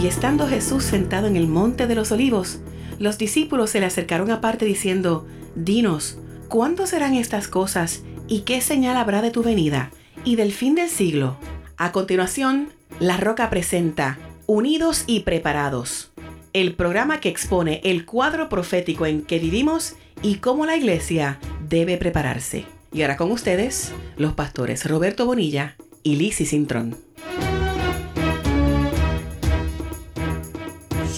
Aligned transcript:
Y 0.00 0.06
estando 0.06 0.46
Jesús 0.46 0.84
sentado 0.84 1.26
en 1.26 1.34
el 1.34 1.48
monte 1.48 1.88
de 1.88 1.96
los 1.96 2.12
olivos, 2.12 2.60
los 3.00 3.18
discípulos 3.18 3.70
se 3.70 3.80
le 3.80 3.86
acercaron 3.86 4.30
aparte 4.30 4.64
diciendo, 4.64 5.26
Dinos, 5.56 6.18
¿cuándo 6.48 6.86
serán 6.86 7.14
estas 7.14 7.48
cosas 7.48 8.04
y 8.28 8.40
qué 8.40 8.60
señal 8.60 8.96
habrá 8.96 9.22
de 9.22 9.32
tu 9.32 9.42
venida 9.42 9.90
y 10.24 10.36
del 10.36 10.52
fin 10.52 10.76
del 10.76 10.88
siglo? 10.88 11.36
A 11.76 11.90
continuación, 11.90 12.68
La 13.00 13.16
Roca 13.16 13.50
presenta 13.50 14.18
Unidos 14.46 15.02
y 15.08 15.20
Preparados, 15.20 16.12
el 16.52 16.76
programa 16.76 17.18
que 17.18 17.28
expone 17.28 17.80
el 17.82 18.04
cuadro 18.04 18.48
profético 18.48 19.04
en 19.04 19.22
que 19.22 19.40
vivimos 19.40 19.96
y 20.22 20.36
cómo 20.36 20.64
la 20.64 20.76
iglesia 20.76 21.40
debe 21.68 21.96
prepararse. 21.96 22.66
Y 22.92 23.02
ahora 23.02 23.16
con 23.16 23.32
ustedes, 23.32 23.92
los 24.16 24.34
pastores 24.34 24.88
Roberto 24.88 25.26
Bonilla 25.26 25.76
y 26.04 26.16
Lizzie 26.16 26.46
Cintrón. 26.46 26.96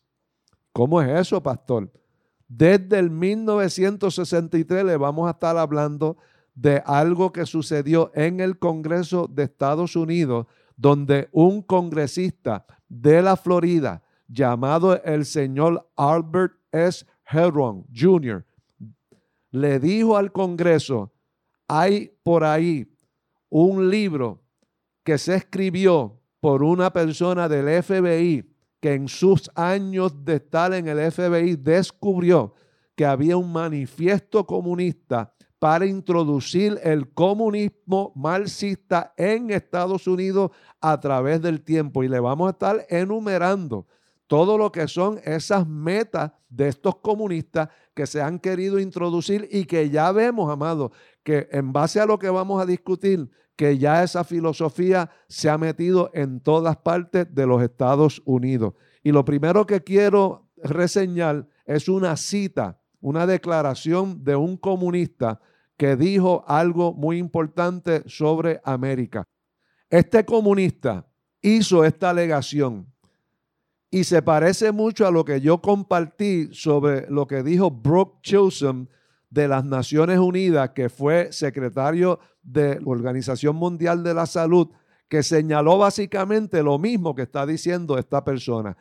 ¿Cómo 0.72 1.02
es 1.02 1.20
eso, 1.20 1.42
pastor? 1.42 1.92
Desde 2.48 3.00
el 3.00 3.10
1963 3.10 4.84
le 4.84 4.98
vamos 4.98 5.28
a 5.28 5.32
estar 5.32 5.58
hablando 5.58 6.18
de 6.56 6.82
algo 6.86 7.32
que 7.32 7.46
sucedió 7.46 8.12
en 8.14 8.40
el 8.40 8.60
Congreso 8.60 9.28
de 9.28 9.44
Estados 9.44 9.96
Unidos, 9.96 10.48
donde 10.76 11.30
un 11.32 11.62
congresista 11.62 12.66
de 12.88 13.22
la 13.22 13.36
Florida 13.36 14.04
llamado 14.28 15.02
el 15.04 15.26
señor 15.26 15.90
Albert 15.96 16.54
S. 16.72 17.06
Heron 17.30 17.86
Jr. 17.96 18.46
le 19.52 19.80
dijo 19.80 20.18
al 20.18 20.32
Congreso, 20.32 21.12
hay 21.68 22.12
por 22.24 22.44
ahí 22.44 22.92
un 23.50 23.90
libro 23.90 24.44
que 25.04 25.18
se 25.18 25.36
escribió 25.36 26.20
por 26.40 26.64
una 26.64 26.92
persona 26.92 27.48
del 27.48 27.82
FBI 27.82 28.53
que 28.84 28.96
en 28.96 29.08
sus 29.08 29.50
años 29.56 30.26
de 30.26 30.36
estar 30.36 30.74
en 30.74 30.90
el 30.90 31.10
FBI 31.10 31.56
descubrió 31.56 32.54
que 32.98 33.06
había 33.06 33.38
un 33.38 33.50
manifiesto 33.50 34.46
comunista 34.46 35.34
para 35.58 35.86
introducir 35.86 36.78
el 36.84 37.14
comunismo 37.14 38.12
marxista 38.14 39.14
en 39.16 39.52
Estados 39.52 40.06
Unidos 40.06 40.52
a 40.82 41.00
través 41.00 41.42
del 41.42 41.62
tiempo. 41.62 42.04
Y 42.04 42.10
le 42.10 42.20
vamos 42.20 42.50
a 42.50 42.52
estar 42.52 42.86
enumerando 42.90 43.88
todo 44.28 44.58
lo 44.58 44.70
que 44.70 44.86
son 44.90 45.18
esas 45.24 45.66
metas 45.66 46.34
de 46.50 46.68
estos 46.68 46.98
comunistas 46.98 47.70
que 47.94 48.06
se 48.06 48.22
han 48.22 48.38
querido 48.38 48.80
introducir 48.80 49.48
y 49.50 49.64
que 49.64 49.90
ya 49.90 50.12
vemos, 50.12 50.52
amados, 50.52 50.92
que 51.24 51.48
en 51.54 51.72
base 51.72 52.02
a 52.02 52.06
lo 52.06 52.20
que 52.20 52.30
vamos 52.30 52.62
a 52.62 52.66
discutir, 52.66 53.30
que 53.56 53.78
ya 53.78 54.04
esa 54.04 54.24
filosofía 54.24 55.10
se 55.28 55.50
ha 55.50 55.58
metido 55.58 56.10
en 56.14 56.40
todas 56.40 56.78
partes 56.78 57.34
de 57.34 57.46
los 57.46 57.62
Estados 57.62 58.22
Unidos. 58.26 58.74
Y 59.04 59.12
lo 59.12 59.24
primero 59.24 59.66
que 59.66 59.84
quiero 59.84 60.50
reseñar 60.58 61.48
es 61.66 61.88
una 61.88 62.18
cita, 62.18 62.80
una 63.00 63.28
declaración 63.28 64.24
de 64.24 64.36
un 64.36 64.58
comunista 64.58 65.40
que 65.78 65.96
dijo 65.96 66.44
algo 66.48 66.94
muy 66.94 67.18
importante 67.18 68.04
sobre 68.08 68.62
América. 68.64 69.24
Este 69.90 70.26
comunista 70.26 71.06
hizo 71.42 71.84
esta 71.84 72.10
alegación 72.10 72.88
Y 73.92 74.06
se 74.06 74.24
parece 74.24 74.72
mucho 74.72 75.06
a 75.06 75.12
lo 75.12 75.24
que 75.24 75.40
yo 75.40 75.62
compartí 75.62 76.50
sobre 76.52 77.06
lo 77.12 77.28
que 77.28 77.44
dijo 77.44 77.70
Brooke 77.70 78.22
Chisholm 78.24 78.88
de 79.30 79.48
las 79.48 79.64
Naciones 79.64 80.18
Unidas, 80.18 80.72
que 80.72 80.90
fue 80.90 81.32
secretario 81.32 82.20
de 82.44 82.80
la 82.80 82.88
Organización 82.88 83.56
Mundial 83.56 84.04
de 84.04 84.14
la 84.14 84.26
Salud, 84.26 84.70
que 85.08 85.24
señaló 85.24 85.78
básicamente 85.78 86.62
lo 86.62 86.78
mismo 86.78 87.16
que 87.16 87.24
está 87.24 87.46
diciendo 87.46 87.98
esta 87.98 88.24
persona. 88.24 88.78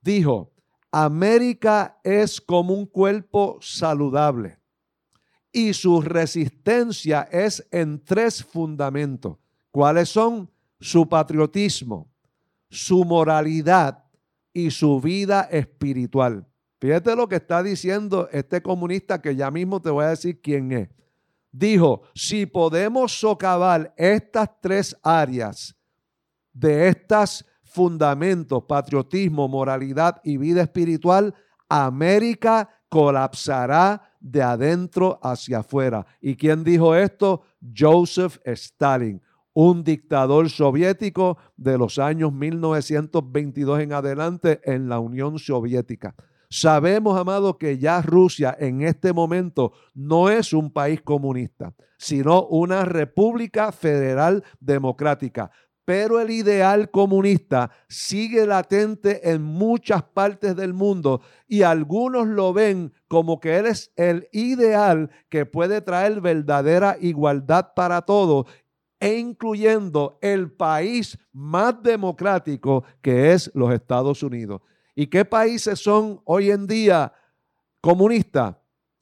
Dijo, 0.00 0.52
América 0.90 1.98
es 2.04 2.40
como 2.40 2.74
un 2.74 2.86
cuerpo 2.86 3.58
saludable 3.60 4.58
y 5.52 5.72
su 5.72 6.00
resistencia 6.02 7.22
es 7.30 7.66
en 7.70 8.04
tres 8.04 8.44
fundamentos. 8.44 9.38
¿Cuáles 9.70 10.08
son? 10.08 10.50
Su 10.80 11.08
patriotismo, 11.08 12.10
su 12.68 13.04
moralidad 13.04 14.04
y 14.52 14.70
su 14.70 15.00
vida 15.00 15.42
espiritual. 15.50 16.46
Fíjate 16.80 17.16
lo 17.16 17.28
que 17.28 17.36
está 17.36 17.62
diciendo 17.62 18.28
este 18.32 18.62
comunista 18.62 19.22
que 19.22 19.36
ya 19.36 19.50
mismo 19.50 19.80
te 19.80 19.90
voy 19.90 20.04
a 20.04 20.10
decir 20.10 20.40
quién 20.40 20.72
es. 20.72 20.88
Dijo, 21.56 22.02
si 22.16 22.46
podemos 22.46 23.20
socavar 23.20 23.94
estas 23.96 24.50
tres 24.60 24.96
áreas 25.04 25.76
de 26.52 26.88
estos 26.88 27.46
fundamentos, 27.62 28.64
patriotismo, 28.64 29.46
moralidad 29.46 30.20
y 30.24 30.36
vida 30.36 30.62
espiritual, 30.62 31.32
América 31.68 32.68
colapsará 32.88 34.02
de 34.18 34.42
adentro 34.42 35.20
hacia 35.22 35.60
afuera. 35.60 36.04
¿Y 36.20 36.34
quién 36.34 36.64
dijo 36.64 36.96
esto? 36.96 37.42
Joseph 37.76 38.38
Stalin, 38.44 39.22
un 39.52 39.84
dictador 39.84 40.50
soviético 40.50 41.38
de 41.56 41.78
los 41.78 42.00
años 42.00 42.32
1922 42.32 43.78
en 43.78 43.92
adelante 43.92 44.60
en 44.64 44.88
la 44.88 44.98
Unión 44.98 45.38
Soviética. 45.38 46.16
Sabemos, 46.56 47.18
amado, 47.18 47.58
que 47.58 47.78
ya 47.78 48.00
Rusia 48.00 48.56
en 48.60 48.82
este 48.82 49.12
momento 49.12 49.72
no 49.92 50.30
es 50.30 50.52
un 50.52 50.70
país 50.70 51.02
comunista, 51.02 51.74
sino 51.98 52.46
una 52.46 52.84
república 52.84 53.72
federal 53.72 54.44
democrática. 54.60 55.50
Pero 55.84 56.20
el 56.20 56.30
ideal 56.30 56.92
comunista 56.92 57.72
sigue 57.88 58.46
latente 58.46 59.32
en 59.32 59.42
muchas 59.42 60.04
partes 60.04 60.54
del 60.54 60.74
mundo 60.74 61.22
y 61.48 61.62
algunos 61.62 62.28
lo 62.28 62.52
ven 62.52 62.92
como 63.08 63.40
que 63.40 63.56
él 63.56 63.66
es 63.66 63.92
el 63.96 64.28
ideal 64.30 65.10
que 65.28 65.46
puede 65.46 65.80
traer 65.80 66.20
verdadera 66.20 66.96
igualdad 67.00 67.72
para 67.74 68.02
todos 68.02 68.46
e 69.00 69.18
incluyendo 69.18 70.20
el 70.22 70.52
país 70.52 71.18
más 71.32 71.82
democrático 71.82 72.84
que 73.02 73.32
es 73.32 73.50
los 73.54 73.72
Estados 73.74 74.22
Unidos. 74.22 74.60
¿Y 74.94 75.06
qué 75.06 75.24
países 75.24 75.78
son 75.80 76.20
hoy 76.24 76.50
en 76.50 76.66
día 76.66 77.12
comunistas? 77.80 78.56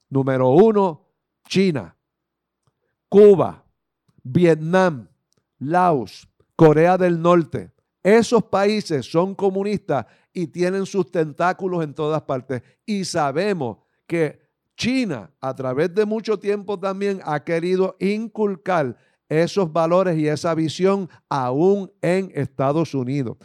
Número 0.08 0.50
uno, 0.50 1.06
China, 1.48 1.96
Cuba, 3.08 3.64
Vietnam, 4.22 5.08
Laos, 5.58 6.28
Corea 6.56 6.96
del 6.96 7.20
Norte. 7.20 7.72
Esos 8.02 8.42
países 8.44 9.10
son 9.10 9.34
comunistas 9.34 10.06
y 10.32 10.46
tienen 10.46 10.86
sus 10.86 11.10
tentáculos 11.10 11.84
en 11.84 11.94
todas 11.94 12.22
partes. 12.22 12.62
Y 12.84 13.04
sabemos 13.04 13.78
que 14.06 14.40
China, 14.76 15.30
a 15.40 15.54
través 15.54 15.94
de 15.94 16.04
mucho 16.04 16.38
tiempo 16.38 16.78
también, 16.78 17.20
ha 17.24 17.44
querido 17.44 17.96
inculcar 18.00 18.96
esos 19.28 19.72
valores 19.72 20.18
y 20.18 20.28
esa 20.28 20.54
visión 20.54 21.08
aún 21.28 21.90
en 22.00 22.30
Estados 22.34 22.94
Unidos. 22.94 23.36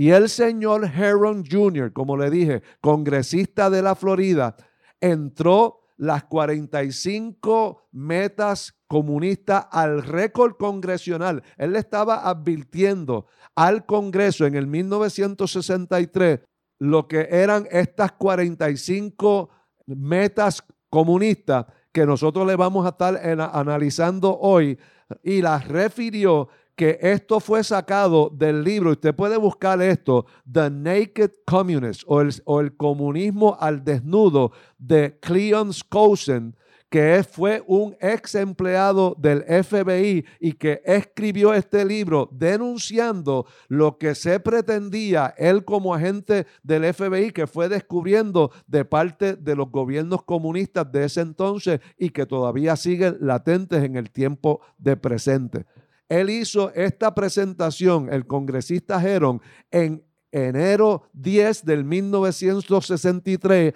Y 0.00 0.12
el 0.12 0.30
señor 0.30 0.86
Heron 0.86 1.44
Jr., 1.44 1.92
como 1.92 2.16
le 2.16 2.30
dije, 2.30 2.62
congresista 2.80 3.68
de 3.68 3.82
la 3.82 3.94
Florida, 3.94 4.56
entró 4.98 5.82
las 5.98 6.24
45 6.24 7.90
metas 7.92 8.80
comunistas 8.86 9.66
al 9.70 10.02
récord 10.02 10.54
congresional. 10.56 11.42
Él 11.58 11.74
le 11.74 11.80
estaba 11.80 12.26
advirtiendo 12.30 13.26
al 13.54 13.84
Congreso 13.84 14.46
en 14.46 14.54
el 14.54 14.66
1963 14.66 16.40
lo 16.78 17.06
que 17.06 17.28
eran 17.30 17.68
estas 17.70 18.12
45 18.12 19.50
metas 19.84 20.64
comunistas 20.88 21.66
que 21.92 22.06
nosotros 22.06 22.46
le 22.46 22.56
vamos 22.56 22.86
a 22.86 22.90
estar 22.90 23.20
analizando 23.52 24.38
hoy 24.38 24.78
y 25.22 25.42
las 25.42 25.68
refirió 25.68 26.48
que 26.80 26.98
esto 27.02 27.40
fue 27.40 27.62
sacado 27.62 28.30
del 28.34 28.64
libro, 28.64 28.92
usted 28.92 29.14
puede 29.14 29.36
buscar 29.36 29.82
esto, 29.82 30.24
The 30.50 30.70
Naked 30.70 31.30
Communist 31.44 32.04
o 32.06 32.22
el, 32.22 32.32
o 32.46 32.58
el 32.58 32.74
comunismo 32.74 33.54
al 33.60 33.84
desnudo 33.84 34.52
de 34.78 35.18
Cleon 35.20 35.74
Skousen, 35.74 36.56
que 36.88 37.22
fue 37.22 37.62
un 37.66 37.94
ex 38.00 38.34
empleado 38.34 39.14
del 39.18 39.42
FBI 39.42 40.24
y 40.40 40.52
que 40.54 40.80
escribió 40.86 41.52
este 41.52 41.84
libro 41.84 42.30
denunciando 42.32 43.44
lo 43.68 43.98
que 43.98 44.14
se 44.14 44.40
pretendía 44.40 45.34
él 45.36 45.66
como 45.66 45.94
agente 45.94 46.46
del 46.62 46.94
FBI 46.94 47.30
que 47.32 47.46
fue 47.46 47.68
descubriendo 47.68 48.52
de 48.66 48.86
parte 48.86 49.36
de 49.36 49.54
los 49.54 49.70
gobiernos 49.70 50.22
comunistas 50.22 50.90
de 50.90 51.04
ese 51.04 51.20
entonces 51.20 51.80
y 51.98 52.08
que 52.08 52.24
todavía 52.24 52.74
siguen 52.74 53.18
latentes 53.20 53.84
en 53.84 53.96
el 53.96 54.10
tiempo 54.10 54.62
de 54.78 54.96
presente. 54.96 55.66
Él 56.10 56.28
hizo 56.28 56.74
esta 56.74 57.14
presentación, 57.14 58.12
el 58.12 58.26
congresista 58.26 59.00
Heron, 59.00 59.40
en 59.70 60.04
enero 60.32 61.04
10 61.12 61.64
del 61.64 61.84
1963 61.84 63.72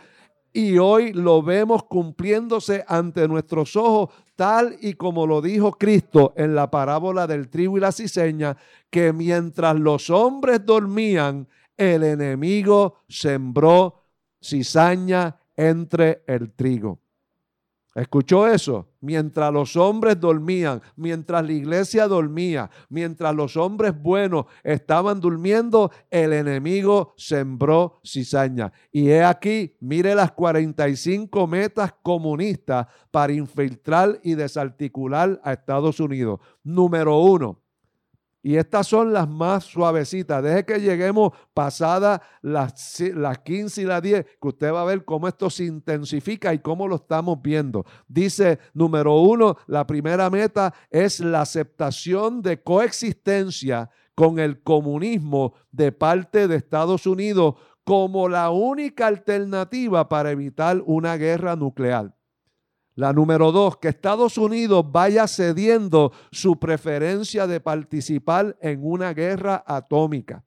y 0.53 0.79
hoy 0.79 1.13
lo 1.13 1.43
vemos 1.43 1.85
cumpliéndose 1.85 2.85
ante 2.89 3.29
nuestros 3.29 3.77
ojos, 3.77 4.11
tal 4.35 4.77
y 4.81 4.95
como 4.95 5.29
lo 5.29 5.41
dijo 5.41 5.73
Cristo 5.73 6.33
en 6.37 6.57
la 6.57 6.71
parábola 6.71 7.29
del 7.29 7.49
trigo 7.49 7.77
y 7.77 7.81
la 7.81 7.93
ciseña, 7.93 8.57
que 8.91 9.13
mientras 9.13 9.77
los 9.77 10.11
hombres 10.11 10.67
dormían, 10.67 11.47
el 11.77 12.03
enemigo 12.03 13.05
sembró 13.09 14.03
cizaña 14.43 15.37
entre 15.57 16.25
el 16.27 16.53
trigo. 16.53 17.04
¿Escuchó 17.95 18.49
eso? 18.49 18.89
Mientras 19.01 19.53
los 19.53 19.77
hombres 19.77 20.19
dormían, 20.19 20.83
mientras 20.97 21.45
la 21.47 21.53
iglesia 21.53 22.09
dormía, 22.09 22.69
mientras 22.89 23.33
los 23.35 23.57
hombres 23.57 23.95
buenos 23.97 24.47
estaban 24.65 25.21
durmiendo, 25.21 25.93
el 26.11 26.33
enemigo 26.33 27.15
sembró 27.17 28.01
cizaña. 28.05 28.73
Y 28.91 29.11
he 29.11 29.23
aquí, 29.23 29.77
mire 29.79 30.17
las 30.17 30.33
45 30.33 31.47
metas 31.47 31.95
comunistas 32.03 32.89
para 33.13 33.33
infiltrar 33.33 34.19
y 34.25 34.35
desarticular 34.35 35.41
a 35.45 35.53
Estados 35.53 36.01
Unidos. 36.01 36.41
Número 36.65 37.19
uno, 37.21 37.64
y 38.45 38.59
estas 38.59 38.87
son 38.87 39.15
las 39.15 39.27
más 39.27 39.65
suavecitas. 39.65 40.43
Deje 40.43 40.67
que 40.67 40.79
lleguemos 40.79 41.33
pasadas 41.55 42.21
las, 42.43 43.01
las 43.01 43.39
15 43.39 43.81
y 43.81 43.85
las 43.87 44.03
10, 44.03 44.27
que 44.41 44.49
usted 44.49 44.71
va 44.71 44.83
a 44.83 44.85
ver 44.85 45.03
cómo 45.07 45.27
esto 45.27 45.49
se 45.49 45.65
intensifica 45.65 46.53
y 46.53 46.59
cómo 46.59 46.87
lo 46.87 46.97
estamos 46.97 47.41
viendo. 47.41 47.87
Dice, 48.07 48.59
número 48.75 49.19
uno, 49.19 49.57
la 49.67 49.87
primera 49.87 50.29
meta 50.29 50.75
es 50.91 51.21
la 51.21 51.41
aceptación 51.41 52.43
de 52.43 52.63
coexistencia 52.63 53.89
con 54.15 54.39
el 54.39 54.63
comunismo 54.63 55.55
de 55.73 55.91
parte 55.91 56.47
de 56.47 56.57
Estados 56.57 57.07
Unidos 57.07 57.55
como 57.83 58.29
la 58.29 58.51
única 58.51 59.07
alternativa 59.07 60.07
para 60.07 60.31
evitar 60.31 60.83
una 60.85 61.17
guerra 61.17 61.57
nuclear. 61.57 62.15
La 62.97 63.13
número 63.13 63.51
dos, 63.51 63.77
que 63.79 63.89
Estados 63.89 64.39
Unidos 64.39 64.85
vaya 64.91 65.27
cediendo 65.27 66.13
su 66.31 66.59
preferencia 66.59 67.47
de 67.47 67.61
participar 67.61 68.57
en 68.61 68.85
una 68.85 69.13
guerra 69.13 69.65
atómica. 69.67 70.45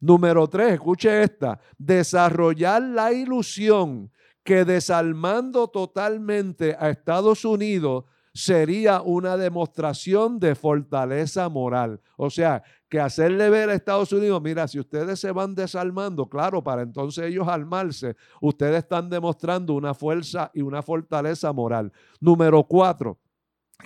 Número 0.00 0.48
tres, 0.48 0.74
escuche 0.74 1.22
esta, 1.22 1.60
desarrollar 1.78 2.82
la 2.82 3.12
ilusión 3.12 4.10
que 4.42 4.64
desarmando 4.64 5.68
totalmente 5.68 6.76
a 6.78 6.90
Estados 6.90 7.44
Unidos 7.44 8.04
sería 8.36 9.00
una 9.00 9.38
demostración 9.38 10.38
de 10.38 10.54
fortaleza 10.54 11.48
moral. 11.48 12.02
O 12.18 12.28
sea, 12.28 12.62
que 12.86 13.00
hacerle 13.00 13.48
ver 13.48 13.70
a 13.70 13.74
Estados 13.74 14.12
Unidos, 14.12 14.42
mira, 14.42 14.68
si 14.68 14.78
ustedes 14.78 15.18
se 15.18 15.32
van 15.32 15.54
desarmando, 15.54 16.28
claro, 16.28 16.62
para 16.62 16.82
entonces 16.82 17.24
ellos 17.24 17.48
armarse, 17.48 18.14
ustedes 18.42 18.76
están 18.76 19.08
demostrando 19.08 19.72
una 19.72 19.94
fuerza 19.94 20.50
y 20.52 20.60
una 20.60 20.82
fortaleza 20.82 21.50
moral. 21.54 21.90
Número 22.20 22.62
cuatro, 22.64 23.18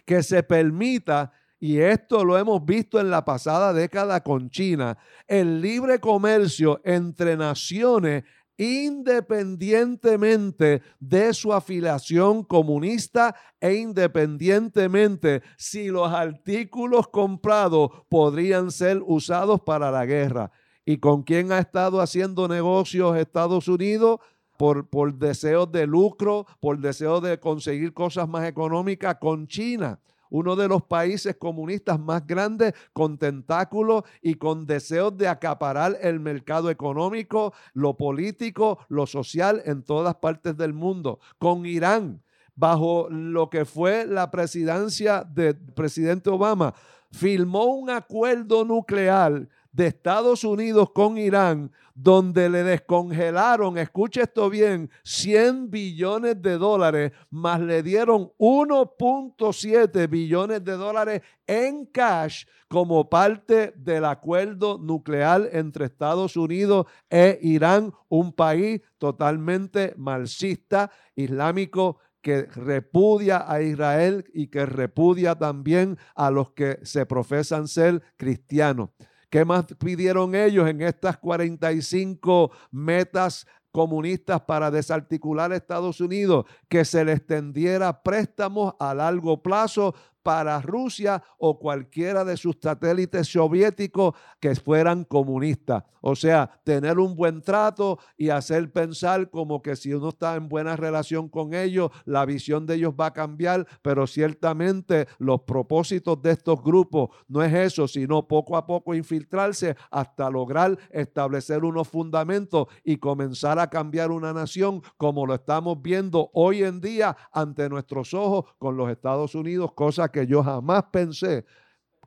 que 0.05 0.21
se 0.21 0.43
permita 0.43 1.33
y 1.61 1.79
esto 1.79 2.25
lo 2.25 2.37
hemos 2.37 2.65
visto 2.65 2.99
en 2.99 3.11
la 3.11 3.25
pasada 3.25 3.73
década 3.73 4.21
con 4.23 4.51
China, 4.51 4.99
el 5.29 5.61
libre 5.61 6.01
comercio 6.01 6.81
entre 6.83 7.37
naciones 7.37 8.25
independientemente 8.61 10.83
de 10.99 11.33
su 11.33 11.55
afiliación 11.55 12.45
comunista 12.45 13.35
e 13.59 13.77
independientemente 13.77 15.41
si 15.57 15.89
los 15.89 16.13
artículos 16.13 17.09
comprados 17.09 17.91
podrían 18.11 18.71
ser 18.71 19.01
usados 19.07 19.63
para 19.63 19.91
la 19.91 20.05
guerra. 20.05 20.53
¿Y 20.85 20.99
con 20.99 21.23
quién 21.23 21.53
ha 21.53 21.59
estado 21.59 22.03
haciendo 22.03 22.49
negocios 22.49 23.17
Estados 23.17 23.67
Unidos? 23.67 24.19
Por, 24.59 24.91
por 24.91 25.15
deseos 25.15 25.73
de 25.73 25.87
lucro, 25.87 26.45
por 26.61 26.81
deseos 26.81 27.23
de 27.23 27.41
conseguir 27.41 27.95
cosas 27.95 28.29
más 28.29 28.47
económicas 28.47 29.17
con 29.19 29.47
China 29.47 29.99
uno 30.31 30.57
de 30.57 30.69
los 30.69 30.83
países 30.83 31.37
comunistas 31.37 32.01
más 32.01 32.27
grandes 32.27 32.75
con 32.93 33.19
tentáculos 33.19 34.05
y 34.23 34.35
con 34.35 34.65
deseos 34.67 35.17
de 35.17 35.29
acaparar 35.29 35.99
el 36.01 36.21
mercado 36.21 36.71
económico, 36.71 37.53
lo 37.75 37.97
político, 37.97 38.79
lo 38.89 39.07
social 39.07 39.63
en 39.67 39.83
todas 39.83 40.15
partes 40.17 40.57
del 40.57 40.73
mundo. 40.73 41.21
Con 41.39 41.67
Irán, 41.67 42.23
bajo 42.55 43.09
lo 43.11 43.51
que 43.51 43.65
fue 43.65 44.07
la 44.07 44.31
presidencia 44.31 45.25
del 45.25 45.57
presidente 45.57 46.31
Obama, 46.31 46.75
firmó 47.11 47.65
un 47.65 47.91
acuerdo 47.91 48.65
nuclear 48.65 49.49
de 49.73 49.87
Estados 49.87 50.45
Unidos 50.45 50.91
con 50.93 51.17
Irán, 51.19 51.73
donde 51.95 52.49
le 52.49 52.63
descongelaron, 52.63 53.79
escuche 53.79 54.23
esto 54.23 54.49
bien, 54.49 54.91
100 55.05 55.71
billones 55.71 56.41
de 56.41 56.57
dólares, 56.57 57.13
más 57.31 57.61
le 57.61 57.83
dieron 57.83 58.33
1.7 58.39 60.09
billones 60.09 60.65
de 60.65 60.73
dólares 60.73 61.23
en 61.47 61.87
cash 61.87 62.45
como 62.69 63.11
parte 63.11 63.73
del 63.77 64.05
acuerdo 64.05 64.79
nuclear 64.79 65.49
entre 65.53 65.87
Estados 65.87 66.37
Unidos 66.37 66.87
e 67.11 67.39
Irán, 67.43 67.93
un 68.09 68.33
país 68.33 68.81
totalmente 68.99 69.95
marxista, 69.97 70.91
islámico, 71.17 71.99
que 72.23 72.43
repudia 72.43 73.51
a 73.51 73.63
Israel 73.63 74.25
y 74.35 74.49
que 74.49 74.67
repudia 74.67 75.35
también 75.35 75.99
a 76.15 76.31
los 76.31 76.51
que 76.53 76.79
se 76.83 77.07
profesan 77.07 77.67
ser 77.67 78.03
cristianos. 78.17 78.91
¿Qué 79.31 79.45
más 79.45 79.65
pidieron 79.79 80.35
ellos 80.35 80.69
en 80.69 80.83
estas 80.83 81.17
45 81.17 82.51
metas 82.73 83.47
comunistas 83.71 84.41
para 84.41 84.73
desarticular 84.73 85.53
Estados 85.53 86.01
Unidos? 86.01 86.47
Que 86.69 86.85
se 86.85 87.05
les 87.05 87.25
tendiera 87.25 88.03
préstamos 88.03 88.75
a 88.81 88.93
largo 88.93 89.41
plazo 89.41 89.95
para 90.23 90.61
Rusia 90.61 91.23
o 91.39 91.59
cualquiera 91.59 92.25
de 92.25 92.37
sus 92.37 92.57
satélites 92.61 93.29
soviéticos 93.29 94.15
que 94.41 94.55
fueran 94.55 95.05
comunistas. 95.05 95.85
O 96.01 96.17
sea, 96.17 96.51
tener 96.65 96.99
un 96.99 97.15
buen 97.15 97.43
trato 97.43 97.99
y 98.17 98.31
hacer 98.31 98.73
pensar 98.73 99.31
como 99.31 99.61
que 99.63 99.77
si 99.77 99.93
uno 99.93 100.09
está 100.09 100.35
en 100.35 100.49
buena 100.49 100.77
relación 100.77 101.29
con 101.29 101.53
ellos, 101.55 101.91
la 102.05 102.25
visión 102.25 102.67
de 102.67 102.77
ellos 102.77 102.95
va 102.99 103.07
a 103.07 103.13
cambiar, 103.13 103.67
pero 103.83 104.07
ciertamente 104.07 105.07
los 105.19 105.43
propósitos 105.43 106.21
de 106.23 106.33
estos 106.33 106.63
grupos 106.63 107.11
no 107.29 107.43
es 107.43 107.53
eso, 107.53 107.87
sino 107.87 108.27
poco 108.27 108.57
a 108.57 108.67
poco 108.67 108.95
infiltrarse 108.95 109.77
hasta 109.91 110.31
lograr 110.31 110.79
establecer 110.91 111.65
unos 111.65 111.89
fundamentos 111.89 112.69
y 112.85 112.97
comenzar 112.97 113.59
a 113.59 113.69
cambiar 113.69 114.11
una 114.11 114.33
nación 114.33 114.83
como 114.97 115.27
lo 115.27 115.35
estamos 115.35 115.81
viendo 115.83 116.31
hoy 116.33 116.63
en 116.63 116.81
día 116.81 117.17
ante 117.33 117.69
nuestros 117.69 118.15
ojos 118.15 118.45
con 118.59 118.77
los 118.77 118.91
Estados 118.91 119.35
Unidos, 119.35 119.73
cosa 119.75 120.09
que 120.11 120.27
yo 120.27 120.43
jamás 120.43 120.85
pensé 120.93 121.45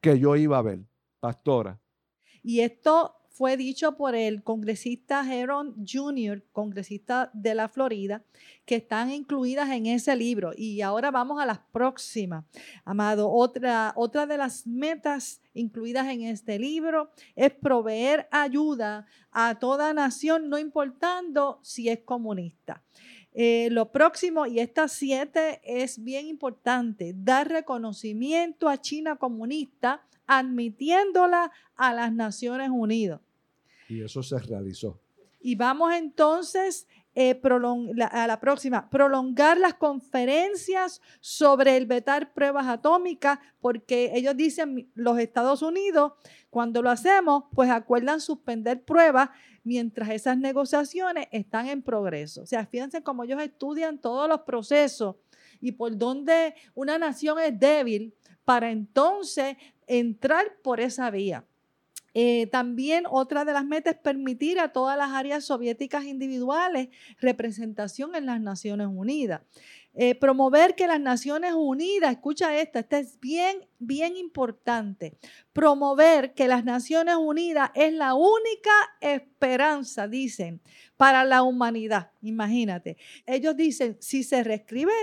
que 0.01 0.19
yo 0.19 0.35
iba 0.35 0.57
a 0.57 0.61
ver, 0.61 0.79
pastora. 1.19 1.79
Y 2.41 2.59
esto 2.59 3.15
fue 3.33 3.57
dicho 3.57 3.97
por 3.97 4.13
el 4.13 4.43
congresista 4.43 5.27
Heron 5.27 5.75
Jr., 5.87 6.43
congresista 6.51 7.31
de 7.33 7.55
la 7.55 7.67
Florida, 7.67 8.23
que 8.65 8.75
están 8.75 9.11
incluidas 9.11 9.71
en 9.71 9.87
ese 9.87 10.15
libro. 10.15 10.51
Y 10.55 10.81
ahora 10.81 11.09
vamos 11.09 11.41
a 11.41 11.45
las 11.45 11.57
próximas. 11.71 12.45
Amado, 12.85 13.31
otra, 13.31 13.93
otra 13.95 14.27
de 14.27 14.37
las 14.37 14.67
metas 14.67 15.41
incluidas 15.55 16.07
en 16.09 16.21
este 16.21 16.59
libro 16.59 17.09
es 17.35 17.51
proveer 17.51 18.27
ayuda 18.31 19.07
a 19.31 19.57
toda 19.57 19.93
nación, 19.95 20.47
no 20.47 20.59
importando 20.59 21.59
si 21.63 21.89
es 21.89 22.01
comunista. 22.01 22.83
Eh, 23.33 23.69
lo 23.71 23.91
próximo, 23.91 24.45
y 24.45 24.59
estas 24.59 24.91
siete 24.91 25.59
es 25.63 26.03
bien 26.03 26.27
importante, 26.27 27.13
dar 27.15 27.49
reconocimiento 27.49 28.69
a 28.69 28.79
China 28.79 29.15
comunista, 29.15 30.05
admitiéndola 30.27 31.51
a 31.75 31.93
las 31.93 32.13
Naciones 32.13 32.69
Unidas. 32.71 33.21
Y 33.89 34.01
eso 34.01 34.21
se 34.21 34.37
realizó. 34.39 34.99
Y 35.41 35.55
vamos 35.55 35.93
entonces 35.93 36.87
eh, 37.15 37.39
a 38.11 38.27
la 38.27 38.39
próxima, 38.39 38.89
prolongar 38.89 39.57
las 39.57 39.75
conferencias 39.75 41.01
sobre 41.19 41.77
el 41.77 41.85
vetar 41.85 42.33
pruebas 42.33 42.67
atómicas, 42.67 43.39
porque 43.61 44.11
ellos 44.15 44.35
dicen, 44.35 44.89
los 44.95 45.19
Estados 45.19 45.61
Unidos, 45.61 46.13
cuando 46.49 46.81
lo 46.81 46.89
hacemos, 46.89 47.45
pues 47.53 47.69
acuerdan 47.69 48.19
suspender 48.19 48.83
pruebas 48.83 49.29
mientras 49.63 50.09
esas 50.09 50.37
negociaciones 50.37 51.27
están 51.31 51.67
en 51.67 51.81
progreso. 51.81 52.41
O 52.41 52.45
sea, 52.45 52.65
fíjense 52.65 53.03
cómo 53.03 53.23
ellos 53.23 53.41
estudian 53.41 53.99
todos 53.99 54.27
los 54.27 54.41
procesos 54.41 55.15
y 55.61 55.73
por 55.73 55.97
dónde 55.97 56.55
una 56.73 56.97
nación 56.97 57.39
es 57.39 57.57
débil 57.59 58.15
para 58.43 58.71
entonces 58.71 59.55
entrar 59.87 60.45
por 60.63 60.79
esa 60.79 61.09
vía. 61.09 61.45
Eh, 62.13 62.47
también 62.47 63.05
otra 63.09 63.43
de 63.43 63.53
las 63.53 63.65
metas 63.65 63.95
es 63.95 63.99
permitir 63.99 64.59
a 64.59 64.71
todas 64.71 64.97
las 64.97 65.11
áreas 65.11 65.45
soviéticas 65.45 66.05
individuales 66.05 66.89
representación 67.19 68.15
en 68.15 68.25
las 68.27 68.39
Naciones 68.39 68.87
Unidas. 68.87 69.41
Eh, 69.95 70.15
promover 70.15 70.73
que 70.73 70.87
las 70.87 70.99
Naciones 70.99 71.53
Unidas, 71.53 72.11
escucha 72.11 72.59
esta, 72.59 72.79
esta 72.79 72.97
es 72.97 73.19
bien, 73.19 73.67
bien 73.77 74.17
importante, 74.17 75.17
promover 75.53 76.33
que 76.33 76.47
las 76.47 76.65
Naciones 76.65 77.15
Unidas 77.15 77.69
es 77.75 77.93
la 77.93 78.15
única 78.15 78.71
esperanza, 79.01 80.07
dicen, 80.07 80.61
para 80.97 81.23
la 81.25 81.43
humanidad. 81.43 82.09
Imagínate, 82.23 82.97
ellos 83.27 83.55
dicen, 83.55 83.95
si 83.99 84.23
se 84.23 84.43
reescribe 84.43 84.93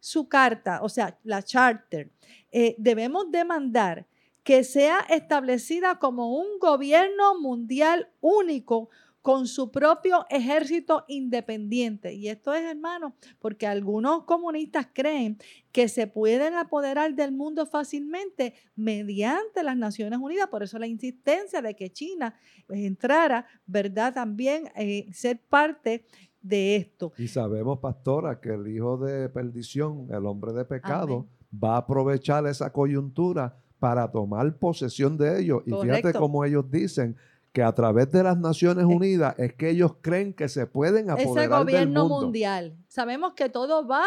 su 0.00 0.28
carta, 0.28 0.80
o 0.82 0.88
sea, 0.88 1.16
la 1.22 1.44
charter, 1.44 2.10
eh, 2.50 2.74
debemos 2.76 3.30
demandar 3.30 4.06
que 4.42 4.64
sea 4.64 5.00
establecida 5.10 5.98
como 5.98 6.36
un 6.38 6.58
gobierno 6.58 7.38
mundial 7.40 8.08
único 8.20 8.88
con 9.22 9.46
su 9.46 9.70
propio 9.70 10.24
ejército 10.30 11.04
independiente. 11.06 12.14
Y 12.14 12.28
esto 12.28 12.54
es, 12.54 12.64
hermano, 12.64 13.14
porque 13.38 13.66
algunos 13.66 14.24
comunistas 14.24 14.88
creen 14.92 15.36
que 15.72 15.88
se 15.88 16.06
pueden 16.06 16.54
apoderar 16.54 17.14
del 17.14 17.32
mundo 17.32 17.66
fácilmente 17.66 18.54
mediante 18.76 19.62
las 19.62 19.76
Naciones 19.76 20.18
Unidas. 20.20 20.48
Por 20.48 20.62
eso 20.62 20.78
la 20.78 20.86
insistencia 20.86 21.60
de 21.60 21.76
que 21.76 21.90
China 21.92 22.34
entrara, 22.68 23.46
¿verdad? 23.66 24.14
También 24.14 24.70
eh, 24.74 25.06
ser 25.12 25.38
parte 25.38 26.06
de 26.40 26.76
esto. 26.76 27.12
Y 27.18 27.28
sabemos, 27.28 27.78
pastora, 27.80 28.40
que 28.40 28.54
el 28.54 28.66
hijo 28.68 28.96
de 28.96 29.28
perdición, 29.28 30.08
el 30.10 30.24
hombre 30.24 30.54
de 30.54 30.64
pecado, 30.64 31.28
va 31.52 31.74
a 31.74 31.78
aprovechar 31.78 32.46
esa 32.46 32.72
coyuntura 32.72 33.58
para 33.80 34.08
tomar 34.12 34.56
posesión 34.56 35.18
de 35.18 35.40
ellos. 35.40 35.62
Y 35.66 35.72
fíjate 35.72 36.12
cómo 36.12 36.44
ellos 36.44 36.70
dicen 36.70 37.16
que 37.52 37.62
a 37.62 37.74
través 37.74 38.12
de 38.12 38.22
las 38.22 38.38
Naciones 38.38 38.84
eh. 38.84 38.86
Unidas 38.86 39.34
es 39.38 39.54
que 39.54 39.70
ellos 39.70 39.96
creen 40.00 40.32
que 40.32 40.48
se 40.48 40.66
pueden 40.66 41.10
apoderar 41.10 41.38
Ese 41.38 41.48
gobierno 41.48 42.08
mundial. 42.08 42.76
Sabemos 42.86 43.32
que 43.32 43.48
todo 43.48 43.86
va 43.86 44.04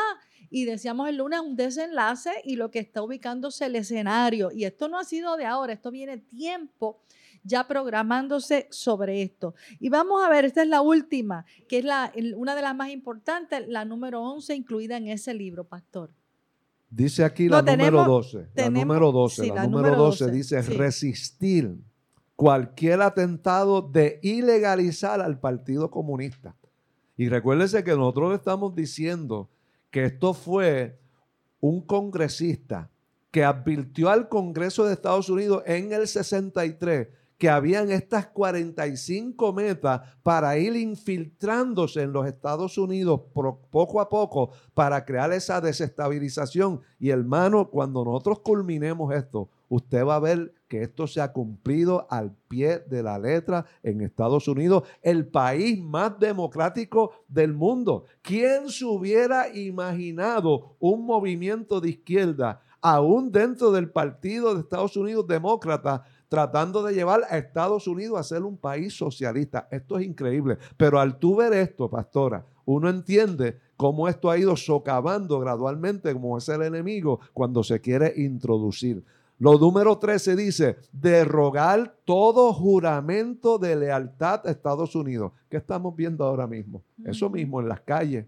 y 0.50 0.65
decíamos 0.65 1.10
el 1.10 1.18
lunes 1.18 1.42
un 1.42 1.56
desenlace 1.56 2.32
y 2.46 2.56
lo 2.56 2.72
que 2.72 2.80
está 2.80 3.01
ubicándose 3.01 3.65
el 3.65 3.75
escenario. 3.75 4.51
Y 4.51 4.65
esto 4.65 4.88
no 4.88 5.00
ha 5.00 5.03
sido 5.03 5.36
de 5.36 5.46
ahora, 5.46 5.74
esto 5.74 5.92
viene 5.92 6.18
tiempo 6.18 7.01
ya 7.44 7.68
programándose 7.68 8.68
sobre 8.72 9.22
esto. 9.22 9.53
Y 9.80 9.89
vamos 9.89 10.24
a 10.24 10.30
ver, 10.30 10.46
esta 10.46 10.62
es 10.62 10.70
la 10.70 10.82
última, 10.82 11.46
que 11.68 11.80
es 11.80 11.86
la, 11.86 12.13
una 12.38 12.56
de 12.56 12.62
las 12.62 12.75
más 12.75 12.89
importantes, 12.89 13.68
la 13.68 13.84
número 13.84 14.22
11 14.22 14.56
incluida 14.56 14.96
en 14.96 15.10
ese 15.10 15.34
libro, 15.34 15.65
pastor. 15.65 16.12
Dice 16.95 17.23
aquí 17.23 17.50
la, 17.50 17.63
número 17.63 18.03
12, 18.03 18.50
la 18.53 18.69
número 18.69 19.12
12. 19.12 19.47
la, 19.47 19.65
número 19.65 19.95
12. 19.95 20.29
dice 20.29 20.62
resistir 20.62 21.75
cualquier 22.35 23.01
atentado 23.01 23.81
de 23.81 24.19
ilegalizar 24.21 25.19
al 25.19 25.39
Partido 25.39 25.89
Comunista. 25.89 26.55
Y 27.17 27.29
recuérdense 27.29 27.83
que 27.83 27.95
nosotros 27.95 28.35
estamos 28.35 28.75
diciendo 28.75 29.50
que 29.89 30.05
esto 30.05 30.35
fue 30.35 31.00
un 31.59 31.81
congresista 31.81 32.91
que 33.31 33.43
advirtió 33.43 34.12
al 34.12 34.29
Congreso 34.29 34.85
de 34.85 34.93
Estados 34.93 35.29
Unidos 35.29 35.63
en 35.65 35.93
el 35.93 36.07
63 36.07 37.07
que 37.43 37.50
habían 37.50 37.91
estas 37.91 38.27
45 38.27 39.51
metas 39.51 40.00
para 40.23 40.57
ir 40.57 40.77
infiltrándose 40.77 42.01
en 42.01 42.13
los 42.13 42.25
Estados 42.25 42.77
Unidos 42.77 43.19
poco 43.69 44.00
a 44.00 44.07
poco 44.07 44.51
para 44.73 45.03
crear 45.03 45.33
esa 45.33 45.59
desestabilización. 45.59 46.79
Y 47.01 47.09
hermano, 47.09 47.69
cuando 47.69 48.05
nosotros 48.05 48.39
culminemos 48.39 49.13
esto, 49.13 49.50
usted 49.67 50.05
va 50.05 50.15
a 50.15 50.19
ver 50.21 50.53
que 50.69 50.83
esto 50.83 51.05
se 51.05 51.19
ha 51.19 51.33
cumplido 51.33 52.07
al 52.09 52.33
pie 52.47 52.79
de 52.79 53.03
la 53.03 53.19
letra 53.19 53.65
en 53.83 54.00
Estados 54.00 54.47
Unidos, 54.47 54.83
el 55.01 55.27
país 55.27 55.83
más 55.83 56.17
democrático 56.17 57.12
del 57.27 57.53
mundo. 57.53 58.05
¿Quién 58.21 58.69
se 58.69 58.85
hubiera 58.85 59.53
imaginado 59.53 60.77
un 60.79 61.05
movimiento 61.05 61.81
de 61.81 61.89
izquierda, 61.89 62.62
aún 62.81 63.33
dentro 63.33 63.73
del 63.73 63.89
Partido 63.89 64.53
de 64.53 64.62
Estados 64.62 64.95
Unidos 64.95 65.27
Demócrata, 65.27 66.03
tratando 66.33 66.81
de 66.81 66.95
llevar 66.95 67.21
a 67.29 67.37
Estados 67.37 67.87
Unidos 67.87 68.19
a 68.19 68.23
ser 68.23 68.41
un 68.41 68.57
país 68.57 68.97
socialista. 68.97 69.67
Esto 69.69 69.99
es 69.99 70.07
increíble. 70.07 70.57
Pero 70.77 70.99
al 70.99 71.19
tú 71.19 71.35
ver 71.35 71.53
esto, 71.53 71.87
pastora, 71.91 72.43
uno 72.65 72.89
entiende 72.89 73.59
cómo 73.77 74.07
esto 74.07 74.31
ha 74.31 74.37
ido 74.39 74.57
socavando 74.57 75.39
gradualmente, 75.39 76.11
como 76.11 76.35
es 76.35 76.49
el 76.49 76.63
enemigo 76.63 77.19
cuando 77.33 77.61
se 77.61 77.79
quiere 77.79 78.15
introducir. 78.17 79.03
Lo 79.37 79.59
número 79.59 79.99
13 79.99 80.35
dice, 80.35 80.77
derrogar 80.91 81.97
todo 82.03 82.51
juramento 82.51 83.59
de 83.59 83.75
lealtad 83.75 84.41
a 84.47 84.49
Estados 84.49 84.95
Unidos. 84.95 85.33
¿Qué 85.49 85.57
estamos 85.57 85.95
viendo 85.95 86.25
ahora 86.25 86.47
mismo? 86.47 86.81
Eso 87.05 87.29
mismo 87.29 87.61
en 87.61 87.69
las 87.69 87.81
calles. 87.81 88.25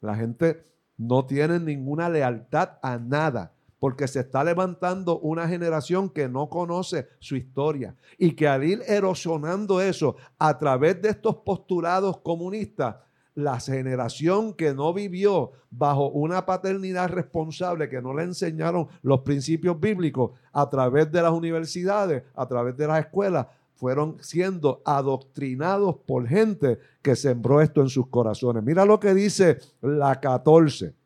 La 0.00 0.16
gente 0.16 0.64
no 0.98 1.24
tiene 1.26 1.60
ninguna 1.60 2.08
lealtad 2.08 2.70
a 2.82 2.98
nada 2.98 3.52
porque 3.86 4.08
se 4.08 4.18
está 4.18 4.42
levantando 4.42 5.20
una 5.20 5.46
generación 5.46 6.10
que 6.10 6.28
no 6.28 6.48
conoce 6.48 7.06
su 7.20 7.36
historia 7.36 7.94
y 8.18 8.32
que 8.32 8.48
al 8.48 8.64
ir 8.64 8.82
erosionando 8.84 9.80
eso 9.80 10.16
a 10.40 10.58
través 10.58 11.00
de 11.00 11.10
estos 11.10 11.36
postulados 11.36 12.18
comunistas, 12.18 12.96
la 13.36 13.60
generación 13.60 14.54
que 14.54 14.74
no 14.74 14.92
vivió 14.92 15.52
bajo 15.70 16.08
una 16.08 16.44
paternidad 16.44 17.10
responsable, 17.10 17.88
que 17.88 18.02
no 18.02 18.12
le 18.12 18.24
enseñaron 18.24 18.88
los 19.02 19.20
principios 19.20 19.78
bíblicos 19.78 20.32
a 20.52 20.68
través 20.68 21.12
de 21.12 21.22
las 21.22 21.30
universidades, 21.30 22.24
a 22.34 22.44
través 22.48 22.76
de 22.76 22.88
las 22.88 22.98
escuelas, 22.98 23.46
fueron 23.76 24.16
siendo 24.20 24.82
adoctrinados 24.84 25.94
por 26.04 26.26
gente 26.26 26.80
que 27.02 27.14
sembró 27.14 27.60
esto 27.60 27.82
en 27.82 27.88
sus 27.88 28.08
corazones. 28.08 28.64
Mira 28.64 28.84
lo 28.84 28.98
que 28.98 29.14
dice 29.14 29.58
la 29.80 30.18
14. 30.20 31.05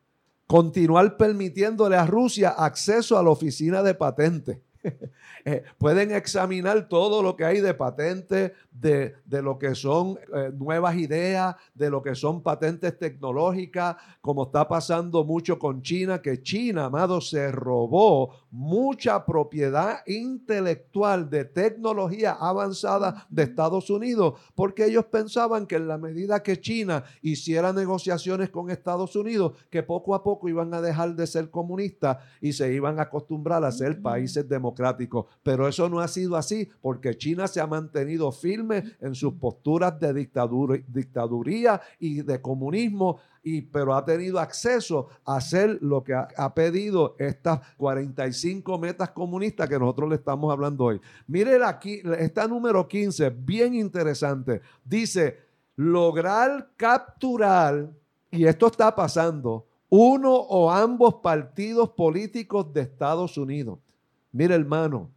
Continuar 0.51 1.15
permitiéndole 1.15 1.95
a 1.95 2.05
Rusia 2.05 2.49
acceso 2.49 3.17
a 3.17 3.23
la 3.23 3.29
oficina 3.29 3.81
de 3.83 3.93
patentes 3.95 4.57
Eh, 5.43 5.63
pueden 5.79 6.11
examinar 6.11 6.87
todo 6.87 7.23
lo 7.23 7.35
que 7.35 7.43
hay 7.43 7.61
de 7.61 7.73
patentes, 7.73 8.51
de, 8.71 9.15
lo 9.27 9.57
que 9.57 9.73
son 9.73 10.19
eh, 10.35 10.51
nuevas 10.53 10.95
ideas, 10.95 11.55
de 11.73 11.89
lo 11.89 12.03
que 12.03 12.13
son 12.13 12.43
patentes 12.43 12.99
tecnológicas, 12.99 13.95
como 14.21 14.43
está 14.43 14.67
pasando 14.67 15.23
mucho 15.23 15.57
con 15.57 15.81
China, 15.81 16.21
que 16.21 16.43
China, 16.43 16.85
amado, 16.85 17.21
se 17.21 17.51
robó 17.51 18.35
mucha 18.51 19.25
propiedad 19.25 20.05
intelectual 20.05 21.27
de 21.27 21.45
tecnología 21.45 22.33
avanzada 22.33 23.25
de 23.27 23.41
Estados 23.43 23.89
Unidos, 23.89 24.39
porque 24.53 24.85
ellos 24.85 25.05
pensaban 25.05 25.65
que 25.65 25.77
en 25.77 25.87
la 25.87 25.97
medida 25.97 26.43
que 26.43 26.59
China 26.59 27.03
hiciera 27.23 27.73
negociaciones 27.73 28.51
con 28.51 28.69
Estados 28.69 29.15
Unidos, 29.15 29.53
que 29.71 29.81
poco 29.81 30.13
a 30.13 30.23
poco 30.23 30.49
iban 30.49 30.71
a 30.75 30.81
dejar 30.81 31.15
de 31.15 31.25
ser 31.25 31.49
comunistas 31.49 32.17
y 32.41 32.53
se 32.53 32.71
iban 32.71 32.99
a 32.99 33.03
acostumbrar 33.03 33.63
a 33.63 33.71
ser 33.71 33.99
países 33.99 34.47
democráticos. 34.47 34.70
Pero 35.43 35.67
eso 35.67 35.89
no 35.89 35.99
ha 35.99 36.07
sido 36.07 36.35
así 36.35 36.69
porque 36.81 37.17
China 37.17 37.47
se 37.47 37.61
ha 37.61 37.67
mantenido 37.67 38.31
firme 38.31 38.83
en 38.99 39.15
sus 39.15 39.33
posturas 39.33 39.99
de 39.99 40.13
dictadura, 40.13 40.77
dictaduría 40.87 41.81
y 41.99 42.21
de 42.21 42.41
comunismo, 42.41 43.19
y, 43.43 43.61
pero 43.61 43.95
ha 43.95 44.05
tenido 44.05 44.39
acceso 44.39 45.07
a 45.25 45.37
hacer 45.37 45.79
lo 45.81 46.03
que 46.03 46.13
ha, 46.13 46.27
ha, 46.37 46.53
pedido 46.53 47.15
estas 47.17 47.59
45 47.77 48.77
metas 48.77 49.09
comunistas 49.09 49.67
que 49.67 49.79
nosotros 49.79 50.09
le 50.09 50.15
estamos 50.15 50.51
hablando 50.51 50.85
hoy. 50.85 51.01
Mire 51.27 51.63
aquí, 51.63 52.01
está 52.19 52.47
número 52.47 52.87
15, 52.87 53.31
bien 53.31 53.73
interesante. 53.73 54.61
Dice, 54.85 55.39
lograr 55.75 56.69
capturar, 56.77 57.89
y 58.29 58.45
esto 58.45 58.67
está 58.67 58.95
pasando, 58.95 59.65
uno 59.89 60.33
o 60.33 60.71
ambos 60.71 61.15
partidos 61.15 61.89
políticos 61.89 62.73
de 62.73 62.81
Estados 62.81 63.37
Unidos. 63.37 63.79
Mire, 64.31 64.55
hermano, 64.55 65.11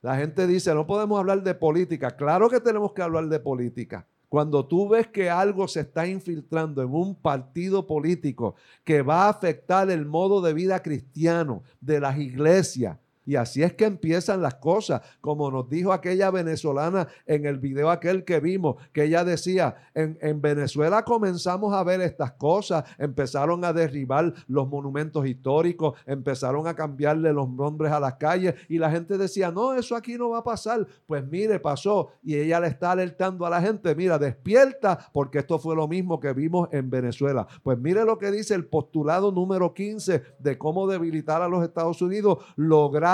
la 0.00 0.16
gente 0.16 0.46
dice, 0.46 0.74
no 0.74 0.86
podemos 0.86 1.18
hablar 1.18 1.42
de 1.42 1.54
política. 1.54 2.10
Claro 2.10 2.48
que 2.48 2.60
tenemos 2.60 2.92
que 2.92 3.02
hablar 3.02 3.26
de 3.26 3.40
política. 3.40 4.06
Cuando 4.28 4.66
tú 4.66 4.88
ves 4.88 5.06
que 5.06 5.30
algo 5.30 5.68
se 5.68 5.80
está 5.80 6.06
infiltrando 6.06 6.82
en 6.82 6.92
un 6.92 7.14
partido 7.14 7.86
político 7.86 8.56
que 8.82 9.00
va 9.00 9.26
a 9.26 9.28
afectar 9.28 9.90
el 9.90 10.04
modo 10.04 10.42
de 10.42 10.52
vida 10.52 10.82
cristiano 10.82 11.62
de 11.80 12.00
las 12.00 12.18
iglesias, 12.18 12.98
y 13.26 13.36
así 13.36 13.62
es 13.62 13.74
que 13.74 13.84
empiezan 13.84 14.42
las 14.42 14.56
cosas, 14.56 15.00
como 15.20 15.50
nos 15.50 15.68
dijo 15.68 15.92
aquella 15.92 16.30
venezolana 16.30 17.08
en 17.26 17.46
el 17.46 17.58
video 17.58 17.90
aquel 17.90 18.24
que 18.24 18.40
vimos, 18.40 18.76
que 18.92 19.04
ella 19.04 19.24
decía, 19.24 19.76
en, 19.94 20.18
en, 20.20 20.40
Venezuela 20.40 21.04
comenzamos 21.04 21.72
a 21.72 21.82
ver 21.82 22.00
estas 22.00 22.32
cosas, 22.32 22.84
empezaron 22.98 23.64
a 23.64 23.72
derribar 23.72 24.34
los 24.46 24.68
monumentos 24.68 25.26
históricos, 25.26 25.98
empezaron 26.06 26.66
a 26.66 26.74
cambiarle 26.74 27.32
los 27.32 27.48
nombres 27.48 27.92
a 27.92 28.00
las 28.00 28.14
calles 28.14 28.54
y 28.68 28.78
la 28.78 28.90
gente 28.90 29.16
decía, 29.16 29.50
no, 29.50 29.74
eso 29.74 29.96
aquí 29.96 30.18
no 30.18 30.30
va 30.30 30.38
a 30.38 30.44
pasar. 30.44 30.86
Pues 31.06 31.26
mire, 31.26 31.58
pasó 31.60 32.10
y 32.22 32.36
ella 32.36 32.60
le 32.60 32.68
está 32.68 32.92
alertando 32.92 33.46
a 33.46 33.50
la 33.50 33.60
gente, 33.62 33.94
mira, 33.94 34.18
despierta, 34.18 34.98
porque 35.12 35.38
esto 35.38 35.58
fue 35.58 35.74
lo 35.74 35.88
mismo 35.88 36.20
que 36.20 36.32
vimos 36.32 36.68
en 36.72 36.90
Venezuela. 36.90 37.46
Pues 37.62 37.78
mire 37.78 38.04
lo 38.04 38.18
que 38.18 38.30
dice 38.30 38.54
el 38.54 38.66
postulado 38.66 39.32
número 39.32 39.72
15 39.72 40.22
de 40.38 40.58
cómo 40.58 40.86
debilitar 40.86 41.40
a 41.40 41.48
los 41.48 41.64
Estados 41.64 42.02
Unidos, 42.02 42.38
lograr 42.56 43.13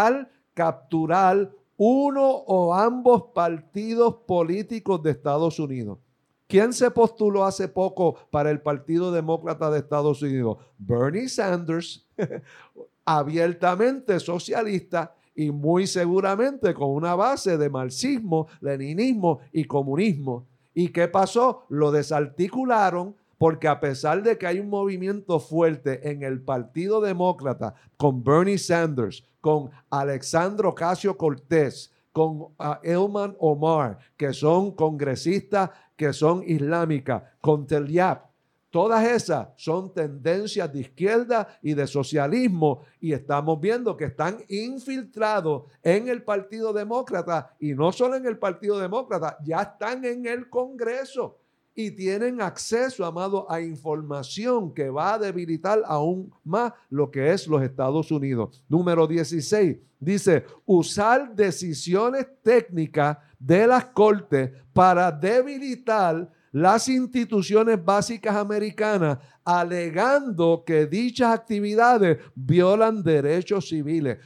capturar 0.54 1.50
uno 1.76 2.28
o 2.28 2.74
ambos 2.74 3.24
partidos 3.34 4.14
políticos 4.26 5.02
de 5.02 5.12
Estados 5.12 5.58
Unidos. 5.58 5.98
¿Quién 6.46 6.72
se 6.72 6.90
postuló 6.90 7.44
hace 7.44 7.68
poco 7.68 8.16
para 8.30 8.50
el 8.50 8.60
Partido 8.60 9.12
Demócrata 9.12 9.70
de 9.70 9.78
Estados 9.78 10.20
Unidos? 10.20 10.58
Bernie 10.76 11.28
Sanders, 11.28 12.06
abiertamente 13.04 14.18
socialista 14.20 15.14
y 15.34 15.50
muy 15.50 15.86
seguramente 15.86 16.74
con 16.74 16.90
una 16.90 17.14
base 17.14 17.56
de 17.56 17.70
marxismo, 17.70 18.48
leninismo 18.60 19.38
y 19.52 19.64
comunismo. 19.64 20.46
¿Y 20.74 20.88
qué 20.88 21.08
pasó? 21.08 21.66
Lo 21.68 21.90
desarticularon 21.92 23.16
porque 23.40 23.68
a 23.68 23.80
pesar 23.80 24.22
de 24.22 24.36
que 24.36 24.46
hay 24.46 24.58
un 24.58 24.68
movimiento 24.68 25.40
fuerte 25.40 26.10
en 26.10 26.22
el 26.22 26.42
Partido 26.42 27.00
Demócrata 27.00 27.74
con 27.96 28.22
Bernie 28.22 28.58
Sanders, 28.58 29.24
con 29.40 29.70
Alexandro 29.88 30.74
Casio 30.74 31.16
Cortés, 31.16 31.90
con 32.12 32.48
ah, 32.58 32.78
Elman 32.82 33.34
Omar, 33.38 33.96
que 34.18 34.34
son 34.34 34.72
congresistas 34.72 35.70
que 35.96 36.12
son 36.12 36.42
islámicas, 36.46 37.22
con 37.40 37.66
Teliap, 37.66 38.26
Todas 38.68 39.04
esas 39.06 39.48
son 39.56 39.94
tendencias 39.94 40.70
de 40.70 40.80
izquierda 40.80 41.58
y 41.62 41.72
de 41.72 41.86
socialismo 41.86 42.82
y 43.00 43.14
estamos 43.14 43.58
viendo 43.58 43.96
que 43.96 44.04
están 44.04 44.44
infiltrados 44.48 45.64
en 45.82 46.08
el 46.08 46.22
Partido 46.22 46.74
Demócrata 46.74 47.56
y 47.58 47.72
no 47.72 47.90
solo 47.90 48.16
en 48.16 48.26
el 48.26 48.38
Partido 48.38 48.78
Demócrata, 48.78 49.38
ya 49.42 49.62
están 49.62 50.04
en 50.04 50.26
el 50.26 50.50
Congreso 50.50 51.38
y 51.74 51.90
tienen 51.92 52.40
acceso, 52.40 53.04
amado, 53.04 53.50
a 53.50 53.60
información 53.60 54.74
que 54.74 54.90
va 54.90 55.14
a 55.14 55.18
debilitar 55.18 55.82
aún 55.86 56.32
más 56.44 56.72
lo 56.88 57.10
que 57.10 57.32
es 57.32 57.46
los 57.46 57.62
Estados 57.62 58.10
Unidos. 58.10 58.62
Número 58.68 59.06
16 59.06 59.76
dice, 60.00 60.44
usar 60.64 61.34
decisiones 61.34 62.26
técnicas 62.42 63.18
de 63.38 63.66
las 63.66 63.84
cortes 63.86 64.50
para 64.72 65.12
debilitar 65.12 66.30
las 66.52 66.88
instituciones 66.88 67.82
básicas 67.82 68.34
americanas, 68.34 69.18
alegando 69.44 70.64
que 70.66 70.86
dichas 70.86 71.32
actividades 71.32 72.18
violan 72.34 73.02
derechos 73.02 73.68
civiles. 73.68 74.18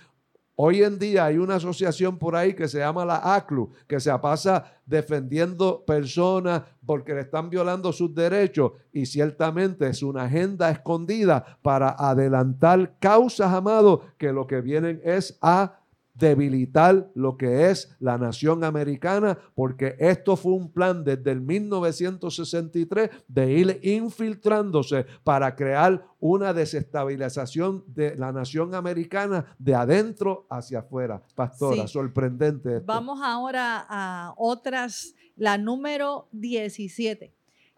Hoy 0.56 0.84
en 0.84 1.00
día 1.00 1.24
hay 1.24 1.38
una 1.38 1.56
asociación 1.56 2.16
por 2.16 2.36
ahí 2.36 2.54
que 2.54 2.68
se 2.68 2.78
llama 2.78 3.04
la 3.04 3.34
ACLU, 3.34 3.72
que 3.88 3.98
se 3.98 4.16
pasa 4.20 4.64
defendiendo 4.86 5.84
personas 5.84 6.62
porque 6.86 7.12
le 7.12 7.22
están 7.22 7.50
violando 7.50 7.92
sus 7.92 8.14
derechos 8.14 8.70
y 8.92 9.06
ciertamente 9.06 9.88
es 9.88 10.00
una 10.04 10.24
agenda 10.24 10.70
escondida 10.70 11.58
para 11.60 11.90
adelantar 11.90 12.94
causas, 13.00 13.52
amados, 13.52 14.00
que 14.16 14.32
lo 14.32 14.46
que 14.46 14.60
vienen 14.60 15.00
es 15.02 15.36
a 15.42 15.80
debilitar 16.14 17.10
lo 17.14 17.36
que 17.36 17.70
es 17.70 17.94
la 17.98 18.16
nación 18.16 18.62
americana, 18.64 19.36
porque 19.54 19.96
esto 19.98 20.36
fue 20.36 20.52
un 20.52 20.70
plan 20.70 21.04
desde 21.04 21.32
el 21.32 21.40
1963 21.40 23.10
de 23.26 23.52
ir 23.52 23.80
infiltrándose 23.82 25.06
para 25.24 25.54
crear 25.56 26.06
una 26.20 26.54
desestabilización 26.54 27.84
de 27.88 28.16
la 28.16 28.32
nación 28.32 28.74
americana 28.74 29.44
de 29.58 29.74
adentro 29.74 30.46
hacia 30.48 30.78
afuera. 30.78 31.20
Pastora, 31.34 31.86
sorprendente. 31.88 32.80
Vamos 32.80 33.20
ahora 33.22 33.84
a 33.88 34.34
otras, 34.36 35.14
la 35.36 35.58
número 35.58 36.28
17 36.32 37.34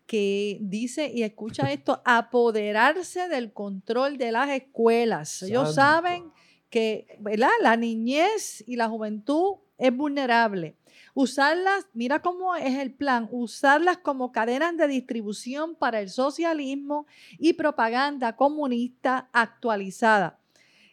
que 0.06 0.58
dice, 0.60 1.10
y 1.12 1.24
escucha 1.24 1.72
esto, 1.72 2.00
apoderarse 2.04 3.28
del 3.28 3.52
control 3.52 4.18
de 4.18 4.30
las 4.30 4.48
escuelas. 4.50 5.42
Ellos 5.42 5.74
saben 5.74 6.30
que 6.76 7.18
la 7.38 7.74
niñez 7.78 8.62
y 8.66 8.76
la 8.76 8.86
juventud 8.86 9.54
es 9.78 9.96
vulnerable. 9.96 10.76
Usarlas, 11.14 11.86
mira 11.94 12.20
cómo 12.20 12.54
es 12.54 12.74
el 12.74 12.92
plan, 12.92 13.30
usarlas 13.32 13.96
como 13.96 14.30
cadenas 14.30 14.76
de 14.76 14.86
distribución 14.86 15.74
para 15.74 16.02
el 16.02 16.10
socialismo 16.10 17.06
y 17.38 17.54
propaganda 17.54 18.36
comunista 18.36 19.30
actualizada. 19.32 20.38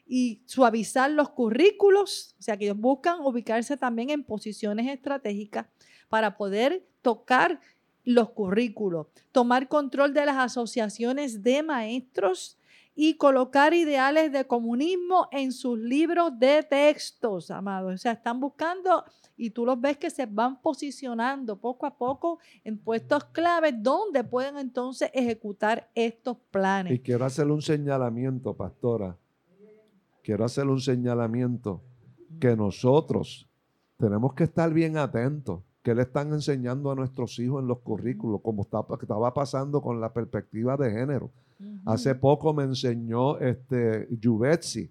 y 0.06 0.42
suavizar 0.46 1.12
los 1.12 1.30
currículos, 1.30 2.36
o 2.40 2.42
sea 2.42 2.56
que 2.56 2.66
ellos 2.66 2.78
buscan 2.78 3.20
ubicarse 3.22 3.76
también 3.76 4.10
en 4.10 4.24
posiciones 4.24 4.88
estratégicas 4.88 5.66
para 6.08 6.38
poder 6.38 6.86
tocar 7.02 7.60
los 8.06 8.30
currículos, 8.30 9.08
tomar 9.34 9.68
control 9.68 10.14
de 10.14 10.26
las 10.26 10.38
asociaciones 10.38 11.44
de 11.44 11.62
maestros 11.62 12.58
y 12.96 13.18
colocar 13.18 13.74
ideales 13.74 14.32
de 14.32 14.46
comunismo 14.46 15.28
en 15.32 15.52
sus 15.52 15.78
libros 15.80 16.38
de 16.38 16.64
textos, 16.64 17.50
amados. 17.50 17.94
O 17.94 17.98
sea, 17.98 18.14
están 18.14 18.40
buscando 18.40 19.04
y 19.36 19.50
tú 19.50 19.66
los 19.66 19.80
ves 19.82 19.98
que 19.98 20.10
se 20.10 20.26
van 20.26 20.62
posicionando 20.62 21.60
poco 21.60 21.86
a 21.86 21.98
poco 21.98 22.40
en 22.64 22.78
puestos 22.78 23.26
claves 23.26 23.74
donde 23.78 24.24
pueden 24.24 24.58
entonces 24.58 25.10
ejecutar 25.14 25.90
estos 25.96 26.38
planes. 26.52 26.94
Y 26.94 27.00
quiero 27.00 27.26
hacerle 27.26 27.54
un 27.54 27.62
señalamiento, 27.62 28.56
pastora. 28.56 29.18
Quiero 30.24 30.46
hacerle 30.46 30.72
un 30.72 30.82
señalamiento 30.82 31.82
que 32.40 32.56
nosotros 32.56 33.50
tenemos 33.98 34.34
que 34.34 34.46
estar 34.46 34.72
bien 34.72 34.98
atentos 34.98 35.62
que 35.82 35.94
le 35.94 36.04
están 36.04 36.32
enseñando 36.32 36.92
a 36.92 36.96
nuestros 36.96 37.38
hijos 37.40 37.62
en 37.62 37.68
los 37.68 37.80
currículos, 37.80 38.40
como 38.42 38.62
estaba 38.64 39.34
pasando 39.34 39.82
con 39.82 40.00
la 40.00 40.14
perspectiva 40.14 40.78
de 40.78 40.92
género. 40.92 41.32
Hace 41.86 42.16
poco 42.16 42.54
me 42.54 42.64
enseñó 42.64 43.38
este 43.38 44.08
Juvetsi 44.22 44.90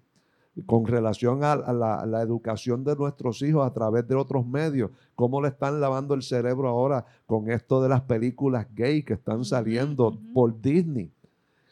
con 0.65 0.85
relación 0.85 1.43
a, 1.43 1.55
la, 1.55 2.21
educación 2.21 2.83
de 2.83 2.95
nuestros 2.95 3.41
hijos 3.41 3.65
a 3.65 3.73
través 3.73 4.07
de 4.07 4.15
otros 4.15 4.45
medios, 4.45 4.91
cómo 5.15 5.41
le 5.41 5.47
están 5.47 5.81
lavando 5.81 6.13
el 6.13 6.21
cerebro 6.21 6.67
ahora 6.67 7.05
con 7.25 7.49
esto 7.49 7.81
de 7.81 7.89
las 7.89 8.01
películas 8.01 8.67
gay 8.75 9.01
que 9.01 9.13
están 9.13 9.43
saliendo 9.43 10.15
por 10.33 10.61
Disney. 10.61 11.11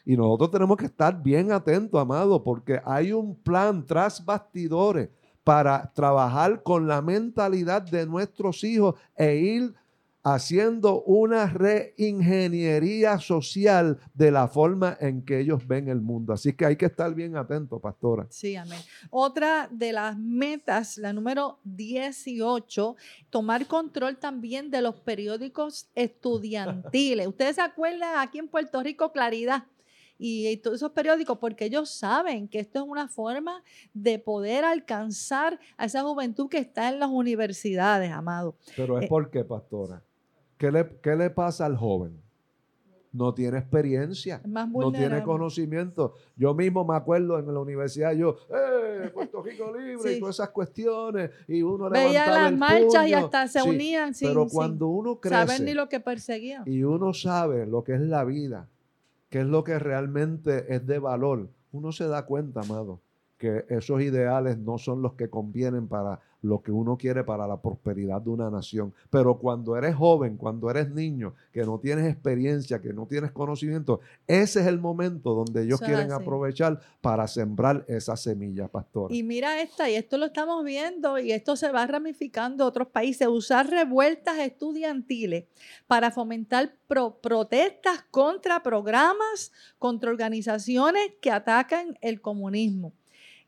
Y 0.04 0.16
nosotros 0.16 0.50
tenemos 0.50 0.76
que 0.76 0.86
estar 0.86 1.22
bien 1.22 1.52
atentos, 1.52 2.00
amado, 2.00 2.42
porque 2.42 2.80
hay 2.84 3.12
un 3.12 3.36
plan 3.36 3.86
tras 3.86 4.24
bastidores 4.24 5.10
para 5.44 5.92
trabajar 5.92 6.62
con 6.64 6.88
la 6.88 7.00
mentalidad 7.00 7.82
de 7.82 8.04
nuestros 8.04 8.64
hijos 8.64 8.96
e 9.16 9.36
ir 9.36 9.74
haciendo 10.22 11.02
una 11.02 11.46
reingeniería 11.46 13.18
social 13.18 13.98
de 14.14 14.30
la 14.30 14.46
forma 14.46 14.96
en 15.00 15.24
que 15.24 15.40
ellos 15.40 15.66
ven 15.66 15.88
el 15.88 16.00
mundo. 16.00 16.32
Así 16.32 16.52
que 16.52 16.64
hay 16.64 16.76
que 16.76 16.86
estar 16.86 17.12
bien 17.14 17.36
atentos, 17.36 17.80
pastora. 17.80 18.26
Sí, 18.30 18.54
amén. 18.54 18.78
Otra 19.10 19.68
de 19.70 19.92
las 19.92 20.16
metas, 20.16 20.96
la 20.98 21.12
número 21.12 21.58
18, 21.64 22.96
tomar 23.30 23.66
control 23.66 24.16
también 24.16 24.70
de 24.70 24.82
los 24.82 25.00
periódicos 25.00 25.88
estudiantiles. 25.94 27.26
Ustedes 27.26 27.56
se 27.56 27.62
acuerdan 27.62 28.18
aquí 28.18 28.38
en 28.38 28.48
Puerto 28.48 28.82
Rico, 28.82 29.10
Claridad 29.12 29.64
y, 30.24 30.56
todos 30.58 30.76
esos 30.76 30.92
periódicos, 30.92 31.38
porque 31.38 31.64
ellos 31.64 31.90
saben 31.90 32.46
que 32.46 32.60
esto 32.60 32.78
es 32.78 32.84
una 32.86 33.08
forma 33.08 33.64
de 33.92 34.20
poder 34.20 34.64
alcanzar 34.64 35.58
a 35.76 35.86
esa 35.86 36.02
juventud 36.02 36.48
que 36.48 36.58
está 36.58 36.88
en 36.88 37.00
las 37.00 37.10
universidades, 37.10 38.12
amado. 38.12 38.56
Pero 38.76 38.98
es 38.98 39.04
eh, 39.04 39.08
porque, 39.08 39.44
pastora, 39.44 40.04
¿qué 40.62 40.70
le, 40.70 40.88
¿qué 41.02 41.16
le 41.16 41.28
pasa 41.28 41.66
al 41.66 41.76
joven? 41.76 42.22
no 43.14 43.34
tiene 43.34 43.58
experiencia, 43.58 44.40
no 44.44 44.90
tiene 44.90 45.22
conocimiento. 45.22 46.14
Yo 46.34 46.54
mismo 46.54 46.82
me 46.82 46.96
acuerdo 46.96 47.38
en 47.38 47.52
la 47.52 47.60
universidad, 47.60 48.12
yo, 48.12 48.38
¡eh! 48.48 49.10
Puerto 49.12 49.42
Rico 49.42 49.70
libre 49.76 50.14
y 50.14 50.18
todas 50.18 50.36
esas 50.36 50.48
cuestiones, 50.48 51.30
y 51.46 51.60
uno 51.60 51.90
Veía 51.90 52.26
las 52.28 52.56
marchas 52.56 53.06
y 53.06 53.12
hasta 53.12 53.48
se 53.48 53.62
unían 53.62 54.14
sin, 54.14 54.28
Pero 54.28 54.46
cuando 54.46 54.86
uno 54.86 55.20
crece, 55.20 55.34
saber 55.34 55.60
ni 55.60 55.74
lo 55.74 55.90
que 55.90 56.00
perseguía. 56.00 56.62
Y 56.64 56.84
uno 56.84 57.12
sabe 57.12 57.66
lo 57.66 57.84
que 57.84 57.96
es 57.96 58.00
la 58.00 58.24
vida, 58.24 58.70
qué 59.28 59.40
es 59.40 59.46
lo 59.46 59.64
que 59.64 59.78
realmente 59.78 60.74
es 60.74 60.86
de 60.86 60.98
valor, 60.98 61.50
uno 61.72 61.92
se 61.92 62.06
da 62.06 62.24
cuenta, 62.24 62.60
amado, 62.60 63.02
que 63.36 63.66
esos 63.68 64.00
ideales 64.00 64.56
no 64.56 64.78
son 64.78 65.02
los 65.02 65.12
que 65.14 65.28
convienen 65.28 65.86
para 65.86 66.20
lo 66.42 66.60
que 66.60 66.72
uno 66.72 66.96
quiere 66.98 67.24
para 67.24 67.46
la 67.46 67.60
prosperidad 67.60 68.20
de 68.20 68.30
una 68.30 68.50
nación. 68.50 68.92
Pero 69.10 69.38
cuando 69.38 69.76
eres 69.76 69.94
joven, 69.94 70.36
cuando 70.36 70.70
eres 70.70 70.90
niño, 70.90 71.34
que 71.52 71.64
no 71.64 71.78
tienes 71.78 72.12
experiencia, 72.12 72.80
que 72.80 72.92
no 72.92 73.06
tienes 73.06 73.30
conocimiento, 73.30 74.00
ese 74.26 74.60
es 74.60 74.66
el 74.66 74.78
momento 74.78 75.34
donde 75.34 75.62
ellos 75.62 75.80
quieren 75.80 76.12
aprovechar 76.12 76.80
para 77.00 77.26
sembrar 77.28 77.84
esa 77.88 78.16
semilla, 78.16 78.68
pastor. 78.68 79.12
Y 79.12 79.22
mira 79.22 79.62
esta, 79.62 79.88
y 79.88 79.94
esto 79.94 80.18
lo 80.18 80.26
estamos 80.26 80.64
viendo, 80.64 81.18
y 81.18 81.32
esto 81.32 81.56
se 81.56 81.70
va 81.70 81.86
ramificando 81.86 82.64
a 82.64 82.66
otros 82.66 82.88
países, 82.88 83.28
usar 83.28 83.68
revueltas 83.68 84.38
estudiantiles 84.38 85.44
para 85.86 86.10
fomentar 86.10 86.76
protestas 86.86 88.04
contra 88.10 88.62
programas, 88.62 89.52
contra 89.78 90.10
organizaciones 90.10 91.12
que 91.20 91.30
atacan 91.30 91.96
el 92.00 92.20
comunismo. 92.20 92.92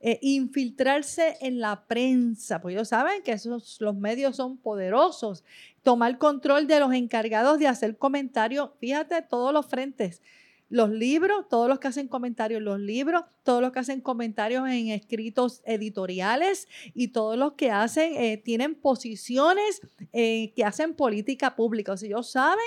Eh, 0.06 0.18
infiltrarse 0.20 1.38
en 1.40 1.60
la 1.60 1.86
prensa, 1.86 2.60
pues 2.60 2.74
ellos 2.74 2.88
saben 2.88 3.22
que 3.22 3.32
esos, 3.32 3.80
los 3.80 3.96
medios 3.96 4.36
son 4.36 4.58
poderosos, 4.58 5.44
tomar 5.82 6.18
control 6.18 6.66
de 6.66 6.78
los 6.78 6.92
encargados 6.92 7.58
de 7.58 7.68
hacer 7.68 7.96
comentarios, 7.96 8.68
fíjate, 8.78 9.22
todos 9.22 9.54
los 9.54 9.64
frentes, 9.64 10.20
los 10.68 10.90
libros, 10.90 11.48
todos 11.48 11.70
los 11.70 11.78
que 11.78 11.88
hacen 11.88 12.06
comentarios 12.06 12.58
en 12.58 12.66
los 12.66 12.80
libros, 12.80 13.24
todos 13.44 13.62
los 13.62 13.72
que 13.72 13.78
hacen 13.78 14.02
comentarios 14.02 14.68
en 14.68 14.88
escritos 14.88 15.62
editoriales 15.64 16.68
y 16.92 17.08
todos 17.08 17.38
los 17.38 17.54
que 17.54 17.70
hacen, 17.70 18.12
eh, 18.14 18.36
tienen 18.36 18.74
posiciones 18.74 19.80
eh, 20.12 20.52
que 20.54 20.64
hacen 20.64 20.92
política 20.92 21.56
pública. 21.56 21.92
O 21.92 21.96
sea, 21.96 22.08
ellos 22.08 22.30
saben 22.30 22.58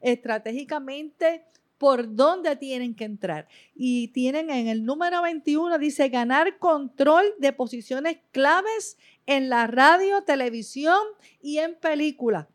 estratégicamente 0.00 1.42
por 1.78 2.14
dónde 2.14 2.56
tienen 2.56 2.94
que 2.94 3.04
entrar. 3.04 3.48
Y 3.74 4.08
tienen 4.08 4.50
en 4.50 4.68
el 4.68 4.84
número 4.84 5.22
21, 5.22 5.78
dice, 5.78 6.08
ganar 6.08 6.58
control 6.58 7.24
de 7.38 7.52
posiciones 7.52 8.18
claves 8.32 8.98
en 9.26 9.48
la 9.48 9.66
radio, 9.66 10.22
televisión 10.22 11.00
y 11.40 11.58
en 11.58 11.74
película. 11.74 12.48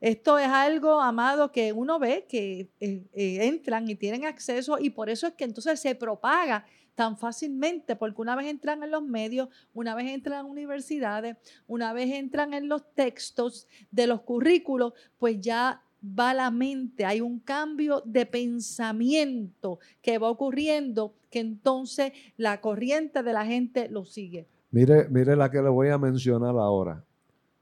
Esto 0.00 0.38
es 0.38 0.46
algo, 0.46 1.00
amado, 1.00 1.50
que 1.50 1.72
uno 1.72 1.98
ve 1.98 2.26
que 2.28 2.70
eh, 2.78 3.04
eh, 3.12 3.38
entran 3.46 3.88
y 3.88 3.96
tienen 3.96 4.24
acceso 4.26 4.78
y 4.78 4.90
por 4.90 5.10
eso 5.10 5.26
es 5.26 5.34
que 5.34 5.44
entonces 5.44 5.80
se 5.80 5.94
propaga 5.96 6.64
tan 6.94 7.16
fácilmente, 7.16 7.94
porque 7.94 8.20
una 8.20 8.34
vez 8.34 8.46
entran 8.46 8.82
en 8.82 8.90
los 8.90 9.02
medios, 9.02 9.48
una 9.72 9.94
vez 9.94 10.08
entran 10.08 10.44
en 10.44 10.50
universidades, 10.50 11.36
una 11.68 11.92
vez 11.92 12.10
entran 12.10 12.54
en 12.54 12.68
los 12.68 12.92
textos 12.94 13.68
de 13.92 14.08
los 14.08 14.22
currículos, 14.22 14.94
pues 15.16 15.40
ya 15.40 15.82
va 16.02 16.34
la 16.34 16.50
mente, 16.50 17.04
hay 17.04 17.20
un 17.20 17.38
cambio 17.40 18.02
de 18.04 18.26
pensamiento 18.26 19.78
que 20.02 20.18
va 20.18 20.30
ocurriendo, 20.30 21.14
que 21.30 21.40
entonces 21.40 22.12
la 22.36 22.60
corriente 22.60 23.22
de 23.22 23.32
la 23.32 23.44
gente 23.44 23.88
lo 23.88 24.04
sigue. 24.04 24.46
Mire, 24.70 25.08
mire 25.08 25.34
la 25.36 25.50
que 25.50 25.62
le 25.62 25.68
voy 25.68 25.88
a 25.88 25.98
mencionar 25.98 26.56
ahora. 26.56 27.04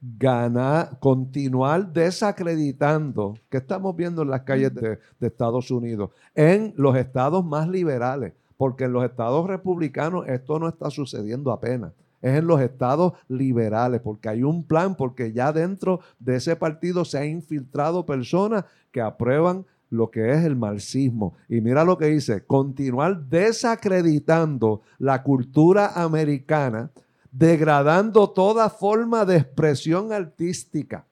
Ganar, 0.01 0.99
continuar 1.01 1.92
desacreditando, 1.92 3.35
que 3.49 3.57
estamos 3.57 3.96
viendo 3.96 4.22
en 4.22 4.31
las 4.31 4.42
calles 4.42 4.75
de, 4.75 4.99
de 5.18 5.27
Estados 5.27 5.70
Unidos, 5.70 6.11
en 6.35 6.75
los 6.77 6.96
estados 6.96 7.44
más 7.44 7.68
liberales, 7.68 8.35
porque 8.57 8.85
en 8.85 8.92
los 8.92 9.05
estados 9.05 9.46
republicanos 9.46 10.29
esto 10.29 10.59
no 10.59 10.68
está 10.68 10.90
sucediendo 10.90 11.51
apenas 11.51 11.92
es 12.22 12.38
en 12.38 12.46
los 12.46 12.61
estados 12.61 13.12
liberales, 13.29 14.00
porque 14.00 14.29
hay 14.29 14.42
un 14.42 14.64
plan, 14.64 14.96
porque 14.96 15.33
ya 15.33 15.52
dentro 15.52 16.00
de 16.18 16.37
ese 16.37 16.57
partido 16.57 17.05
se 17.05 17.18
han 17.18 17.29
infiltrado 17.29 18.07
personas 18.07 18.64
que 18.90 19.00
aprueban 19.00 19.64
lo 19.90 20.11
que 20.11 20.33
es 20.33 20.44
el 20.44 20.57
marxismo. 20.57 21.35
Y 21.48 21.61
mira 21.61 21.85
lo 21.85 21.98
que 21.98 22.07
dice, 22.07 22.44
continuar 22.44 23.26
desacreditando 23.26 24.83
la 24.98 25.22
cultura 25.22 25.92
americana, 25.94 26.90
degradando 27.31 28.31
toda 28.31 28.70
forma 28.70 29.24
de 29.24 29.37
expresión 29.37 30.12
artística. 30.12 31.07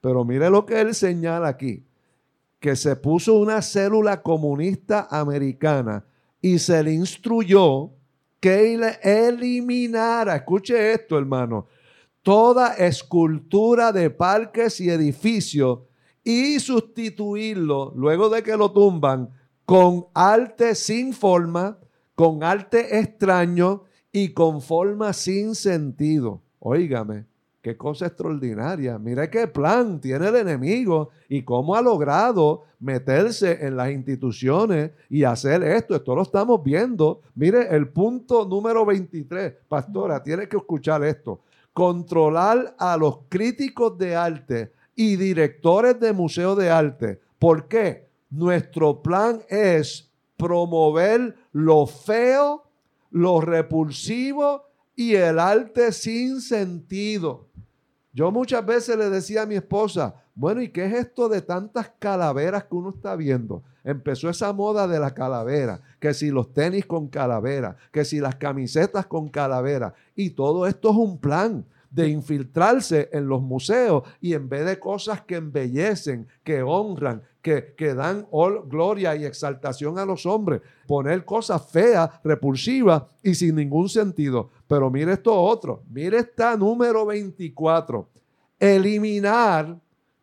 Pero 0.00 0.24
mire 0.24 0.50
lo 0.50 0.64
que 0.64 0.80
él 0.80 0.94
señala 0.94 1.48
aquí, 1.48 1.84
que 2.58 2.76
se 2.76 2.96
puso 2.96 3.38
una 3.38 3.62
célula 3.62 4.22
comunista 4.22 5.08
americana 5.10 6.04
y 6.40 6.58
se 6.58 6.82
le 6.82 6.92
instruyó 6.92 7.90
que 8.40 8.74
eliminara, 9.02 10.36
escuche 10.36 10.92
esto 10.92 11.18
hermano, 11.18 11.68
toda 12.22 12.74
escultura 12.74 13.92
de 13.92 14.10
parques 14.10 14.80
y 14.80 14.90
edificios 14.90 15.80
y 16.24 16.58
sustituirlo, 16.58 17.92
luego 17.94 18.28
de 18.28 18.42
que 18.42 18.56
lo 18.56 18.72
tumban, 18.72 19.30
con 19.64 20.06
arte 20.14 20.74
sin 20.74 21.12
forma, 21.12 21.78
con 22.14 22.42
arte 22.42 22.98
extraño 22.98 23.84
y 24.12 24.30
con 24.30 24.60
forma 24.60 25.12
sin 25.12 25.54
sentido. 25.54 26.42
Óigame, 26.58 27.26
Qué 27.62 27.76
cosa 27.76 28.06
extraordinaria. 28.06 28.98
Mire 28.98 29.28
qué 29.28 29.46
plan 29.46 30.00
tiene 30.00 30.28
el 30.28 30.36
enemigo 30.36 31.10
y 31.28 31.42
cómo 31.42 31.74
ha 31.74 31.82
logrado 31.82 32.64
meterse 32.78 33.66
en 33.66 33.76
las 33.76 33.90
instituciones 33.90 34.92
y 35.10 35.24
hacer 35.24 35.62
esto. 35.62 35.94
Esto 35.94 36.14
lo 36.14 36.22
estamos 36.22 36.62
viendo. 36.64 37.20
Mire 37.34 37.74
el 37.74 37.88
punto 37.88 38.46
número 38.46 38.86
23. 38.86 39.52
Pastora, 39.68 40.22
tiene 40.22 40.48
que 40.48 40.56
escuchar 40.56 41.04
esto. 41.04 41.40
Controlar 41.74 42.74
a 42.78 42.96
los 42.96 43.18
críticos 43.28 43.98
de 43.98 44.16
arte 44.16 44.72
y 44.96 45.16
directores 45.16 46.00
de 46.00 46.14
museos 46.14 46.56
de 46.56 46.70
arte. 46.70 47.20
¿Por 47.38 47.68
qué? 47.68 48.08
Nuestro 48.30 49.02
plan 49.02 49.42
es 49.50 50.10
promover 50.38 51.34
lo 51.52 51.86
feo, 51.86 52.64
lo 53.10 53.42
repulsivo 53.42 54.64
y 54.96 55.14
el 55.14 55.38
arte 55.38 55.92
sin 55.92 56.40
sentido. 56.40 57.49
Yo 58.12 58.30
muchas 58.32 58.66
veces 58.66 58.96
le 58.96 59.08
decía 59.08 59.42
a 59.42 59.46
mi 59.46 59.54
esposa, 59.54 60.14
bueno, 60.34 60.60
¿y 60.60 60.68
qué 60.68 60.86
es 60.86 60.94
esto 60.94 61.28
de 61.28 61.42
tantas 61.42 61.92
calaveras 61.98 62.64
que 62.64 62.74
uno 62.74 62.90
está 62.90 63.14
viendo? 63.14 63.62
Empezó 63.84 64.28
esa 64.28 64.52
moda 64.52 64.88
de 64.88 64.98
la 64.98 65.14
calavera, 65.14 65.80
que 66.00 66.12
si 66.12 66.30
los 66.30 66.52
tenis 66.52 66.86
con 66.86 67.08
calavera, 67.08 67.76
que 67.92 68.04
si 68.04 68.18
las 68.18 68.34
camisetas 68.34 69.06
con 69.06 69.28
calavera, 69.28 69.94
y 70.16 70.30
todo 70.30 70.66
esto 70.66 70.90
es 70.90 70.96
un 70.96 71.18
plan 71.18 71.64
de 71.90 72.08
infiltrarse 72.08 73.08
en 73.12 73.26
los 73.26 73.42
museos 73.42 74.04
y 74.20 74.34
en 74.34 74.48
vez 74.48 74.64
de 74.64 74.78
cosas 74.78 75.22
que 75.22 75.36
embellecen, 75.36 76.26
que 76.44 76.62
honran, 76.62 77.22
que, 77.42 77.94
dan 77.94 78.26
gloria 78.66 79.16
y 79.16 79.24
exaltación 79.24 79.98
a 79.98 80.04
los 80.04 80.26
hombres, 80.26 80.60
poner 80.86 81.24
cosas 81.24 81.70
feas, 81.70 82.10
repulsivas 82.22 83.04
y 83.22 83.34
sin 83.34 83.56
ningún 83.56 83.88
sentido. 83.88 84.50
Pero 84.66 84.90
mire 84.90 85.14
esto 85.14 85.34
otro, 85.34 85.82
mire 85.90 86.18
esta 86.18 86.56
número 86.56 87.06
24, 87.06 88.08
eliminar 88.58 89.78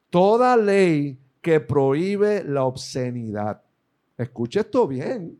toda 0.09 0.55
ley 0.55 1.17
que 1.41 1.59
prohíbe 1.59 2.43
la 2.43 2.65
obscenidad. 2.65 3.61
Escuche 4.17 4.61
esto 4.61 4.87
bien. 4.87 5.39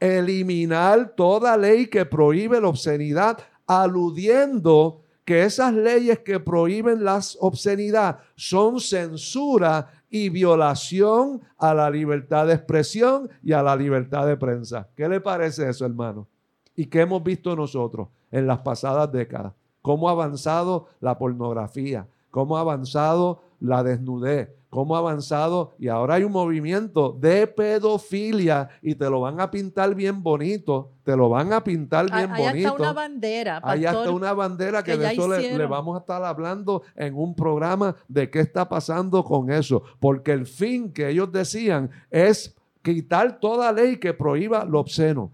Eliminar 0.00 1.14
toda 1.16 1.56
ley 1.56 1.88
que 1.88 2.04
prohíbe 2.06 2.60
la 2.60 2.68
obscenidad, 2.68 3.38
aludiendo 3.66 5.02
que 5.24 5.42
esas 5.42 5.74
leyes 5.74 6.20
que 6.20 6.40
prohíben 6.40 7.04
la 7.04 7.20
obscenidad 7.40 8.20
son 8.34 8.80
censura 8.80 9.97
y 10.10 10.28
violación 10.28 11.42
a 11.56 11.74
la 11.74 11.90
libertad 11.90 12.46
de 12.46 12.54
expresión 12.54 13.28
y 13.42 13.52
a 13.52 13.62
la 13.62 13.76
libertad 13.76 14.26
de 14.26 14.36
prensa. 14.36 14.88
¿Qué 14.96 15.08
le 15.08 15.20
parece 15.20 15.68
eso, 15.68 15.84
hermano? 15.84 16.26
¿Y 16.74 16.86
qué 16.86 17.02
hemos 17.02 17.22
visto 17.22 17.54
nosotros 17.54 18.08
en 18.30 18.46
las 18.46 18.58
pasadas 18.60 19.10
décadas? 19.12 19.52
¿Cómo 19.82 20.08
ha 20.08 20.12
avanzado 20.12 20.86
la 21.00 21.18
pornografía? 21.18 22.06
¿Cómo 22.30 22.56
ha 22.56 22.60
avanzado 22.60 23.42
la 23.60 23.82
desnudez? 23.82 24.50
cómo 24.70 24.96
ha 24.96 24.98
avanzado 24.98 25.74
y 25.78 25.88
ahora 25.88 26.14
hay 26.14 26.24
un 26.24 26.32
movimiento 26.32 27.16
de 27.18 27.46
pedofilia 27.46 28.68
y 28.82 28.94
te 28.94 29.08
lo 29.08 29.20
van 29.20 29.40
a 29.40 29.50
pintar 29.50 29.94
bien 29.94 30.22
bonito, 30.22 30.92
te 31.04 31.16
lo 31.16 31.28
van 31.28 31.52
a 31.52 31.64
pintar 31.64 32.10
bien 32.10 32.28
bonito. 32.28 32.48
Ahí 32.48 32.64
está 32.64 32.72
una 32.74 32.92
bandera. 32.92 33.60
Ahí 33.62 33.84
está 33.84 34.10
una 34.10 34.32
bandera 34.34 34.82
que, 34.82 34.96
de 34.96 35.12
eso 35.12 35.28
le, 35.28 35.66
vamos 35.66 35.96
a 35.96 36.00
estar 36.00 36.22
hablando 36.22 36.82
en 36.94 37.14
un 37.14 37.34
programa 37.34 37.96
de 38.08 38.30
qué 38.30 38.40
está 38.40 38.68
pasando 38.68 39.24
con 39.24 39.50
eso, 39.50 39.82
porque 40.00 40.32
el 40.32 40.46
fin 40.46 40.92
que 40.92 41.08
ellos 41.08 41.32
decían 41.32 41.90
es 42.10 42.54
quitar 42.82 43.40
toda 43.40 43.72
ley 43.72 43.96
que 43.96 44.12
prohíba 44.12 44.64
lo 44.64 44.80
obsceno. 44.80 45.32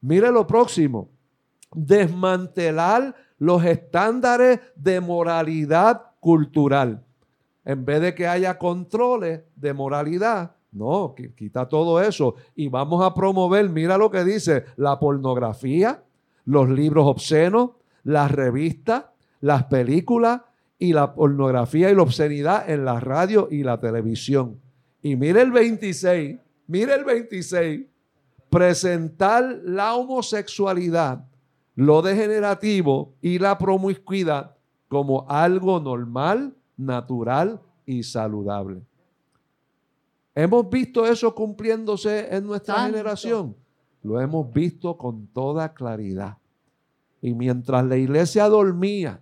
Mire 0.00 0.32
lo 0.32 0.46
próximo, 0.46 1.08
desmantelar 1.72 3.14
los 3.38 3.64
estándares 3.64 4.60
de 4.74 5.00
moralidad 5.00 6.02
cultural. 6.18 7.04
En 7.64 7.84
vez 7.84 8.00
de 8.00 8.14
que 8.14 8.26
haya 8.26 8.58
controles 8.58 9.42
de 9.54 9.72
moralidad, 9.72 10.56
no, 10.72 11.14
quita 11.36 11.68
todo 11.68 12.00
eso 12.00 12.34
y 12.54 12.68
vamos 12.68 13.04
a 13.04 13.14
promover, 13.14 13.68
mira 13.68 13.98
lo 13.98 14.10
que 14.10 14.24
dice, 14.24 14.64
la 14.76 14.98
pornografía, 14.98 16.02
los 16.44 16.68
libros 16.68 17.06
obscenos, 17.06 17.72
las 18.04 18.30
revistas, 18.30 19.04
las 19.40 19.64
películas 19.64 20.40
y 20.78 20.92
la 20.92 21.14
pornografía 21.14 21.90
y 21.90 21.94
la 21.94 22.02
obscenidad 22.02 22.68
en 22.68 22.84
la 22.84 22.98
radio 23.00 23.48
y 23.50 23.62
la 23.62 23.78
televisión. 23.78 24.60
Y 25.02 25.16
mire 25.16 25.42
el 25.42 25.52
26, 25.52 26.38
mire 26.66 26.94
el 26.94 27.04
26, 27.04 27.82
presentar 28.48 29.60
la 29.64 29.94
homosexualidad, 29.94 31.24
lo 31.74 32.02
degenerativo 32.02 33.14
y 33.20 33.38
la 33.38 33.58
promiscuidad 33.58 34.56
como 34.88 35.26
algo 35.28 35.80
normal, 35.80 36.54
natural 36.76 37.60
y 37.86 38.02
saludable. 38.02 38.82
¿Hemos 40.34 40.68
visto 40.70 41.04
eso 41.06 41.34
cumpliéndose 41.34 42.34
en 42.34 42.46
nuestra 42.46 42.86
generación? 42.86 43.54
Lo 44.02 44.20
hemos 44.20 44.52
visto 44.52 44.96
con 44.96 45.26
toda 45.28 45.74
claridad. 45.74 46.38
Y 47.20 47.34
mientras 47.34 47.84
la 47.84 47.96
iglesia 47.96 48.48
dormía 48.48 49.20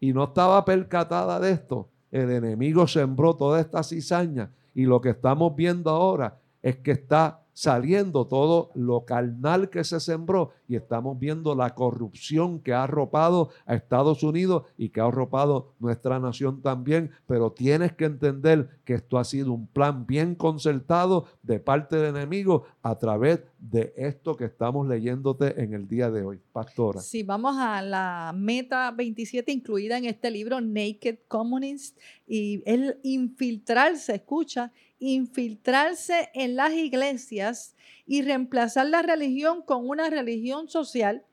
y 0.00 0.12
no 0.12 0.24
estaba 0.24 0.64
percatada 0.64 1.40
de 1.40 1.52
esto, 1.52 1.88
el 2.10 2.30
enemigo 2.30 2.86
sembró 2.86 3.34
toda 3.34 3.60
esta 3.60 3.82
cizaña. 3.82 4.50
Y 4.74 4.84
lo 4.84 5.00
que 5.00 5.10
estamos 5.10 5.54
viendo 5.54 5.90
ahora 5.90 6.38
es 6.62 6.76
que 6.76 6.92
está 6.92 7.43
saliendo 7.54 8.26
todo 8.26 8.70
lo 8.74 9.04
carnal 9.04 9.70
que 9.70 9.84
se 9.84 10.00
sembró 10.00 10.50
y 10.68 10.76
estamos 10.76 11.18
viendo 11.18 11.54
la 11.54 11.74
corrupción 11.74 12.58
que 12.60 12.74
ha 12.74 12.82
arropado 12.82 13.50
a 13.64 13.74
Estados 13.74 14.22
Unidos 14.22 14.64
y 14.76 14.90
que 14.90 15.00
ha 15.00 15.04
arropado 15.04 15.72
nuestra 15.78 16.18
nación 16.18 16.60
también, 16.60 17.12
pero 17.26 17.52
tienes 17.52 17.92
que 17.92 18.04
entender 18.04 18.68
que 18.84 18.94
esto 18.94 19.18
ha 19.18 19.24
sido 19.24 19.52
un 19.52 19.68
plan 19.68 20.04
bien 20.06 20.34
concertado 20.34 21.26
de 21.42 21.60
parte 21.60 21.96
del 21.96 22.16
enemigo 22.16 22.64
a 22.82 22.98
través 22.98 23.40
de 23.58 23.94
esto 23.96 24.36
que 24.36 24.44
estamos 24.44 24.86
leyéndote 24.86 25.62
en 25.62 25.72
el 25.74 25.86
día 25.86 26.10
de 26.10 26.24
hoy, 26.24 26.40
pastora. 26.52 27.00
Sí, 27.00 27.22
vamos 27.22 27.56
a 27.56 27.80
la 27.80 28.34
meta 28.36 28.90
27 28.90 29.52
incluida 29.52 29.96
en 29.96 30.06
este 30.06 30.30
libro 30.30 30.60
Naked 30.60 31.20
Communist 31.28 31.98
y 32.26 32.62
el 32.66 32.98
infiltrarse, 33.02 34.16
escucha, 34.16 34.72
infiltrarse 35.06 36.30
en 36.34 36.56
las 36.56 36.72
iglesias 36.72 37.74
y 38.06 38.22
reemplazar 38.22 38.86
la 38.86 39.02
religión 39.02 39.62
con 39.62 39.88
una 39.88 40.10
religión 40.10 40.68
social, 40.68 41.24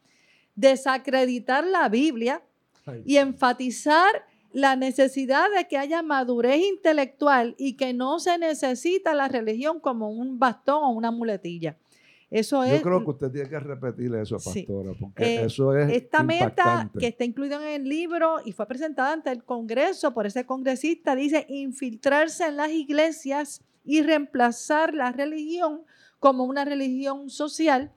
desacreditar 0.55 1.65
la 1.65 1.89
Biblia 1.89 2.43
y 3.05 3.17
enfatizar 3.17 4.25
la 4.53 4.75
necesidad 4.75 5.45
de 5.55 5.67
que 5.67 5.77
haya 5.77 6.01
madurez 6.01 6.61
intelectual 6.61 7.55
y 7.57 7.77
que 7.77 7.93
no 7.93 8.19
se 8.19 8.37
necesita 8.37 9.13
la 9.13 9.27
religión 9.27 9.79
como 9.79 10.09
un 10.09 10.39
bastón 10.39 10.83
o 10.83 10.89
una 10.89 11.11
muletilla. 11.11 11.77
Eso 12.31 12.65
Yo 12.65 12.81
creo 12.81 13.03
que 13.03 13.09
usted 13.09 13.29
tiene 13.29 13.49
que 13.49 13.59
repetir 13.59 14.15
eso, 14.15 14.37
pastora, 14.37 14.93
porque 14.97 15.35
eh, 15.35 15.45
eso 15.45 15.75
es 15.75 15.91
Esta 15.91 16.23
meta 16.23 16.89
que 16.97 17.07
está 17.07 17.25
incluida 17.25 17.57
en 17.57 17.81
el 17.81 17.89
libro 17.89 18.37
y 18.45 18.53
fue 18.53 18.65
presentada 18.67 19.11
ante 19.11 19.31
el 19.31 19.43
Congreso 19.43 20.13
por 20.13 20.25
ese 20.25 20.45
congresista 20.45 21.13
dice 21.13 21.45
infiltrarse 21.49 22.47
en 22.47 22.55
las 22.55 22.71
iglesias 22.71 23.61
y 23.83 24.01
reemplazar 24.01 24.93
la 24.93 25.11
religión 25.11 25.81
como 26.19 26.45
una 26.45 26.63
religión 26.63 27.29
social, 27.29 27.91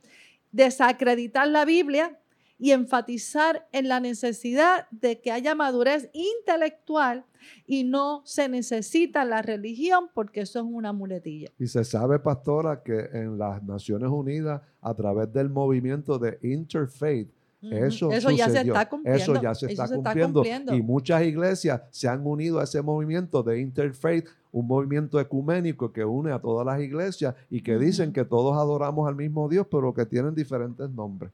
desacreditar 0.51 1.47
la 1.47 1.64
Biblia 1.64 2.18
y 2.59 2.71
enfatizar 2.71 3.67
en 3.73 3.88
la 3.88 4.01
necesidad 4.01 4.87
de 4.90 5.21
que 5.21 5.33
haya 5.33 5.55
madurez 5.55 6.09
intelectual 6.12 7.25
y 7.67 7.85
no 7.85 8.23
se 8.25 8.49
necesita 8.49 9.25
la 9.25 9.43
religión 9.43 10.09
porque 10.14 10.43
eso 10.43 10.61
es 10.61 10.64
una 10.64 10.93
muletilla. 10.93 11.51
Y 11.59 11.67
se 11.67 11.85
sabe, 11.85 12.19
pastora, 12.19 12.83
que 12.83 13.09
en 13.12 13.38
las 13.38 13.62
Naciones 13.62 14.09
Unidas, 14.11 14.62
a 14.81 14.95
través 14.95 15.33
del 15.33 15.51
movimiento 15.51 16.19
de 16.19 16.38
Interfaith, 16.43 17.29
eso, 17.71 18.11
ya 18.31 18.51
se 18.51 18.61
está 18.61 18.88
cumpliendo. 18.88 19.23
Eso 19.23 19.43
ya 19.43 19.55
se, 19.55 19.67
está, 19.67 19.88
cumpliendo. 19.88 20.43
Y 20.75 20.83
muchas 20.83 21.23
iglesias 21.23 21.83
se 21.90 22.09
han 22.09 22.27
unido 22.27 22.61
a 22.61 22.64
ese 22.64 22.83
movimiento 22.83 23.43
de 23.43 23.61
Interfaith, 23.61 24.27
un 24.53 24.67
movimiento 24.67 25.19
ecuménico 25.19 25.93
que 25.93 26.05
une 26.05 26.31
a 26.33 26.38
todas 26.38 26.67
las 26.67 26.81
iglesias 26.81 27.35
y 27.51 27.62
que 27.62 27.79
dicen 27.79 28.12
que 28.12 28.25
todos 28.25 28.57
adoramos 28.57 29.09
al 29.09 29.17
mismo 29.17 29.49
Dios, 29.49 29.67
pero 29.71 29.95
que 29.95 30.07
tienen 30.07 30.35
diferentes 30.35 30.88
nombres. 30.90 31.33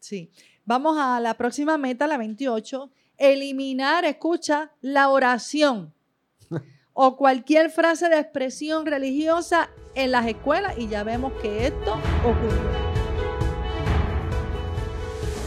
Sí. 0.00 0.30
Vamos 0.64 0.98
a 0.98 1.20
la 1.20 1.34
próxima 1.34 1.78
meta, 1.78 2.06
la 2.06 2.16
28. 2.16 2.90
Eliminar, 3.18 4.04
escucha, 4.04 4.72
la 4.80 5.08
oración 5.08 5.94
o 6.92 7.16
cualquier 7.16 7.70
frase 7.70 8.08
de 8.08 8.18
expresión 8.18 8.84
religiosa 8.86 9.70
en 9.94 10.10
las 10.10 10.26
escuelas 10.26 10.74
y 10.78 10.88
ya 10.88 11.04
vemos 11.04 11.32
que 11.40 11.66
esto 11.66 11.94
ocurrió. 12.24 12.86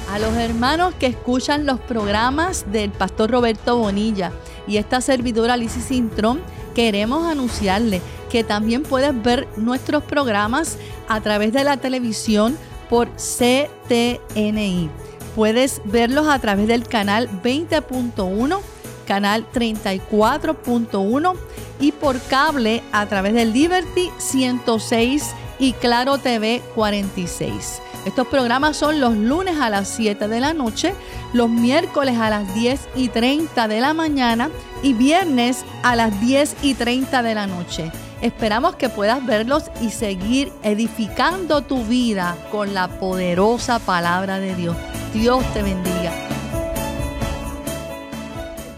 A 0.09 0.17
los 0.17 0.35
hermanos 0.37 0.95
que 0.95 1.05
escuchan 1.05 1.67
los 1.67 1.79
programas 1.79 2.71
del 2.71 2.91
pastor 2.91 3.29
Roberto 3.29 3.77
Bonilla 3.77 4.31
y 4.67 4.77
esta 4.77 5.01
servidora 5.01 5.53
Alicia 5.53 5.83
Cintrón, 5.83 6.41
queremos 6.73 7.27
anunciarle 7.27 8.01
que 8.31 8.43
también 8.43 8.81
puedes 8.81 9.21
ver 9.21 9.47
nuestros 9.57 10.03
programas 10.03 10.77
a 11.07 11.21
través 11.21 11.53
de 11.53 11.63
la 11.63 11.77
televisión 11.77 12.57
por 12.89 13.09
CTNI. 13.11 14.89
Puedes 15.35 15.81
verlos 15.85 16.27
a 16.27 16.39
través 16.39 16.67
del 16.67 16.87
canal 16.87 17.29
20.1, 17.43 18.59
canal 19.07 19.45
34.1 19.53 21.35
y 21.79 21.91
por 21.91 22.19
cable 22.23 22.83
a 22.91 23.05
través 23.05 23.33
del 23.33 23.53
Liberty 23.53 24.09
106 24.17 25.33
y 25.59 25.73
Claro 25.73 26.17
TV 26.17 26.61
46. 26.75 27.81
Estos 28.05 28.27
programas 28.27 28.77
son 28.77 28.99
los 28.99 29.15
lunes 29.15 29.57
a 29.59 29.69
las 29.69 29.87
7 29.89 30.27
de 30.27 30.39
la 30.39 30.53
noche, 30.53 30.93
los 31.33 31.49
miércoles 31.49 32.17
a 32.17 32.29
las 32.29 32.53
10 32.55 32.89
y 32.95 33.09
30 33.09 33.67
de 33.67 33.81
la 33.81 33.93
mañana 33.93 34.49
y 34.81 34.93
viernes 34.93 35.65
a 35.83 35.95
las 35.95 36.19
10 36.21 36.55
y 36.63 36.73
30 36.75 37.21
de 37.21 37.35
la 37.35 37.45
noche. 37.45 37.91
Esperamos 38.21 38.75
que 38.75 38.89
puedas 38.89 39.25
verlos 39.25 39.71
y 39.81 39.91
seguir 39.91 40.51
edificando 40.61 41.61
tu 41.61 41.85
vida 41.85 42.35
con 42.51 42.73
la 42.73 42.99
poderosa 42.99 43.79
palabra 43.79 44.41
de 44.41 44.55
Dios. 44.55 44.75
Dios 45.13 45.41
te 45.53 45.63
bendiga. 45.63 46.11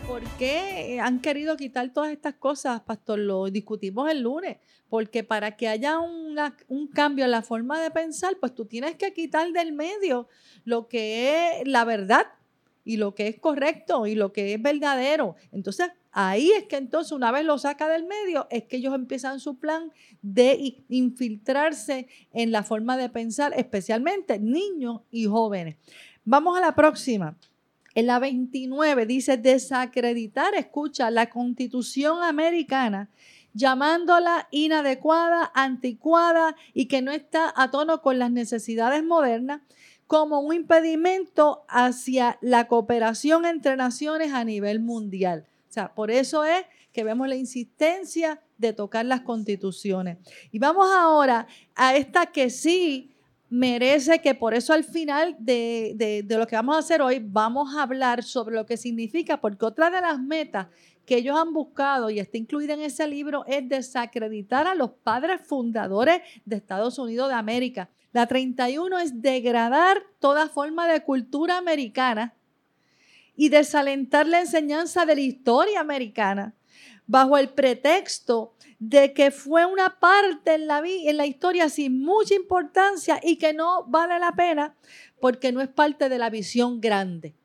¿Por 0.06 0.22
qué 0.38 1.00
han 1.02 1.22
querido 1.22 1.58
quitar 1.58 1.92
todas 1.92 2.12
estas 2.12 2.36
cosas, 2.36 2.82
pastor? 2.82 3.18
Lo 3.18 3.46
discutimos 3.50 4.12
el 4.12 4.22
lunes. 4.22 4.58
Porque 4.90 5.24
para 5.24 5.58
que 5.58 5.68
haya 5.68 5.98
un 6.00 6.88
cambio 6.94 7.26
en 7.26 7.32
la 7.32 7.42
forma 7.42 7.82
de 7.82 7.90
pensar, 7.90 8.38
pues 8.40 8.54
tú 8.54 8.66
tienes 8.66 8.96
que 8.96 9.12
quitar 9.12 9.52
del 9.54 9.74
medio 9.74 10.28
lo 10.66 10.88
que 10.88 11.62
es 11.62 11.68
la 11.68 11.84
verdad 11.84 12.28
y 12.86 12.98
lo 12.98 13.16
que 13.16 13.28
es 13.28 13.40
correcto 13.40 14.06
y 14.06 14.14
lo 14.14 14.32
que 14.34 14.54
es 14.54 14.62
verdadero. 14.62 15.36
Entonces, 15.52 15.90
ahí 16.12 16.52
es 16.52 16.66
que 16.66 16.78
entonces 16.78 17.12
una 17.12 17.32
vez 17.32 17.46
lo 17.46 17.58
saca 17.58 17.88
del 17.88 18.06
medio, 18.06 18.48
es 18.50 18.64
que 18.64 18.78
ellos 18.78 18.94
empiezan 18.94 19.40
su 19.40 19.58
plan 19.58 19.92
de 20.22 20.84
infiltrarse 20.90 22.08
en 22.34 22.52
la 22.52 22.64
forma 22.64 22.98
de 22.98 23.10
pensar, 23.10 23.54
especialmente 23.56 24.40
niños 24.40 25.02
y 25.12 25.26
jóvenes. 25.26 25.78
Vamos 26.24 26.58
a 26.58 26.62
la 26.62 26.76
próxima. 26.76 27.38
En 27.94 28.08
la 28.08 28.20
29 28.20 29.06
dice 29.06 29.38
desacreditar, 29.38 30.54
escucha, 30.56 31.12
la 31.12 31.30
constitución 31.30 32.24
americana 32.24 33.10
llamándola 33.54 34.48
inadecuada, 34.52 35.52
anticuada 35.54 36.56
y 36.74 36.86
que 36.86 37.02
no 37.02 37.12
está 37.12 37.54
a 37.56 37.70
tono 37.70 38.02
con 38.02 38.18
las 38.18 38.32
necesidades 38.32 39.04
modernas 39.04 39.62
como 40.08 40.40
un 40.40 40.54
impedimento 40.54 41.64
hacia 41.68 42.38
la 42.42 42.68
cooperación 42.68 43.46
entre 43.46 43.76
naciones 43.76 44.34
a 44.34 44.44
nivel 44.44 44.80
mundial. 44.80 45.46
O 45.72 45.74
sea, 45.74 45.94
por 45.94 46.12
eso 46.12 46.44
es 46.44 46.66
que 46.92 47.06
vemos 47.06 47.30
la 47.30 47.38
insistencia 47.38 48.42
de 48.58 48.74
tocar 48.74 49.06
las 49.06 49.22
constituciones. 49.22 50.18
Y 50.52 50.60
vamos 50.60 50.86
ahora 50.92 51.48
a 51.76 51.96
esta 51.96 52.26
que 52.26 52.50
sí 52.50 53.16
merece 53.48 54.20
que 54.20 54.36
por 54.36 54.54
eso 54.54 54.74
al 54.74 54.84
final 54.84 55.38
de, 55.40 55.94
de, 56.26 56.38
lo 56.38 56.46
que 56.46 56.58
vamos 56.58 56.76
a 56.76 56.80
hacer 56.80 57.02
hoy 57.02 57.26
vamos 57.26 57.74
a 57.74 57.84
hablar 57.84 58.22
sobre 58.22 58.56
lo 58.56 58.66
que 58.66 58.76
significa, 58.76 59.40
porque 59.40 59.64
otra 59.64 59.90
de 59.90 60.02
las 60.02 60.20
metas 60.20 60.68
que 61.06 61.16
ellos 61.16 61.40
han 61.40 61.54
buscado 61.54 62.10
y 62.10 62.20
está 62.20 62.38
incluida 62.38 62.74
en 62.74 62.82
ese 62.82 63.08
libro 63.08 63.46
es 63.48 63.70
desacreditar 63.70 64.68
a 64.68 64.76
los 64.76 64.92
padres 64.92 65.40
fundadores 65.42 66.22
de 66.44 66.58
Estados 66.58 67.00
Unidos 67.00 67.30
de 67.30 67.36
América. 67.36 67.90
La 68.12 68.28
31 68.28 69.00
es 69.00 69.22
degradar 69.22 70.04
toda 70.20 70.50
forma 70.50 70.86
de 70.86 71.02
cultura 71.02 71.58
americana 71.58 72.34
y 73.36 73.50
desalentar 73.50 74.28
la 74.28 74.42
enseñanza 74.42 75.06
de 75.06 75.16
la 75.16 75.22
historia 75.22 75.80
americana 75.80 76.56
bajo 77.08 77.38
el 77.38 77.50
pretexto 77.50 78.54
de 78.80 79.14
que 79.14 79.32
fue 79.32 79.66
una 79.66 80.00
parte 80.00 80.56
en 80.56 80.68
la, 80.68 80.82
en 80.86 81.18
la 81.18 81.26
historia 81.26 81.70
sin 81.70 82.02
mucha 82.02 82.34
importancia 82.34 83.20
y 83.22 83.38
que 83.38 83.54
no 83.54 83.86
vale 83.86 84.18
la 84.20 84.32
pena 84.32 84.76
porque 85.20 85.52
no 85.52 85.62
es 85.62 85.70
parte 85.70 86.10
de 86.10 86.18
la 86.18 86.30
visión 86.30 86.82
grande. 86.82 87.36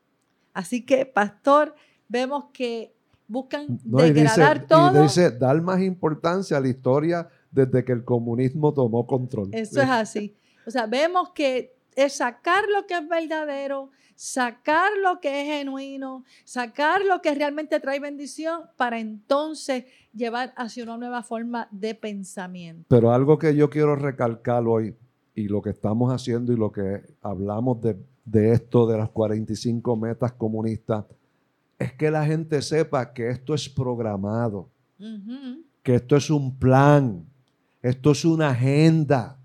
Así 0.55 0.85
que, 0.87 1.05
pastor, 1.05 1.75
vemos 2.09 2.47
que 2.53 2.95
buscan 3.29 3.67
degradar 3.85 4.67
todo. 4.67 4.99
Y 4.99 5.03
dice, 5.03 5.31
dar 5.31 5.61
más 5.61 5.83
importancia 5.83 6.57
a 6.57 6.61
la 6.61 6.69
historia 6.69 7.29
desde 7.51 7.85
que 7.85 7.93
el 7.93 8.05
comunismo 8.05 8.73
tomó 8.73 9.07
control. 9.07 9.51
Eso 9.53 9.83
es 9.83 9.89
así. 9.91 10.35
O 10.67 10.71
sea, 10.71 10.87
vemos 10.87 11.31
que 11.31 11.76
es 11.97 12.19
sacar 12.19 12.65
lo 12.69 12.87
que 12.87 12.95
es 12.95 13.09
verdadero, 13.09 13.91
sacar 14.15 14.93
lo 15.03 15.21
que 15.21 15.41
es 15.41 15.47
genuino, 15.59 16.25
sacar 16.45 17.03
lo 17.05 17.21
que 17.23 17.35
realmente 17.35 17.81
trae 17.81 17.99
bendición 17.99 18.63
para 18.77 19.01
entonces 19.01 19.85
llevar 20.15 20.53
hacia 20.57 20.85
una 20.85 20.99
nueva 20.99 21.23
forma 21.23 21.69
de 21.71 21.95
pensamiento. 21.95 22.85
Pero 22.89 23.13
algo 23.13 23.39
que 23.39 23.57
yo 23.57 23.69
quiero 23.71 23.97
recalcar 23.97 24.65
hoy 24.67 24.95
y 25.35 25.49
lo 25.49 25.61
que 25.63 25.71
estamos 25.71 26.13
haciendo 26.13 26.53
y 26.53 26.57
lo 26.57 26.71
que 26.71 27.03
hablamos 27.23 27.81
de, 27.81 27.97
de 28.25 28.53
esto 28.53 28.87
de 28.87 28.99
las 28.99 29.11
45 29.11 29.97
metas 29.97 30.33
comunistas 30.33 31.05
es 31.79 31.93
que 31.93 32.11
la 32.11 32.25
gente 32.25 32.61
sepa 32.63 33.13
que 33.13 33.29
esto 33.29 33.55
es 33.55 33.69
programado, 33.69 34.71
que 35.83 35.95
esto 35.95 36.17
es 36.17 36.31
un 36.31 36.59
plan, 36.59 37.27
esto 37.83 38.13
es 38.13 38.25
una 38.25 38.51
agenda 38.51 39.36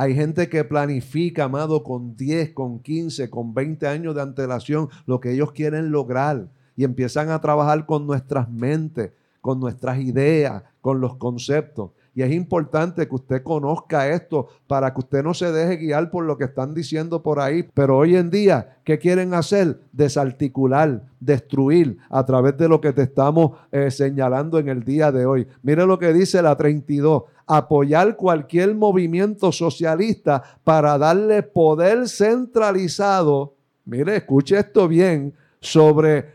hay 0.00 0.14
gente 0.14 0.48
que 0.48 0.62
planifica, 0.62 1.42
amado, 1.42 1.82
con 1.82 2.14
10, 2.14 2.52
con 2.52 2.78
15, 2.78 3.30
con 3.30 3.52
20 3.52 3.88
años 3.88 4.14
de 4.14 4.22
antelación 4.22 4.88
lo 5.06 5.18
que 5.18 5.32
ellos 5.32 5.50
quieren 5.50 5.90
lograr 5.90 6.46
y 6.76 6.84
empiezan 6.84 7.30
a 7.30 7.40
trabajar 7.40 7.84
con 7.84 8.06
nuestras 8.06 8.48
mentes, 8.48 9.10
con 9.48 9.60
nuestras 9.60 9.98
ideas, 9.98 10.62
con 10.82 11.00
los 11.00 11.16
conceptos. 11.16 11.92
Y 12.14 12.20
es 12.20 12.30
importante 12.32 13.08
que 13.08 13.14
usted 13.14 13.42
conozca 13.42 14.06
esto 14.10 14.48
para 14.66 14.92
que 14.92 15.00
usted 15.00 15.22
no 15.22 15.32
se 15.32 15.50
deje 15.50 15.78
guiar 15.78 16.10
por 16.10 16.26
lo 16.26 16.36
que 16.36 16.44
están 16.44 16.74
diciendo 16.74 17.22
por 17.22 17.40
ahí. 17.40 17.66
Pero 17.72 17.96
hoy 17.96 18.14
en 18.16 18.28
día, 18.28 18.76
¿qué 18.84 18.98
quieren 18.98 19.32
hacer? 19.32 19.80
Desarticular, 19.90 21.02
destruir 21.18 21.96
a 22.10 22.26
través 22.26 22.58
de 22.58 22.68
lo 22.68 22.78
que 22.78 22.92
te 22.92 23.04
estamos 23.04 23.52
eh, 23.72 23.90
señalando 23.90 24.58
en 24.58 24.68
el 24.68 24.84
día 24.84 25.10
de 25.10 25.24
hoy. 25.24 25.48
Mire 25.62 25.86
lo 25.86 25.98
que 25.98 26.12
dice 26.12 26.42
la 26.42 26.54
32 26.54 27.22
apoyar 27.46 28.16
cualquier 28.16 28.74
movimiento 28.74 29.50
socialista 29.50 30.42
para 30.62 30.98
darle 30.98 31.42
poder 31.42 32.06
centralizado, 32.06 33.54
mire, 33.86 34.16
escuche 34.16 34.58
esto 34.58 34.86
bien, 34.88 35.32
sobre 35.58 36.34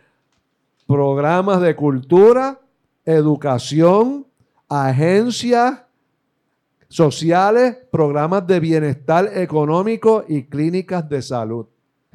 programas 0.87 1.61
de 1.61 1.75
cultura, 1.75 2.59
educación, 3.05 4.25
agencias 4.69 5.81
sociales, 6.87 7.77
programas 7.91 8.45
de 8.45 8.59
bienestar 8.59 9.29
económico 9.33 10.23
y 10.27 10.43
clínicas 10.43 11.07
de 11.09 11.21
salud. 11.21 11.65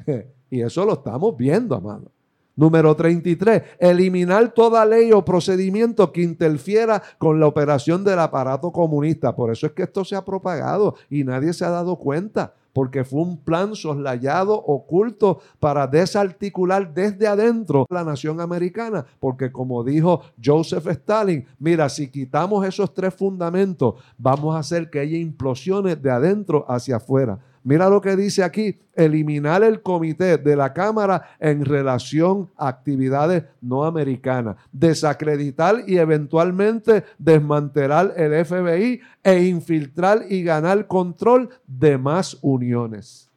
Y 0.51 0.61
eso 0.61 0.83
lo 0.83 0.93
estamos 0.93 1.37
viendo, 1.37 1.75
amado. 1.75 2.11
Número 2.55 2.95
33, 2.95 3.61
eliminar 3.79 4.51
toda 4.51 4.85
ley 4.85 5.11
o 5.11 5.23
procedimiento 5.23 6.11
que 6.11 6.23
interfiera 6.23 7.01
con 7.17 7.39
la 7.39 7.45
operación 7.45 8.03
del 8.03 8.19
aparato 8.19 8.71
comunista. 8.71 9.35
Por 9.35 9.51
eso 9.51 9.67
es 9.67 9.73
que 9.73 9.83
esto 9.83 10.03
se 10.03 10.15
ha 10.15 10.25
propagado 10.25 10.95
y 11.09 11.23
nadie 11.23 11.53
se 11.53 11.63
ha 11.63 11.69
dado 11.69 11.95
cuenta, 11.97 12.55
porque 12.73 13.03
fue 13.03 13.21
un 13.21 13.37
plan 13.37 13.75
soslayado, 13.75 14.53
oculto, 14.55 15.39
para 15.59 15.87
desarticular 15.87 16.93
desde 16.93 17.27
adentro 17.27 17.85
la 17.89 18.03
nación 18.03 18.41
americana. 18.41 19.05
Porque 19.19 19.51
como 19.51 19.83
dijo 19.83 20.21
Joseph 20.43 20.87
Stalin, 20.87 21.45
mira, 21.59 21.89
si 21.89 22.09
quitamos 22.09 22.65
esos 22.65 22.93
tres 22.93 23.13
fundamentos, 23.13 23.95
vamos 24.17 24.55
a 24.55 24.59
hacer 24.59 24.89
que 24.89 24.99
haya 24.99 25.17
implosiones 25.17 26.01
de 26.01 26.11
adentro 26.11 26.65
hacia 26.69 26.97
afuera. 26.97 27.39
Mira 27.63 27.89
lo 27.89 28.01
que 28.01 28.15
dice 28.15 28.43
aquí, 28.43 28.79
eliminar 28.95 29.63
el 29.63 29.81
comité 29.81 30.37
de 30.37 30.55
la 30.55 30.73
Cámara 30.73 31.23
en 31.39 31.65
relación 31.65 32.49
a 32.57 32.67
actividades 32.67 33.43
no 33.61 33.83
americanas, 33.83 34.55
desacreditar 34.71 35.83
y 35.87 35.97
eventualmente 35.97 37.03
desmantelar 37.17 38.13
el 38.15 38.45
FBI 38.45 39.01
e 39.23 39.43
infiltrar 39.43 40.23
y 40.29 40.43
ganar 40.43 40.87
control 40.87 41.49
de 41.67 41.97
más 41.97 42.37
uniones. 42.41 43.29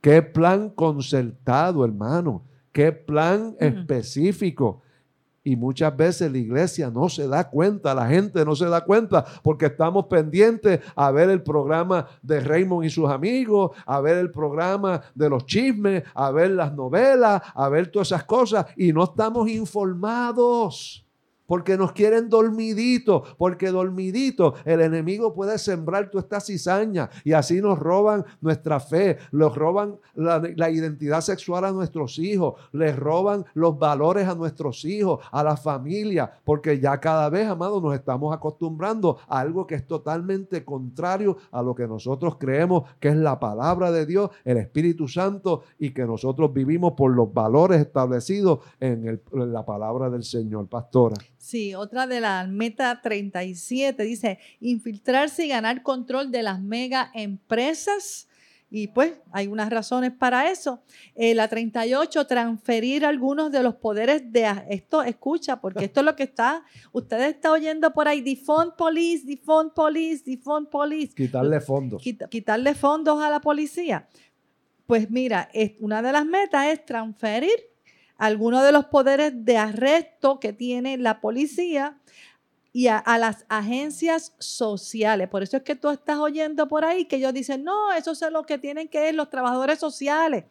Qué 0.00 0.22
plan 0.22 0.70
concertado, 0.70 1.84
hermano. 1.84 2.42
Qué 2.72 2.92
plan 2.92 3.56
específico. 3.58 4.82
Y 5.46 5.54
muchas 5.54 5.96
veces 5.96 6.32
la 6.32 6.38
iglesia 6.38 6.90
no 6.90 7.08
se 7.08 7.28
da 7.28 7.48
cuenta, 7.48 7.94
la 7.94 8.08
gente 8.08 8.44
no 8.44 8.56
se 8.56 8.66
da 8.66 8.80
cuenta 8.80 9.24
porque 9.44 9.66
estamos 9.66 10.06
pendientes 10.06 10.80
a 10.96 11.12
ver 11.12 11.30
el 11.30 11.40
programa 11.40 12.08
de 12.20 12.40
Raymond 12.40 12.84
y 12.84 12.90
sus 12.90 13.08
amigos, 13.08 13.70
a 13.86 14.00
ver 14.00 14.18
el 14.18 14.32
programa 14.32 15.02
de 15.14 15.30
los 15.30 15.46
chismes, 15.46 16.02
a 16.16 16.32
ver 16.32 16.50
las 16.50 16.74
novelas, 16.74 17.40
a 17.54 17.68
ver 17.68 17.92
todas 17.92 18.08
esas 18.08 18.24
cosas 18.24 18.66
y 18.76 18.92
no 18.92 19.04
estamos 19.04 19.48
informados 19.48 21.05
porque 21.46 21.76
nos 21.76 21.92
quieren 21.92 22.28
dormiditos, 22.28 23.34
porque 23.38 23.70
dormidito 23.70 24.54
el 24.64 24.80
enemigo 24.80 25.34
puede 25.34 25.58
sembrar 25.58 26.10
toda 26.10 26.22
esta 26.22 26.40
cizaña 26.40 27.08
y 27.24 27.32
así 27.32 27.60
nos 27.60 27.78
roban 27.78 28.24
nuestra 28.40 28.80
fe, 28.80 29.18
nos 29.32 29.54
roban 29.56 29.96
la, 30.14 30.70
identidad 30.70 31.20
sexual 31.20 31.64
a 31.64 31.72
nuestros 31.72 32.18
hijos, 32.18 32.54
les 32.72 32.96
roban 32.96 33.44
los 33.54 33.78
valores 33.78 34.26
a 34.28 34.34
nuestros 34.34 34.84
hijos, 34.84 35.24
a 35.30 35.44
la 35.44 35.56
familia, 35.56 36.30
porque 36.44 36.80
ya 36.80 36.98
cada 36.98 37.30
vez, 37.30 37.46
amados, 37.48 37.82
nos 37.82 37.94
estamos 37.94 38.34
acostumbrando 38.34 39.18
a 39.28 39.40
algo 39.40 39.66
que 39.66 39.76
es 39.76 39.86
totalmente 39.86 40.64
contrario 40.64 41.36
a 41.52 41.62
lo 41.62 41.74
que 41.74 41.86
nosotros 41.86 42.36
creemos 42.38 42.84
que 42.98 43.08
es 43.08 43.16
la 43.16 43.38
palabra 43.38 43.92
de 43.92 44.06
Dios, 44.06 44.30
el 44.44 44.56
Espíritu 44.58 45.06
Santo 45.08 45.62
y 45.78 45.90
que 45.90 46.04
nosotros 46.04 46.52
vivimos 46.52 46.92
por 46.92 47.12
los 47.12 47.32
valores 47.32 47.80
establecidos 47.80 48.60
en 48.80 49.20
la 49.32 49.64
palabra 49.64 50.10
del 50.10 50.24
Señor, 50.24 50.66
pastora. 50.66 51.16
Sí, 51.46 51.76
otra 51.76 52.08
de 52.08 52.20
la 52.20 52.44
meta 52.48 53.00
37 53.00 54.02
dice 54.02 54.40
infiltrarse 54.58 55.46
y 55.46 55.48
ganar 55.48 55.84
control 55.84 56.32
de 56.32 56.42
las 56.42 56.60
mega 56.60 57.12
empresas 57.14 58.26
Y 58.68 58.88
pues 58.88 59.12
hay 59.30 59.46
unas 59.46 59.70
razones 59.70 60.10
para 60.10 60.50
eso. 60.50 60.82
Eh, 61.14 61.36
la 61.36 61.46
38, 61.46 62.26
transferir 62.26 63.06
algunos 63.06 63.52
de 63.52 63.62
los 63.62 63.76
poderes 63.76 64.32
de 64.32 64.44
esto, 64.70 65.04
escucha, 65.04 65.60
porque 65.60 65.84
esto 65.84 66.00
es 66.00 66.06
lo 66.06 66.16
que 66.16 66.24
está, 66.24 66.64
usted 66.90 67.20
está 67.28 67.52
oyendo 67.52 67.92
por 67.92 68.08
ahí, 68.08 68.22
defund 68.22 68.74
police, 68.76 69.24
defund 69.24 69.72
police, 69.72 70.24
defund 70.26 70.68
police. 70.68 71.14
Quitarle 71.14 71.60
fondos. 71.60 72.02
quitarle 72.02 72.74
fondos 72.74 73.22
a 73.22 73.30
la 73.30 73.40
policía. 73.40 74.08
Pues 74.84 75.08
mira, 75.12 75.48
una 75.78 76.02
de 76.02 76.10
las 76.10 76.26
metas 76.26 76.66
es 76.66 76.84
transferir 76.84 77.75
algunos 78.18 78.62
de 78.64 78.72
los 78.72 78.86
poderes 78.86 79.44
de 79.44 79.56
arresto 79.58 80.40
que 80.40 80.52
tiene 80.52 80.96
la 80.98 81.20
policía 81.20 81.98
y 82.72 82.88
a, 82.88 83.02
las 83.18 83.46
agencias 83.48 84.34
sociales. 84.38 85.30
Por 85.30 85.42
eso 85.42 85.56
es 85.56 85.62
que 85.62 85.76
tú 85.76 85.88
estás 85.88 86.18
oyendo 86.18 86.68
por 86.68 86.84
ahí 86.84 87.06
que 87.06 87.16
ellos 87.16 87.32
dicen, 87.32 87.64
no, 87.64 87.90
eso 87.94 88.12
es 88.12 88.20
lo 88.30 88.44
que 88.44 88.58
tienen 88.58 88.88
que 88.88 89.08
es 89.08 89.14
los 89.14 89.30
trabajadores 89.30 89.78
sociales. 89.78 90.44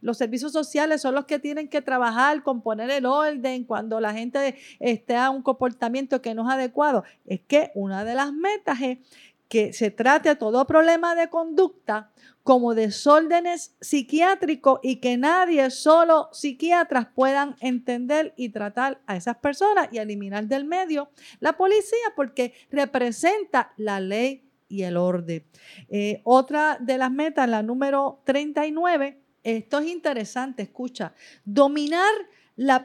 Los 0.00 0.18
servicios 0.18 0.50
sociales 0.50 1.00
son 1.00 1.14
los 1.14 1.26
que 1.26 1.38
tienen 1.38 1.68
que 1.68 1.80
trabajar 1.80 2.42
con 2.42 2.62
poner 2.62 2.90
el 2.90 3.06
orden 3.06 3.62
cuando 3.64 4.00
la 4.00 4.12
gente 4.12 4.56
esté 4.80 5.14
a 5.14 5.30
un 5.30 5.42
comportamiento 5.42 6.20
que 6.20 6.34
no 6.34 6.48
es 6.48 6.54
adecuado. 6.54 7.04
Es 7.26 7.40
que 7.46 7.70
una 7.74 8.04
de 8.04 8.14
las 8.14 8.32
metas 8.32 8.80
es 8.80 8.98
que 9.48 9.72
se 9.72 9.90
trate 9.90 10.34
todo 10.36 10.66
problema 10.66 11.14
de 11.14 11.28
conducta 11.28 12.12
como 12.42 12.74
desórdenes 12.74 13.76
psiquiátricos 13.80 14.80
y 14.82 14.96
que 14.96 15.16
nadie, 15.16 15.70
solo 15.70 16.28
psiquiatras, 16.32 17.08
puedan 17.14 17.56
entender 17.60 18.34
y 18.36 18.50
tratar 18.50 19.00
a 19.06 19.16
esas 19.16 19.36
personas 19.38 19.88
y 19.92 19.98
eliminar 19.98 20.46
del 20.46 20.64
medio 20.64 21.10
la 21.40 21.54
policía 21.56 22.12
porque 22.14 22.54
representa 22.70 23.72
la 23.76 24.00
ley 24.00 24.48
y 24.68 24.82
el 24.82 24.96
orden. 24.96 25.44
Eh, 25.88 26.20
otra 26.24 26.78
de 26.80 26.98
las 26.98 27.10
metas, 27.10 27.48
la 27.48 27.62
número 27.62 28.22
39, 28.24 29.20
esto 29.42 29.78
es 29.78 29.86
interesante, 29.86 30.62
escucha, 30.62 31.14
dominar 31.44 32.12
la 32.56 32.84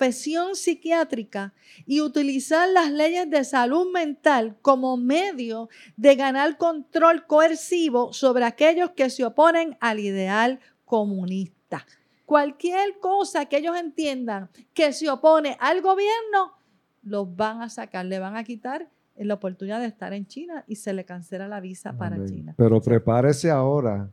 profesión 0.00 0.56
psiquiátrica 0.56 1.52
y 1.84 2.00
utilizar 2.00 2.66
las 2.70 2.90
leyes 2.90 3.28
de 3.28 3.44
salud 3.44 3.92
mental 3.92 4.56
como 4.62 4.96
medio 4.96 5.68
de 5.98 6.16
ganar 6.16 6.56
control 6.56 7.26
coercivo 7.26 8.10
sobre 8.14 8.46
aquellos 8.46 8.92
que 8.92 9.10
se 9.10 9.26
oponen 9.26 9.76
al 9.78 10.00
ideal 10.00 10.58
comunista. 10.86 11.84
Cualquier 12.24 12.98
cosa 12.98 13.44
que 13.44 13.58
ellos 13.58 13.76
entiendan 13.76 14.48
que 14.72 14.94
se 14.94 15.10
opone 15.10 15.58
al 15.60 15.82
gobierno, 15.82 16.54
los 17.02 17.36
van 17.36 17.60
a 17.60 17.68
sacar, 17.68 18.06
le 18.06 18.18
van 18.18 18.38
a 18.38 18.44
quitar 18.44 18.88
la 19.16 19.34
oportunidad 19.34 19.80
de 19.80 19.86
estar 19.86 20.14
en 20.14 20.26
China 20.26 20.64
y 20.66 20.76
se 20.76 20.94
le 20.94 21.04
cancela 21.04 21.46
la 21.46 21.60
visa 21.60 21.92
para 21.98 22.24
China. 22.24 22.54
Pero 22.56 22.80
prepárese 22.80 23.50
ahora 23.50 24.08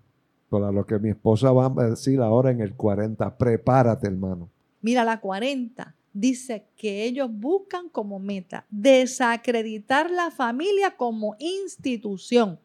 para 0.49 0.69
lo 0.69 0.85
que 0.85 0.99
mi 0.99 1.11
esposa 1.11 1.53
va 1.53 1.67
a 1.67 1.89
decir 1.91 2.19
ahora 2.19 2.51
en 2.51 2.59
el 2.59 2.73
40. 2.73 3.37
Prepárate, 3.37 4.07
hermano. 4.07 4.49
Mira, 4.81 5.03
la 5.03 5.19
40 5.19 5.95
dice 6.13 6.67
que 6.75 7.03
ellos 7.03 7.29
buscan 7.31 7.89
como 7.89 8.19
meta 8.19 8.65
desacreditar 8.69 10.09
la 10.09 10.31
familia 10.31 10.95
como 10.95 11.35
institución, 11.39 12.59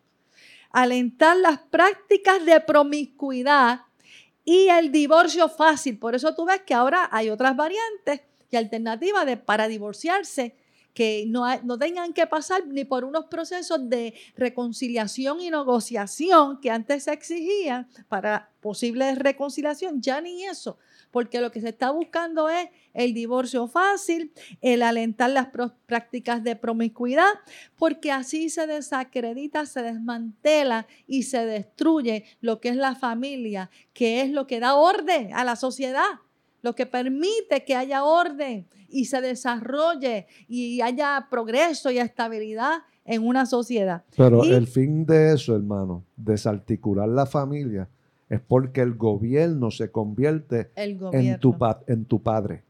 alentar 0.71 1.37
las 1.37 1.59
prácticas 1.59 2.45
de 2.45 2.61
promiscuidad 2.61 3.83
y 4.45 4.69
el 4.69 4.91
divorcio 4.91 5.49
fácil. 5.49 5.99
Por 5.99 6.15
eso 6.15 6.35
tú 6.35 6.47
ves 6.47 6.63
que 6.63 6.75
ahora 6.75 7.09
hay 7.13 7.29
otras 7.29 7.55
variantes 7.55 8.23
y 8.51 8.57
alternativas 8.57 9.27
para 9.45 9.69
divorciarse 9.69 10.57
que 10.95 11.25
no, 11.27 11.47
no, 11.63 11.79
tengan 11.79 12.13
que 12.13 12.27
pasar 12.27 12.67
ni 12.67 12.85
por 12.85 13.05
unos 13.05 13.27
procesos 13.27 13.89
de 13.89 14.13
reconciliación 14.37 15.41
y 15.41 15.51
negociación 15.51 16.61
que 16.61 16.71
antes 16.71 17.05
se 17.05 17.13
exigían 17.13 17.89
para 18.09 18.51
posible 18.61 19.15
reconciliación, 19.15 20.03
ya 20.03 20.21
ni 20.21 20.45
eso 20.45 20.79
porque 21.13 21.41
lo 21.41 21.53
que 21.53 21.61
se 21.61 21.69
está 21.69 21.93
buscando 21.93 22.49
es 22.49 22.69
el 22.95 23.15
divorcio 23.15 23.69
fácil, 23.69 24.33
el 24.61 24.83
alentar 24.83 25.31
las 25.31 25.49
prácticas 25.87 26.43
de 26.43 26.57
promiscuidad, 26.57 27.31
porque 27.77 28.11
así 28.11 28.51
se 28.51 28.67
desacredita, 28.67 29.67
se 29.67 29.83
desmantela 29.83 30.89
y 31.07 31.23
se 31.23 31.47
destruye 31.47 32.25
lo 32.41 32.61
que 32.61 32.71
es 32.71 32.77
la 32.77 32.97
familia, 32.97 33.71
que 33.93 34.23
es 34.23 34.31
lo 34.31 34.47
que 34.47 34.59
da 34.59 34.75
orden 34.75 35.33
a 35.35 35.45
la 35.45 35.55
sociedad, 35.55 36.09
lo 36.63 36.75
que 36.75 36.87
permite 36.87 37.65
que 37.65 37.77
haya 37.77 38.05
orden 38.05 38.67
y 38.89 39.05
se 39.05 39.21
desarrolle 39.21 40.27
y 40.49 40.81
haya 40.81 41.29
progreso 41.31 41.91
y 41.91 41.99
estabilidad 41.99 42.81
en 43.05 43.27
una 43.27 43.47
sociedad. 43.47 44.05
Pero 44.17 44.45
el 44.45 44.67
fin 44.67 45.05
de 45.05 45.35
eso, 45.35 45.55
hermano, 45.55 46.05
desarticular 46.17 47.09
la 47.09 47.27
familia, 47.27 47.89
es 48.33 48.41
porque 48.41 48.81
el 48.81 48.95
gobierno 48.95 49.71
se 49.71 49.91
convierte 49.91 50.71
En, 50.75 51.39
tu, 51.39 51.55
en 51.87 52.05
tu 52.07 52.23
padre. 52.23 52.63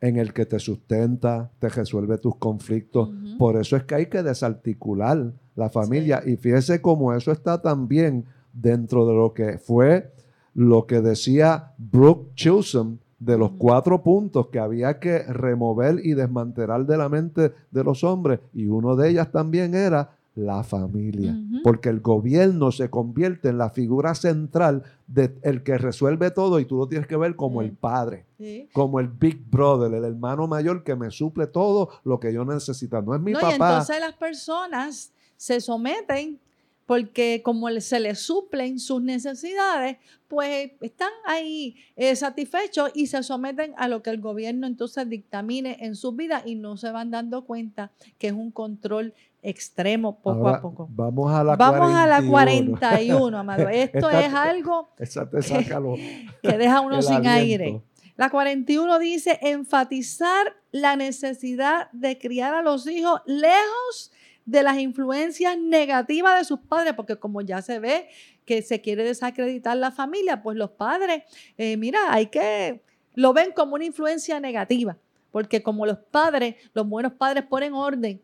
En 0.00 0.16
el 0.16 0.32
que 0.32 0.46
te 0.46 0.58
sustenta, 0.58 1.50
te 1.58 1.68
resuelve 1.68 2.16
tus 2.16 2.36
conflictos. 2.36 3.10
Por 3.38 3.56
eso 3.56 3.76
es 3.76 3.84
que 3.84 3.94
hay 3.94 4.06
que 4.06 4.22
desarticular 4.22 5.32
la 5.54 5.68
familia. 5.68 6.22
Y 6.24 6.36
fíjese 6.36 6.80
cómo 6.80 7.12
eso 7.12 7.30
está 7.30 7.60
también 7.60 8.24
dentro 8.54 9.06
de 9.06 9.14
lo 9.14 9.34
que 9.34 9.58
fue 9.58 10.10
lo 10.54 10.86
que 10.86 11.02
decía 11.02 11.72
Brooke 11.76 12.34
Chisholm 12.34 12.98
de 13.18 13.36
los 13.36 13.52
cuatro 13.58 14.02
puntos 14.02 14.46
que 14.46 14.60
había 14.60 14.98
que 14.98 15.24
remover 15.24 16.00
y 16.02 16.14
desmantelar 16.14 16.86
de 16.86 16.96
la 16.96 17.10
mente 17.10 17.52
de 17.70 17.84
los 17.84 18.02
hombres. 18.02 18.40
Y 18.54 18.66
uno 18.66 18.96
de 18.96 19.10
ellas 19.10 19.30
también 19.30 19.74
era 19.74 20.16
la 20.34 20.64
familia, 20.64 21.36
porque 21.62 21.88
el 21.88 22.00
gobierno 22.00 22.72
se 22.72 22.90
convierte 22.90 23.48
en 23.48 23.58
la 23.58 23.70
figura 23.70 24.14
central 24.14 24.82
de 25.06 25.38
el 25.42 25.62
que 25.62 25.78
resuelve 25.78 26.30
todo 26.32 26.58
y 26.58 26.64
tú 26.64 26.76
lo 26.76 26.88
tienes 26.88 27.06
que 27.06 27.16
ver 27.16 27.36
como 27.36 27.62
el 27.62 27.72
padre, 27.72 28.26
como 28.72 28.98
el 28.98 29.08
big 29.08 29.48
brother, 29.48 29.94
el 29.94 30.04
hermano 30.04 30.48
mayor 30.48 30.82
que 30.82 30.96
me 30.96 31.10
suple 31.10 31.46
todo 31.46 31.88
lo 32.02 32.18
que 32.18 32.32
yo 32.32 32.44
necesito. 32.44 33.00
No 33.00 33.14
es 33.14 33.20
mi 33.20 33.32
papá. 33.32 33.50
Y 33.50 33.52
entonces 33.52 34.00
las 34.00 34.14
personas 34.14 35.12
se 35.36 35.60
someten 35.60 36.40
porque 36.86 37.40
como 37.42 37.70
se 37.80 38.00
les 38.00 38.20
suplen 38.20 38.78
sus 38.78 39.00
necesidades, 39.00 39.96
pues 40.28 40.72
están 40.80 41.10
ahí 41.24 41.76
eh, 41.96 42.14
satisfechos 42.14 42.90
y 42.94 43.06
se 43.06 43.22
someten 43.22 43.72
a 43.76 43.88
lo 43.88 44.02
que 44.02 44.10
el 44.10 44.20
gobierno 44.20 44.66
entonces 44.66 45.08
dictamine 45.08 45.78
en 45.80 45.96
sus 45.96 46.14
vidas 46.14 46.42
y 46.44 46.56
no 46.56 46.76
se 46.76 46.90
van 46.90 47.10
dando 47.10 47.44
cuenta 47.44 47.92
que 48.18 48.28
es 48.28 48.32
un 48.32 48.50
control 48.50 49.14
extremo 49.44 50.20
poco 50.20 50.48
a 50.48 50.60
poco. 50.60 50.88
Vamos 50.90 51.32
a 51.32 51.44
la 51.44 51.56
vamos 51.56 51.90
41. 51.90 51.98
a 51.98 52.06
la 52.06 52.22
41, 52.26 53.38
amado. 53.38 53.68
Esto 53.68 54.10
es 54.10 54.32
algo 54.32 54.88
que, 56.42 56.58
deja 56.58 56.80
uno 56.80 57.02
sin 57.02 57.26
aire. 57.26 57.82
La 58.16 58.30
41 58.30 58.98
dice 58.98 59.38
enfatizar 59.42 60.56
la 60.72 60.96
necesidad 60.96 61.90
de 61.92 62.18
criar 62.18 62.54
a 62.54 62.62
los 62.62 62.86
hijos 62.86 63.20
lejos 63.26 64.12
de 64.46 64.62
las 64.62 64.78
influencias 64.78 65.58
negativas 65.58 66.38
de 66.38 66.44
sus 66.44 66.60
padres, 66.60 66.94
porque 66.94 67.16
como 67.16 67.40
ya 67.40 67.60
se 67.60 67.78
ve 67.78 68.08
que 68.44 68.62
se 68.62 68.80
quiere 68.80 69.04
desacreditar 69.04 69.76
la 69.76 69.90
familia, 69.90 70.42
pues 70.42 70.56
los 70.56 70.70
padres, 70.70 71.24
eh, 71.56 71.76
mira, 71.76 72.12
hay 72.12 72.26
que, 72.26 72.82
lo 73.14 73.32
ven 73.32 73.52
como 73.52 73.74
una 73.74 73.84
influencia 73.84 74.38
negativa, 74.38 74.96
porque 75.30 75.62
como 75.62 75.86
los 75.86 75.98
padres, 75.98 76.56
los 76.72 76.86
buenos 76.86 77.14
padres 77.14 77.44
ponen 77.44 77.72
orden 77.72 78.20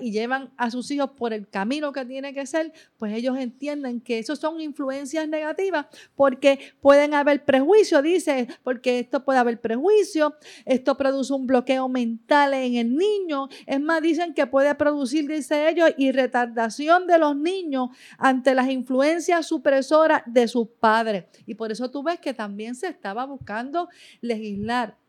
y 0.00 0.12
llevan 0.12 0.52
a 0.56 0.70
sus 0.70 0.90
hijos 0.90 1.10
por 1.12 1.32
el 1.32 1.48
camino 1.48 1.92
que 1.92 2.04
tiene 2.04 2.34
que 2.34 2.46
ser, 2.46 2.72
pues 2.98 3.14
ellos 3.14 3.38
entienden 3.38 4.00
que 4.00 4.18
eso 4.18 4.36
son 4.36 4.60
influencias 4.60 5.26
negativas 5.28 5.86
porque 6.14 6.58
pueden 6.80 7.14
haber 7.14 7.44
prejuicios, 7.44 8.02
dice, 8.02 8.48
porque 8.62 8.98
esto 8.98 9.24
puede 9.24 9.38
haber 9.38 9.60
prejuicio, 9.60 10.34
esto 10.64 10.96
produce 10.96 11.32
un 11.32 11.46
bloqueo 11.46 11.88
mental 11.88 12.54
en 12.54 12.74
el 12.74 12.96
niño, 12.96 13.48
es 13.66 13.80
más, 13.80 14.02
dicen 14.02 14.34
que 14.34 14.46
puede 14.46 14.74
producir, 14.74 15.26
dice 15.26 15.68
ellos, 15.68 15.90
y 15.96 16.12
retardación 16.12 17.06
de 17.06 17.18
los 17.18 17.36
niños 17.36 17.90
ante 18.18 18.54
las 18.54 18.68
influencias 18.68 19.46
supresoras 19.46 20.22
de 20.26 20.48
sus 20.48 20.68
padres. 20.68 21.24
Y 21.46 21.54
por 21.54 21.72
eso 21.72 21.90
tú 21.90 22.02
ves 22.02 22.20
que 22.20 22.34
también 22.34 22.74
se 22.74 22.88
estaba 22.88 23.24
buscando 23.24 23.88
legislar 24.20 25.01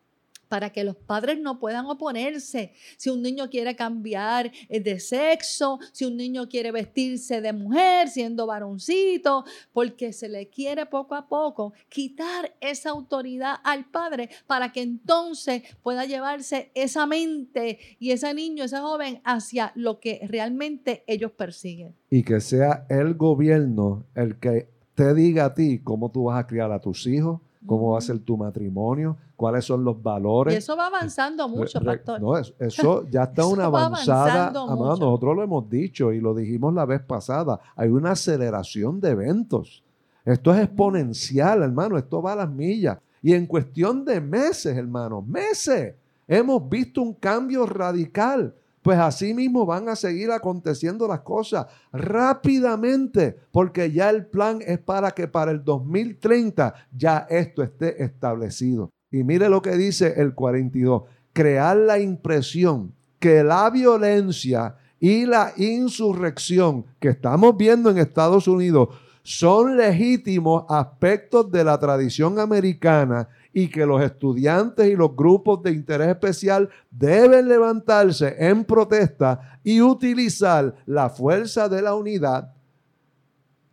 para 0.53 0.69
que 0.69 0.83
los 0.83 0.95
padres 0.95 1.39
no 1.39 1.57
puedan 1.57 1.87
oponerse. 1.87 2.73
Si 2.97 3.09
un 3.09 3.23
niño 3.23 3.49
quiere 3.49 3.75
cambiar 3.75 4.51
eh, 4.69 4.79
de 4.79 4.99
sexo, 4.99 5.79
si 5.91 6.05
un 6.05 6.15
niño 6.15 6.47
quiere 6.47 6.71
vestirse 6.71 7.41
de 7.41 7.51
mujer 7.53 8.07
siendo 8.07 8.45
varoncito, 8.45 9.45
porque 9.71 10.13
se 10.13 10.29
le 10.29 10.49
quiere 10.49 10.85
poco 10.85 11.15
a 11.15 11.27
poco 11.27 11.73
quitar 11.89 12.53
esa 12.61 12.91
autoridad 12.91 13.55
al 13.63 13.89
padre 13.89 14.29
para 14.45 14.71
que 14.71 14.83
entonces 14.83 15.63
pueda 15.81 16.05
llevarse 16.05 16.69
esa 16.75 17.07
mente 17.07 17.79
y 17.97 18.11
ese 18.11 18.31
niño, 18.35 18.65
ese 18.65 18.77
joven 18.77 19.21
hacia 19.23 19.71
lo 19.73 19.99
que 19.99 20.19
realmente 20.29 21.03
ellos 21.07 21.31
persiguen. 21.31 21.95
Y 22.11 22.21
que 22.21 22.39
sea 22.39 22.85
el 22.91 23.15
gobierno 23.15 24.05
el 24.13 24.37
que 24.37 24.67
te 24.93 25.15
diga 25.15 25.45
a 25.45 25.53
ti 25.55 25.79
cómo 25.79 26.11
tú 26.11 26.25
vas 26.25 26.39
a 26.39 26.45
criar 26.45 26.71
a 26.71 26.79
tus 26.79 27.07
hijos, 27.07 27.41
cómo 27.65 27.91
va 27.91 27.97
a 27.99 28.01
ser 28.01 28.19
tu 28.19 28.37
matrimonio, 28.37 29.17
cuáles 29.35 29.65
son 29.65 29.83
los 29.83 30.01
valores. 30.01 30.53
Y 30.53 30.57
eso 30.57 30.75
va 30.75 30.87
avanzando 30.87 31.47
mucho, 31.47 31.81
pastor. 31.81 32.21
No, 32.21 32.37
eso, 32.37 33.05
ya 33.09 33.23
está 33.23 33.45
una 33.45 33.65
avanzada. 33.65 34.51
nosotros 34.51 35.35
lo 35.35 35.43
hemos 35.43 35.69
dicho 35.69 36.11
y 36.11 36.19
lo 36.19 36.33
dijimos 36.33 36.73
la 36.73 36.85
vez 36.85 37.01
pasada. 37.01 37.59
Hay 37.75 37.89
una 37.89 38.11
aceleración 38.11 38.99
de 38.99 39.11
eventos 39.11 39.83
Esto 40.25 40.53
es 40.53 40.61
exponencial, 40.61 41.63
hermano. 41.63 41.97
Esto 41.97 42.21
va 42.21 42.33
a 42.33 42.37
las 42.37 42.49
millas. 42.49 42.99
Y 43.21 43.33
en 43.33 43.45
cuestión 43.45 44.03
de 44.03 44.19
meses, 44.19 44.75
hermano, 44.75 45.21
meses, 45.21 45.95
hemos 46.27 46.67
visto 46.67 47.01
un 47.01 47.13
cambio 47.13 47.65
radical. 47.65 48.53
Pues 48.83 48.99
así 48.99 49.33
mismo 49.33 49.65
van 49.65 49.87
a 49.87 49.95
seguir 49.95 50.29
aconteciendo 50.29 51.07
las 51.07 51.21
cosas 51.21 51.67
rápidamente, 51.93 53.37
porque 53.51 53.91
ya 53.91 54.09
el 54.09 54.25
plan 54.25 54.59
es 54.61 54.77
para 54.77 55.11
que 55.11 55.29
para 55.29 55.51
el 55.51 55.63
2030 55.63 56.73
ya 56.91 57.25
esto 57.29 57.63
esté 57.63 58.03
establecido. 58.03 58.91
Y 59.09 59.23
mire 59.23 59.47
lo 59.47 59.61
que 59.61 59.77
dice 59.77 60.15
el 60.17 60.35
42, 60.35 61.03
crear 61.31 61.77
la 61.77 61.97
impresión 61.97 62.93
que 63.19 63.41
la 63.41 63.69
violencia 63.69 64.75
y 64.99 65.25
la 65.25 65.53
insurrección 65.55 66.85
que 66.99 67.09
estamos 67.09 67.55
viendo 67.55 67.89
en 67.89 67.99
Estados 67.99 68.49
Unidos 68.49 68.89
son 69.23 69.77
legítimos 69.77 70.65
aspectos 70.67 71.49
de 71.49 71.63
la 71.63 71.79
tradición 71.79 72.37
americana 72.37 73.29
y 73.53 73.67
que 73.67 73.85
los 73.85 74.01
estudiantes 74.01 74.87
y 74.89 74.95
los 74.95 75.15
grupos 75.15 75.61
de 75.61 75.71
interés 75.71 76.09
especial 76.09 76.69
deben 76.89 77.47
levantarse 77.47 78.35
en 78.39 78.65
protesta 78.65 79.59
y 79.63 79.81
utilizar 79.81 80.75
la 80.85 81.09
fuerza 81.09 81.69
de 81.69 81.81
la 81.81 81.93
unidad 81.95 82.51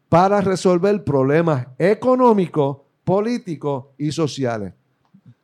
para 0.08 0.40
resolver 0.40 1.02
problemas 1.02 1.66
económicos, 1.78 2.78
políticos 3.04 3.86
y 3.96 4.12
sociales. 4.12 4.74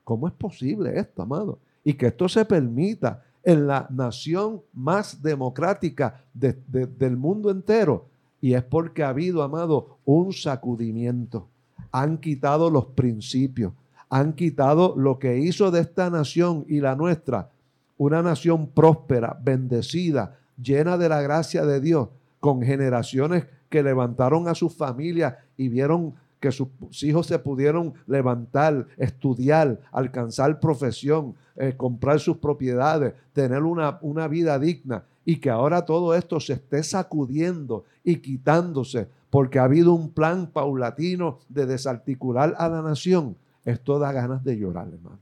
¿Cómo 0.04 0.28
es 0.28 0.34
posible 0.34 0.98
esto, 0.98 1.22
amado? 1.22 1.58
Y 1.82 1.94
que 1.94 2.06
esto 2.06 2.28
se 2.28 2.44
permita 2.44 3.24
en 3.42 3.66
la 3.66 3.86
nación 3.90 4.60
más 4.72 5.22
democrática 5.22 6.20
del 6.34 7.16
mundo 7.16 7.50
entero 7.50 8.06
y 8.40 8.54
es 8.54 8.62
porque 8.62 9.02
ha 9.02 9.08
habido, 9.08 9.42
amado, 9.42 9.98
un 10.04 10.32
sacudimiento. 10.32 11.48
Han 11.90 12.18
quitado 12.18 12.70
los 12.70 12.86
principios, 12.86 13.72
han 14.18 14.32
quitado 14.32 14.94
lo 14.96 15.18
que 15.18 15.38
hizo 15.38 15.70
de 15.70 15.80
esta 15.80 16.08
nación 16.08 16.64
y 16.68 16.80
la 16.80 16.96
nuestra. 16.96 17.50
Una 17.98 18.22
nación 18.22 18.68
próspera, 18.68 19.38
bendecida, 19.42 20.38
llena 20.60 20.96
de 20.96 21.10
la 21.10 21.20
gracia 21.20 21.66
de 21.66 21.80
Dios, 21.82 22.08
con 22.40 22.62
generaciones 22.62 23.44
que 23.68 23.82
levantaron 23.82 24.48
a 24.48 24.54
sus 24.54 24.74
familias 24.74 25.34
y 25.58 25.68
vieron 25.68 26.14
que 26.40 26.50
sus 26.50 26.68
hijos 27.02 27.26
se 27.26 27.38
pudieron 27.38 27.92
levantar, 28.06 28.86
estudiar, 28.96 29.80
alcanzar 29.92 30.60
profesión, 30.60 31.34
eh, 31.54 31.74
comprar 31.76 32.18
sus 32.18 32.38
propiedades, 32.38 33.12
tener 33.34 33.64
una, 33.64 33.98
una 34.00 34.28
vida 34.28 34.58
digna. 34.58 35.04
Y 35.26 35.36
que 35.36 35.50
ahora 35.50 35.84
todo 35.84 36.14
esto 36.14 36.40
se 36.40 36.54
esté 36.54 36.82
sacudiendo 36.82 37.84
y 38.02 38.16
quitándose 38.16 39.08
porque 39.28 39.58
ha 39.58 39.64
habido 39.64 39.92
un 39.92 40.10
plan 40.10 40.46
paulatino 40.46 41.40
de 41.50 41.66
desarticular 41.66 42.54
a 42.56 42.68
la 42.68 42.80
nación, 42.80 43.36
esto 43.66 43.98
da 43.98 44.12
ganas 44.12 44.44
de 44.44 44.56
llorar, 44.56 44.88
hermano. 44.88 45.18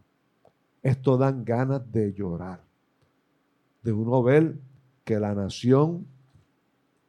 Esto 0.83 1.17
dan 1.17 1.45
ganas 1.45 1.81
de 1.91 2.13
llorar. 2.13 2.61
De 3.83 3.91
uno 3.91 4.23
ver 4.23 4.57
que 5.03 5.19
la 5.19 5.35
nación 5.35 6.07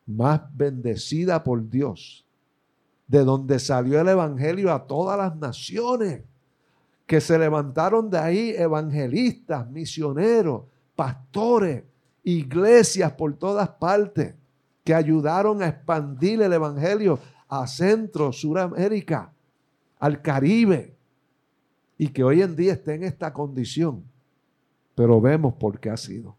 más 0.05 0.41
bendecida 0.55 1.43
por 1.43 1.69
Dios, 1.69 2.25
de 3.07 3.25
donde 3.25 3.59
salió 3.59 3.99
el 3.99 4.07
Evangelio 4.07 4.71
a 4.73 4.87
todas 4.87 5.17
las 5.17 5.35
naciones, 5.35 6.23
que 7.05 7.19
se 7.19 7.37
levantaron 7.37 8.09
de 8.09 8.17
ahí 8.17 8.53
evangelistas, 8.57 9.69
misioneros, 9.69 10.63
pastores, 10.95 11.83
iglesias 12.23 13.11
por 13.11 13.35
todas 13.35 13.67
partes 13.69 14.33
que 14.85 14.93
ayudaron 14.93 15.61
a 15.61 15.67
expandir 15.67 16.41
el 16.41 16.53
Evangelio 16.53 17.19
a 17.49 17.67
Centro, 17.67 18.31
Suramérica, 18.31 19.33
al 19.99 20.21
Caribe, 20.21 20.94
y 21.97 22.09
que 22.09 22.23
hoy 22.23 22.41
en 22.41 22.55
día 22.55 22.73
esté 22.73 22.95
en 22.95 23.03
esta 23.03 23.33
condición. 23.33 24.03
Pero 24.95 25.19
vemos 25.19 25.53
por 25.55 25.79
qué 25.79 25.89
ha 25.89 25.97
sido. 25.97 26.35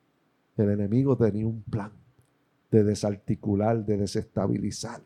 El 0.57 0.71
enemigo 0.71 1.17
tenía 1.17 1.47
un 1.47 1.63
plan 1.63 1.93
de 2.71 2.85
desarticular, 2.85 3.85
de 3.85 3.99
desestabilizar. 3.99 5.01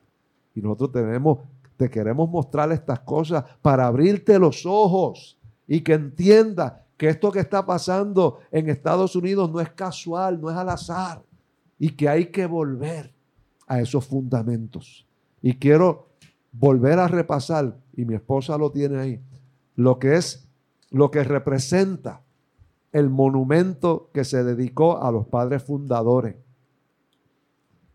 Y 0.55 0.61
nosotros 0.61 0.93
tenemos, 0.93 1.39
te 1.77 1.91
queremos 1.91 2.29
mostrar 2.29 2.71
estas 2.73 3.01
cosas 3.01 3.45
para 3.63 3.87
abrirte 3.87 4.39
los 4.39 4.65
ojos 4.67 5.39
y 5.67 5.81
que 5.81 5.95
entiendas 5.95 6.75
que 6.97 7.09
esto 7.09 7.33
que 7.33 7.41
está 7.41 7.65
pasando 7.65 8.41
en 8.51 8.69
Estados 8.69 9.17
Unidos 9.17 9.51
no 9.51 9.61
es 9.61 9.71
casual, 9.71 10.41
no 10.41 10.51
es 10.51 10.57
al 10.57 10.69
azar, 10.69 11.23
y 11.79 11.91
que 11.91 12.09
hay 12.09 12.27
que 12.27 12.45
volver 12.45 13.15
a 13.67 13.81
esos 13.81 14.05
fundamentos. 14.05 15.07
Y 15.41 15.55
quiero 15.55 16.09
volver 16.53 16.99
a 16.99 17.09
repasar, 17.09 17.75
y 17.97 18.05
mi 18.05 18.15
esposa 18.15 18.59
lo 18.59 18.71
tiene 18.71 18.99
ahí, 18.99 19.21
lo 19.81 19.99
que 19.99 20.17
es, 20.17 20.47
lo 20.91 21.11
que 21.11 21.25
representa 21.25 22.21
el 22.93 23.09
monumento 23.09 24.11
que 24.13 24.25
se 24.25 24.45
dedicó 24.45 25.03
a 25.03 25.11
los 25.11 25.27
padres 25.27 25.63
fundadores, 25.63 26.37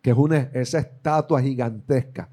que 0.02 0.12
es 0.12 0.18
una, 0.18 0.38
esa 0.54 0.80
estatua 0.80 1.42
gigantesca 1.42 2.30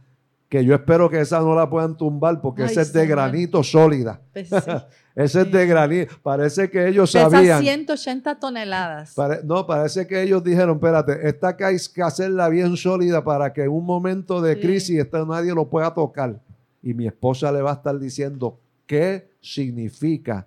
que 0.48 0.62
yo 0.66 0.74
espero 0.74 1.09
que 1.09 1.18
esa 1.18 1.40
no 1.40 1.55
la 1.55 1.70
puedan 1.70 1.96
tumbar 1.96 2.42
porque 2.42 2.64
esa 2.64 2.82
es 2.82 2.92
de 2.92 3.07
granito 3.07 3.62
sólida. 3.62 4.20
Pues 4.34 4.53
esa 5.14 5.40
es 5.40 5.50
de 5.50 5.66
granito. 5.66 6.14
Parece 6.22 6.68
que 6.68 6.88
ellos 6.88 7.11
Pesa 7.11 7.30
sabían. 7.30 7.62
180 7.62 8.38
toneladas. 8.38 9.14
no, 9.44 9.66
parece 9.66 10.07
que 10.07 10.20
ellos 10.20 10.44
dijeron, 10.44 10.76
espérate, 10.76 11.26
esta 11.26 11.57
hay 11.59 11.78
que 11.94 12.03
hacerla 12.03 12.50
bien 12.50 12.76
sólida 12.76 13.24
para 13.24 13.55
que 13.55 13.62
en 13.62 13.70
un 13.70 13.86
momento 13.86 14.42
de 14.42 14.61
crisis 14.61 14.98
esta 14.98 15.24
nadie 15.24 15.55
lo 15.55 15.70
pueda 15.70 15.94
tocar. 15.94 16.38
Y 16.82 16.92
mi 16.92 17.07
esposa 17.07 17.50
le 17.50 17.62
va 17.62 17.70
a 17.70 17.74
estar 17.76 17.98
diciendo 17.98 18.61
qué 18.86 19.32
significa 19.43 20.47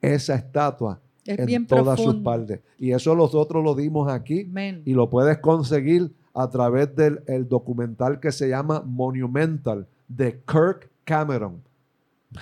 esa 0.00 0.36
estatua 0.36 1.00
en 1.24 1.66
todas 1.66 2.00
sus 2.00 2.16
partes. 2.16 2.60
Y 2.78 2.92
eso 2.92 3.16
nosotros 3.16 3.64
lo 3.64 3.74
dimos 3.74 4.08
aquí 4.12 4.48
y 4.84 4.92
lo 4.92 5.10
puedes 5.10 5.38
conseguir 5.38 6.14
a 6.34 6.48
través 6.48 6.94
del 6.94 7.48
documental 7.48 8.20
que 8.20 8.30
se 8.30 8.48
llama 8.48 8.82
Monumental 8.82 9.88
de 10.06 10.40
Kirk 10.46 10.90
Cameron. 11.04 11.62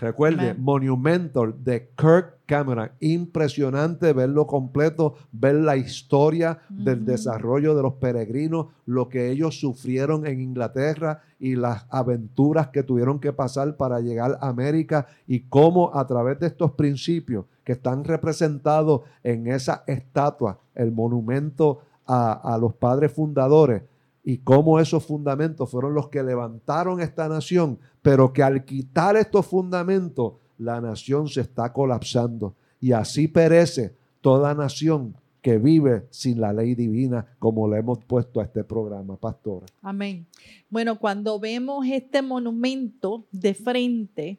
Recuerde, 0.00 0.54
Monumental 0.54 1.54
de 1.62 1.90
Kirk 1.96 2.38
Cameron. 2.46 2.90
Impresionante 3.00 4.12
verlo 4.12 4.46
completo, 4.46 5.14
ver 5.32 5.56
la 5.56 5.76
historia 5.76 6.58
del 6.68 7.04
desarrollo 7.04 7.74
de 7.74 7.82
los 7.82 7.94
peregrinos, 7.94 8.66
lo 8.86 9.08
que 9.08 9.30
ellos 9.30 9.58
sufrieron 9.58 10.26
en 10.26 10.40
Inglaterra 10.40 11.22
y 11.38 11.56
las 11.56 11.86
aventuras 11.90 12.68
que 12.68 12.82
tuvieron 12.82 13.18
que 13.18 13.32
pasar 13.32 13.76
para 13.76 14.00
llegar 14.00 14.38
a 14.40 14.48
América 14.48 15.06
y 15.26 15.40
cómo 15.40 15.94
a 15.94 16.06
través 16.06 16.38
de 16.40 16.48
estos 16.48 16.72
principios 16.72 17.46
que 17.64 17.72
están 17.72 18.04
representados 18.04 19.02
en 19.22 19.46
esa 19.46 19.84
estatua, 19.86 20.58
el 20.74 20.92
monumento 20.92 21.80
a, 22.06 22.58
los 22.60 22.74
padres 22.74 23.12
fundadores 23.12 23.82
y 24.24 24.38
cómo 24.38 24.80
esos 24.80 25.04
fundamentos 25.04 25.70
fueron 25.70 25.94
los 25.94 26.08
que 26.08 26.22
levantaron 26.22 27.00
esta 27.00 27.28
nación, 27.28 27.78
pero 28.00 28.32
que 28.32 28.42
al 28.42 28.64
quitar 28.64 29.16
estos 29.16 29.46
fundamentos, 29.46 30.34
la 30.58 30.80
nación 30.80 31.28
se 31.28 31.42
está 31.42 31.72
colapsando 31.72 32.54
y 32.80 32.92
así 32.92 33.28
perece 33.28 33.94
toda 34.20 34.54
nación 34.54 35.14
que 35.42 35.58
vive 35.58 36.06
sin 36.08 36.40
la 36.40 36.54
ley 36.54 36.74
divina, 36.74 37.26
como 37.38 37.68
le 37.68 37.78
hemos 37.78 38.02
puesto 38.02 38.40
a 38.40 38.44
este 38.44 38.64
programa, 38.64 39.16
pastora. 39.16 39.66
Amén. 39.82 40.26
Bueno, 40.70 40.98
cuando 40.98 41.38
vemos 41.38 41.86
este 41.86 42.22
monumento 42.22 43.26
de 43.30 43.52
frente, 43.52 44.38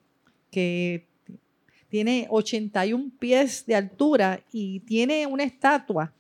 que 0.50 1.06
tiene 1.90 2.28
81 2.32 3.12
pies 3.20 3.66
de 3.68 3.76
altura 3.76 4.40
y 4.52 4.80
tiene 4.80 5.28
una 5.28 5.44
estatua 5.44 6.12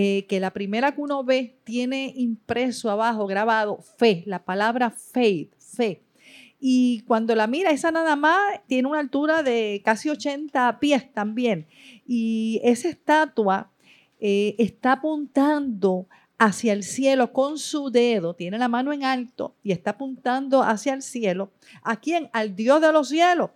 eh, 0.00 0.26
que 0.28 0.38
la 0.38 0.52
primera 0.52 0.94
que 0.94 1.00
uno 1.00 1.24
ve 1.24 1.58
tiene 1.64 2.12
impreso 2.14 2.88
abajo, 2.88 3.26
grabado, 3.26 3.80
fe, 3.96 4.22
la 4.26 4.44
palabra 4.44 4.92
faith, 4.92 5.52
fe. 5.58 6.04
Y 6.60 7.00
cuando 7.00 7.34
la 7.34 7.48
mira, 7.48 7.72
esa 7.72 7.90
nada 7.90 8.14
más 8.14 8.60
tiene 8.68 8.86
una 8.86 9.00
altura 9.00 9.42
de 9.42 9.82
casi 9.84 10.08
80 10.08 10.78
pies 10.78 11.12
también. 11.12 11.66
Y 12.06 12.60
esa 12.62 12.88
estatua 12.88 13.72
eh, 14.20 14.54
está 14.58 14.92
apuntando 14.92 16.06
hacia 16.38 16.74
el 16.74 16.84
cielo 16.84 17.32
con 17.32 17.58
su 17.58 17.90
dedo, 17.90 18.34
tiene 18.34 18.56
la 18.56 18.68
mano 18.68 18.92
en 18.92 19.02
alto 19.02 19.56
y 19.64 19.72
está 19.72 19.90
apuntando 19.90 20.62
hacia 20.62 20.94
el 20.94 21.02
cielo. 21.02 21.50
¿A 21.82 21.96
quién? 21.96 22.30
Al 22.32 22.54
Dios 22.54 22.80
de 22.80 22.92
los 22.92 23.08
cielos, 23.08 23.50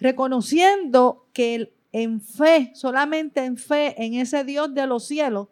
reconociendo 0.00 1.28
que 1.32 1.72
en 1.92 2.20
fe, 2.20 2.72
solamente 2.74 3.44
en 3.44 3.56
fe 3.56 3.94
en 4.04 4.14
ese 4.14 4.42
Dios 4.42 4.74
de 4.74 4.88
los 4.88 5.06
cielos, 5.06 5.46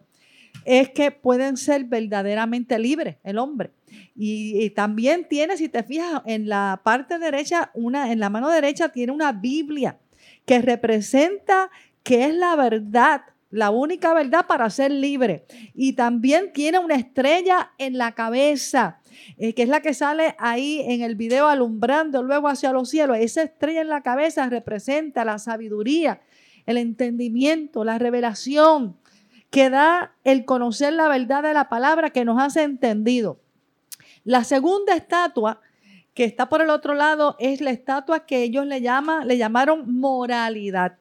es 0.64 0.90
que 0.90 1.10
pueden 1.10 1.56
ser 1.56 1.84
verdaderamente 1.84 2.78
libres 2.78 3.16
el 3.24 3.38
hombre. 3.38 3.70
Y, 4.14 4.70
también 4.70 5.26
tiene, 5.28 5.56
si 5.56 5.68
te 5.68 5.82
fijas, 5.82 6.22
en 6.26 6.48
la 6.48 6.80
parte 6.84 7.18
derecha, 7.18 7.70
una, 7.74 8.12
en 8.12 8.20
la 8.20 8.30
mano 8.30 8.48
derecha 8.50 8.90
tiene 8.90 9.12
una 9.12 9.32
Biblia 9.32 9.98
que 10.44 10.60
representa 10.60 11.70
que 12.02 12.26
es 12.26 12.34
la 12.34 12.56
verdad 12.56 13.22
la 13.52 13.68
única 13.70 14.14
verdad 14.14 14.46
para 14.46 14.68
ser 14.70 14.90
libre. 14.90 15.44
Y 15.74 15.92
también 15.92 16.52
tiene 16.54 16.78
una 16.78 16.94
estrella 16.94 17.72
en 17.76 17.98
la 17.98 18.12
cabeza, 18.12 18.98
eh, 19.36 19.54
que 19.54 19.64
es 19.64 19.68
la 19.68 19.82
que 19.82 19.92
sale 19.92 20.34
ahí 20.38 20.82
en 20.86 21.02
el 21.02 21.16
video 21.16 21.48
alumbrando 21.48 22.22
luego 22.22 22.48
hacia 22.48 22.72
los 22.72 22.88
cielos. 22.88 23.18
Esa 23.20 23.42
estrella 23.42 23.82
en 23.82 23.88
la 23.88 24.02
cabeza 24.02 24.48
representa 24.48 25.26
la 25.26 25.38
sabiduría, 25.38 26.22
el 26.64 26.78
entendimiento, 26.78 27.84
la 27.84 27.98
revelación 27.98 28.96
que 29.52 29.68
da 29.68 30.16
el 30.24 30.46
conocer 30.46 30.94
la 30.94 31.08
verdad 31.08 31.42
de 31.42 31.52
la 31.52 31.68
palabra 31.68 32.08
que 32.08 32.24
nos 32.24 32.42
hace 32.42 32.62
entendido. 32.62 33.38
La 34.24 34.44
segunda 34.44 34.94
estatua 34.96 35.60
que 36.14 36.24
está 36.24 36.48
por 36.48 36.62
el 36.62 36.70
otro 36.70 36.94
lado 36.94 37.36
es 37.38 37.60
la 37.60 37.70
estatua 37.70 38.24
que 38.24 38.42
ellos 38.42 38.64
le, 38.66 38.80
llama, 38.80 39.26
le 39.26 39.36
llamaron 39.36 40.00
moralidad. 40.00 40.96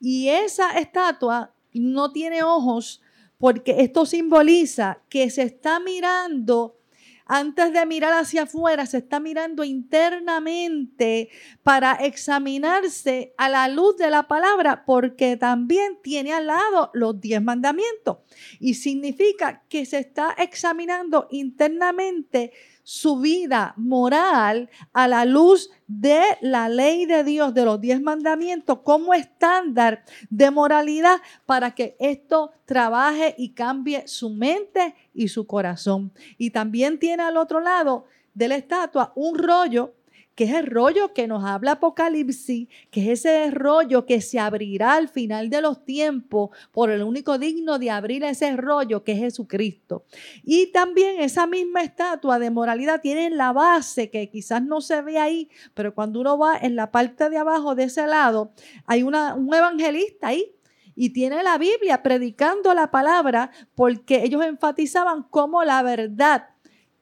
Y 0.00 0.28
esa 0.30 0.78
estatua 0.78 1.52
no 1.74 2.10
tiene 2.10 2.42
ojos 2.42 3.02
porque 3.36 3.82
esto 3.82 4.06
simboliza 4.06 5.00
que 5.10 5.28
se 5.28 5.42
está 5.42 5.78
mirando 5.78 6.78
antes 7.26 7.72
de 7.72 7.86
mirar 7.86 8.12
hacia 8.12 8.42
afuera, 8.42 8.86
se 8.86 8.98
está 8.98 9.20
mirando 9.20 9.64
internamente 9.64 11.30
para 11.62 11.94
examinarse 11.94 13.34
a 13.38 13.48
la 13.48 13.68
luz 13.68 13.96
de 13.96 14.10
la 14.10 14.28
palabra, 14.28 14.84
porque 14.84 15.36
también 15.36 15.98
tiene 16.02 16.32
al 16.32 16.48
lado 16.48 16.90
los 16.92 17.20
diez 17.20 17.42
mandamientos. 17.42 18.18
Y 18.60 18.74
significa 18.74 19.62
que 19.68 19.86
se 19.86 19.98
está 19.98 20.34
examinando 20.38 21.28
internamente 21.30 22.52
su 22.84 23.18
vida 23.18 23.74
moral 23.76 24.70
a 24.92 25.08
la 25.08 25.24
luz 25.24 25.70
de 25.88 26.22
la 26.40 26.68
ley 26.68 27.06
de 27.06 27.24
Dios, 27.24 27.52
de 27.54 27.64
los 27.64 27.80
diez 27.80 28.00
mandamientos, 28.00 28.80
como 28.84 29.14
estándar 29.14 30.04
de 30.30 30.50
moralidad 30.50 31.20
para 31.46 31.74
que 31.74 31.96
esto 31.98 32.52
trabaje 32.66 33.34
y 33.36 33.54
cambie 33.54 34.06
su 34.06 34.30
mente 34.30 34.94
y 35.12 35.28
su 35.28 35.46
corazón. 35.46 36.12
Y 36.38 36.50
también 36.50 36.98
tiene 36.98 37.22
al 37.22 37.38
otro 37.38 37.60
lado 37.60 38.04
de 38.34 38.48
la 38.48 38.56
estatua 38.56 39.12
un 39.16 39.38
rollo 39.38 39.94
que 40.34 40.44
es 40.44 40.54
el 40.54 40.66
rollo 40.66 41.12
que 41.12 41.26
nos 41.26 41.44
habla 41.44 41.72
Apocalipsis, 41.72 42.68
que 42.90 43.02
es 43.12 43.20
ese 43.24 43.50
rollo 43.50 44.06
que 44.06 44.20
se 44.20 44.38
abrirá 44.38 44.94
al 44.94 45.08
final 45.08 45.50
de 45.50 45.60
los 45.60 45.84
tiempos 45.84 46.50
por 46.72 46.90
el 46.90 47.02
único 47.02 47.38
digno 47.38 47.78
de 47.78 47.90
abrir 47.90 48.24
ese 48.24 48.56
rollo 48.56 49.04
que 49.04 49.12
es 49.12 49.18
Jesucristo. 49.18 50.04
Y 50.42 50.72
también 50.72 51.20
esa 51.20 51.46
misma 51.46 51.82
estatua 51.82 52.38
de 52.38 52.50
moralidad 52.50 53.00
tiene 53.00 53.30
la 53.30 53.52
base 53.52 54.10
que 54.10 54.28
quizás 54.28 54.62
no 54.62 54.80
se 54.80 55.02
ve 55.02 55.18
ahí, 55.18 55.48
pero 55.74 55.94
cuando 55.94 56.20
uno 56.20 56.38
va 56.38 56.56
en 56.56 56.76
la 56.76 56.90
parte 56.90 57.30
de 57.30 57.38
abajo 57.38 57.74
de 57.74 57.84
ese 57.84 58.06
lado, 58.06 58.52
hay 58.86 59.02
un 59.02 59.14
evangelista 59.14 60.28
ahí 60.28 60.54
y 60.96 61.10
tiene 61.10 61.42
la 61.42 61.58
Biblia 61.58 62.02
predicando 62.02 62.72
la 62.74 62.90
palabra 62.90 63.50
porque 63.74 64.22
ellos 64.24 64.44
enfatizaban 64.44 65.24
cómo 65.24 65.64
la 65.64 65.82
verdad 65.82 66.53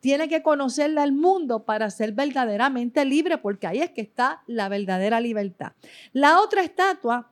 tiene 0.03 0.29
que 0.29 0.43
conocerla 0.43 1.05
al 1.05 1.13
mundo 1.13 1.65
para 1.65 1.89
ser 1.89 2.11
verdaderamente 2.11 3.05
libre, 3.05 3.39
porque 3.39 3.69
ahí 3.69 3.79
es 3.79 3.93
que 3.93 4.01
está 4.01 4.43
la 4.49 4.69
verdadera 4.69 5.21
libertad. 5.21 5.75
La 6.13 6.41
otra 6.41 6.65
estatua 6.65 7.31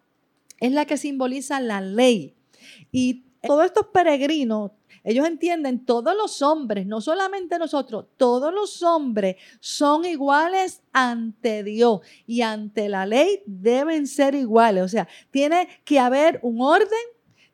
es 0.60 0.70
la 0.70 0.84
que 0.84 0.96
simboliza 0.96 1.58
la 1.58 1.80
ley. 1.80 2.36
Y 2.92 3.24
todos 3.42 3.64
estos 3.64 3.86
peregrinos, 3.88 4.70
ellos 5.02 5.26
entienden, 5.26 5.84
todos 5.84 6.14
los 6.14 6.42
hombres, 6.42 6.86
no 6.86 7.00
solamente 7.00 7.58
nosotros, 7.58 8.06
todos 8.16 8.54
los 8.54 8.84
hombres 8.84 9.34
son 9.58 10.04
iguales 10.04 10.80
ante 10.92 11.64
Dios 11.64 12.02
y 12.24 12.42
ante 12.42 12.88
la 12.88 13.04
ley 13.04 13.42
deben 13.46 14.06
ser 14.06 14.36
iguales. 14.36 14.84
O 14.84 14.88
sea, 14.88 15.08
tiene 15.32 15.68
que 15.84 15.98
haber 15.98 16.38
un 16.42 16.62
orden 16.62 16.86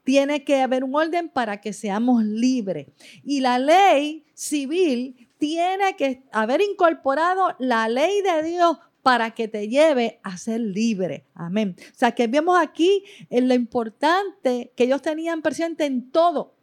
tiene 0.07 0.45
que 0.45 0.63
haber 0.63 0.85
un 0.85 0.95
orden 0.95 1.29
para 1.29 1.61
que 1.61 1.73
seamos 1.73 2.25
libres. 2.25 2.87
Y 3.25 3.41
la 3.41 3.59
ley 3.59 4.25
civil 4.35 5.29
tiene 5.37 5.97
que 5.97 6.23
haber 6.31 6.61
incorporado 6.61 7.57
la 7.59 7.89
ley 7.89 8.23
de 8.23 8.49
Dios 8.49 8.79
para 9.03 9.33
que 9.33 9.49
te 9.49 9.69
lleve 9.69 10.21
a 10.23 10.39
ser 10.39 10.61
libre. 10.61 11.25
Amén. 11.35 11.75
O 11.77 11.99
sea, 11.99 12.13
que 12.13 12.29
vemos 12.29 12.57
aquí 12.57 13.03
en 13.31 13.49
lo 13.49 13.55
importante 13.55 14.73
que 14.77 14.85
ellos 14.85 15.03
tenían 15.03 15.43
presente 15.43 15.87
en 15.87 16.09
todo, 16.13 16.55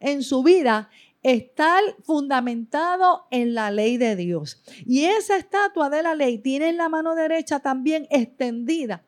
en 0.00 0.22
su 0.22 0.42
vida, 0.42 0.88
estar 1.22 1.82
fundamentado 2.02 3.26
en 3.30 3.52
la 3.52 3.70
ley 3.70 3.98
de 3.98 4.16
Dios. 4.16 4.62
Y 4.86 5.04
esa 5.04 5.36
estatua 5.36 5.90
de 5.90 6.02
la 6.02 6.14
ley 6.14 6.38
tiene 6.38 6.70
en 6.70 6.78
la 6.78 6.88
mano 6.88 7.14
derecha 7.14 7.60
también 7.60 8.06
extendida, 8.08 9.04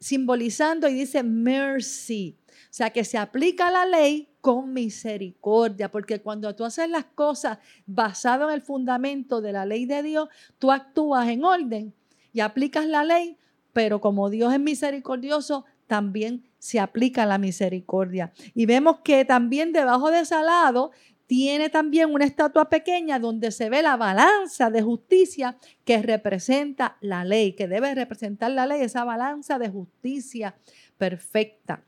simbolizando 0.00 0.88
y 0.88 0.94
dice 0.94 1.22
mercy. 1.22 2.36
Sea, 2.74 2.90
que 2.90 3.04
se 3.04 3.18
aplica 3.18 3.70
la 3.70 3.86
ley 3.86 4.34
con 4.40 4.72
misericordia, 4.72 5.92
porque 5.92 6.20
cuando 6.20 6.56
tú 6.56 6.64
haces 6.64 6.88
las 6.88 7.04
cosas 7.04 7.58
basado 7.86 8.48
en 8.48 8.54
el 8.56 8.62
fundamento 8.62 9.40
de 9.40 9.52
la 9.52 9.64
ley 9.64 9.86
de 9.86 10.02
Dios, 10.02 10.28
tú 10.58 10.72
actúas 10.72 11.28
en 11.28 11.44
orden 11.44 11.94
y 12.32 12.40
aplicas 12.40 12.84
la 12.86 13.04
ley, 13.04 13.38
pero 13.72 14.00
como 14.00 14.28
Dios 14.28 14.52
es 14.52 14.58
misericordioso, 14.58 15.64
también 15.86 16.50
se 16.58 16.80
aplica 16.80 17.26
la 17.26 17.38
misericordia. 17.38 18.32
Y 18.56 18.66
vemos 18.66 18.98
que 19.04 19.24
también 19.24 19.72
debajo 19.72 20.10
de 20.10 20.22
ese 20.22 20.42
lado 20.42 20.90
tiene 21.28 21.70
también 21.70 22.12
una 22.12 22.24
estatua 22.24 22.68
pequeña 22.68 23.20
donde 23.20 23.52
se 23.52 23.70
ve 23.70 23.82
la 23.82 23.96
balanza 23.96 24.68
de 24.70 24.82
justicia 24.82 25.56
que 25.84 26.02
representa 26.02 26.96
la 27.00 27.24
ley, 27.24 27.52
que 27.52 27.68
debe 27.68 27.94
representar 27.94 28.50
la 28.50 28.66
ley, 28.66 28.82
esa 28.82 29.04
balanza 29.04 29.60
de 29.60 29.68
justicia 29.68 30.56
perfecta. 30.98 31.84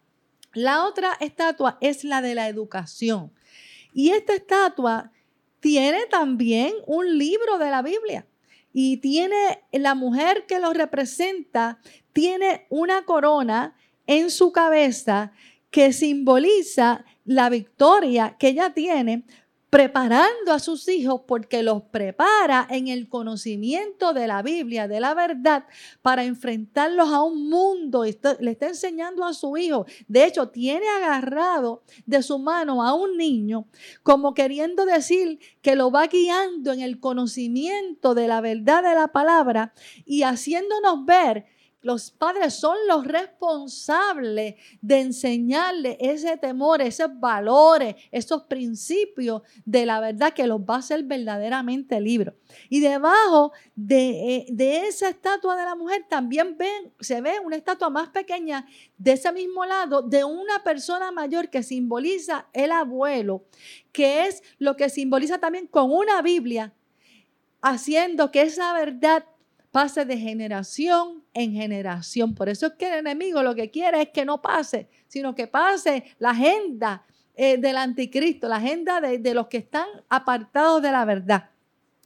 La 0.56 0.86
otra 0.86 1.12
estatua 1.20 1.76
es 1.82 2.02
la 2.02 2.22
de 2.22 2.34
la 2.34 2.48
educación. 2.48 3.30
Y 3.92 4.12
esta 4.12 4.32
estatua 4.32 5.12
tiene 5.60 6.06
también 6.06 6.72
un 6.86 7.18
libro 7.18 7.58
de 7.58 7.68
la 7.68 7.82
Biblia. 7.82 8.26
Y 8.72 8.96
tiene 8.96 9.62
la 9.70 9.94
mujer 9.94 10.46
que 10.46 10.58
lo 10.58 10.72
representa, 10.72 11.78
tiene 12.14 12.64
una 12.70 13.04
corona 13.04 13.76
en 14.06 14.30
su 14.30 14.50
cabeza 14.50 15.32
que 15.70 15.92
simboliza 15.92 17.04
la 17.26 17.50
victoria 17.50 18.38
que 18.38 18.48
ella 18.48 18.72
tiene 18.72 19.24
preparando 19.76 20.54
a 20.54 20.58
sus 20.58 20.88
hijos 20.88 21.20
porque 21.26 21.62
los 21.62 21.82
prepara 21.82 22.66
en 22.70 22.88
el 22.88 23.10
conocimiento 23.10 24.14
de 24.14 24.26
la 24.26 24.40
Biblia, 24.40 24.88
de 24.88 25.00
la 25.00 25.12
verdad, 25.12 25.66
para 26.00 26.24
enfrentarlos 26.24 27.10
a 27.10 27.22
un 27.22 27.50
mundo. 27.50 28.04
le 28.40 28.50
está 28.50 28.68
enseñando 28.68 29.22
a 29.22 29.34
su 29.34 29.54
hijo. 29.58 29.84
De 30.08 30.24
hecho, 30.24 30.48
tiene 30.48 30.88
agarrado 30.88 31.82
de 32.06 32.22
su 32.22 32.38
mano 32.38 32.82
a 32.82 32.94
un 32.94 33.18
niño 33.18 33.66
como 34.02 34.32
queriendo 34.32 34.86
decir 34.86 35.40
que 35.60 35.76
lo 35.76 35.90
va 35.90 36.06
guiando 36.06 36.72
en 36.72 36.80
el 36.80 36.98
conocimiento 36.98 38.14
de 38.14 38.28
la 38.28 38.40
verdad 38.40 38.82
de 38.82 38.94
la 38.94 39.08
palabra 39.08 39.74
y 40.06 40.22
haciéndonos 40.22 41.04
ver 41.04 41.44
los 41.86 42.10
padres 42.10 42.54
son 42.54 42.76
los 42.88 43.06
responsables 43.06 44.56
de 44.80 44.98
enseñarle 44.98 45.96
ese 46.00 46.36
temor, 46.36 46.82
esos 46.82 47.20
valores, 47.20 47.94
esos 48.10 48.42
principios 48.42 49.42
de 49.64 49.86
la 49.86 50.00
verdad 50.00 50.32
que 50.32 50.48
los 50.48 50.60
va 50.62 50.74
a 50.74 50.78
hacer 50.78 51.04
verdaderamente 51.04 52.00
libres. 52.00 52.34
Y 52.68 52.80
debajo 52.80 53.52
de, 53.76 54.46
eh, 54.48 54.86
esa 54.88 55.10
estatua 55.10 55.54
de 55.54 55.62
la 55.62 55.76
mujer 55.76 56.04
también 56.08 56.56
se 56.98 57.20
ve 57.20 57.38
una 57.38 57.54
estatua 57.54 57.88
más 57.88 58.08
pequeña 58.08 58.66
de 58.98 59.12
ese 59.12 59.30
mismo 59.30 59.64
lado 59.64 60.02
de 60.02 60.24
una 60.24 60.64
persona 60.64 61.12
mayor 61.12 61.50
que 61.50 61.62
simboliza 61.62 62.48
el 62.52 62.72
abuelo, 62.72 63.44
que 63.92 64.26
es 64.26 64.42
lo 64.58 64.76
que 64.76 64.88
simboliza 64.88 65.38
también 65.38 65.68
con 65.68 65.92
una 65.92 66.20
Biblia, 66.20 66.74
haciendo 67.62 68.32
que 68.32 68.42
esa 68.42 68.72
verdad 68.72 69.24
pase 69.76 70.06
de 70.06 70.16
generación 70.16 71.22
en 71.34 71.52
generación. 71.52 72.34
Por 72.34 72.48
eso 72.48 72.68
es 72.68 72.72
que 72.78 72.88
el 72.88 73.00
enemigo 73.00 73.42
lo 73.42 73.54
que 73.54 73.70
quiere 73.70 74.00
es 74.00 74.08
que 74.08 74.24
no 74.24 74.40
pase, 74.40 74.88
sino 75.06 75.34
que 75.34 75.48
pase 75.48 76.04
la 76.18 76.30
agenda 76.30 77.04
eh, 77.34 77.58
del 77.58 77.76
anticristo, 77.76 78.48
la 78.48 78.56
agenda 78.56 79.02
de, 79.02 79.34
los 79.34 79.48
que 79.48 79.58
están 79.58 79.86
apartados 80.08 80.80
de 80.80 80.90
la 80.90 81.04
verdad. 81.04 81.50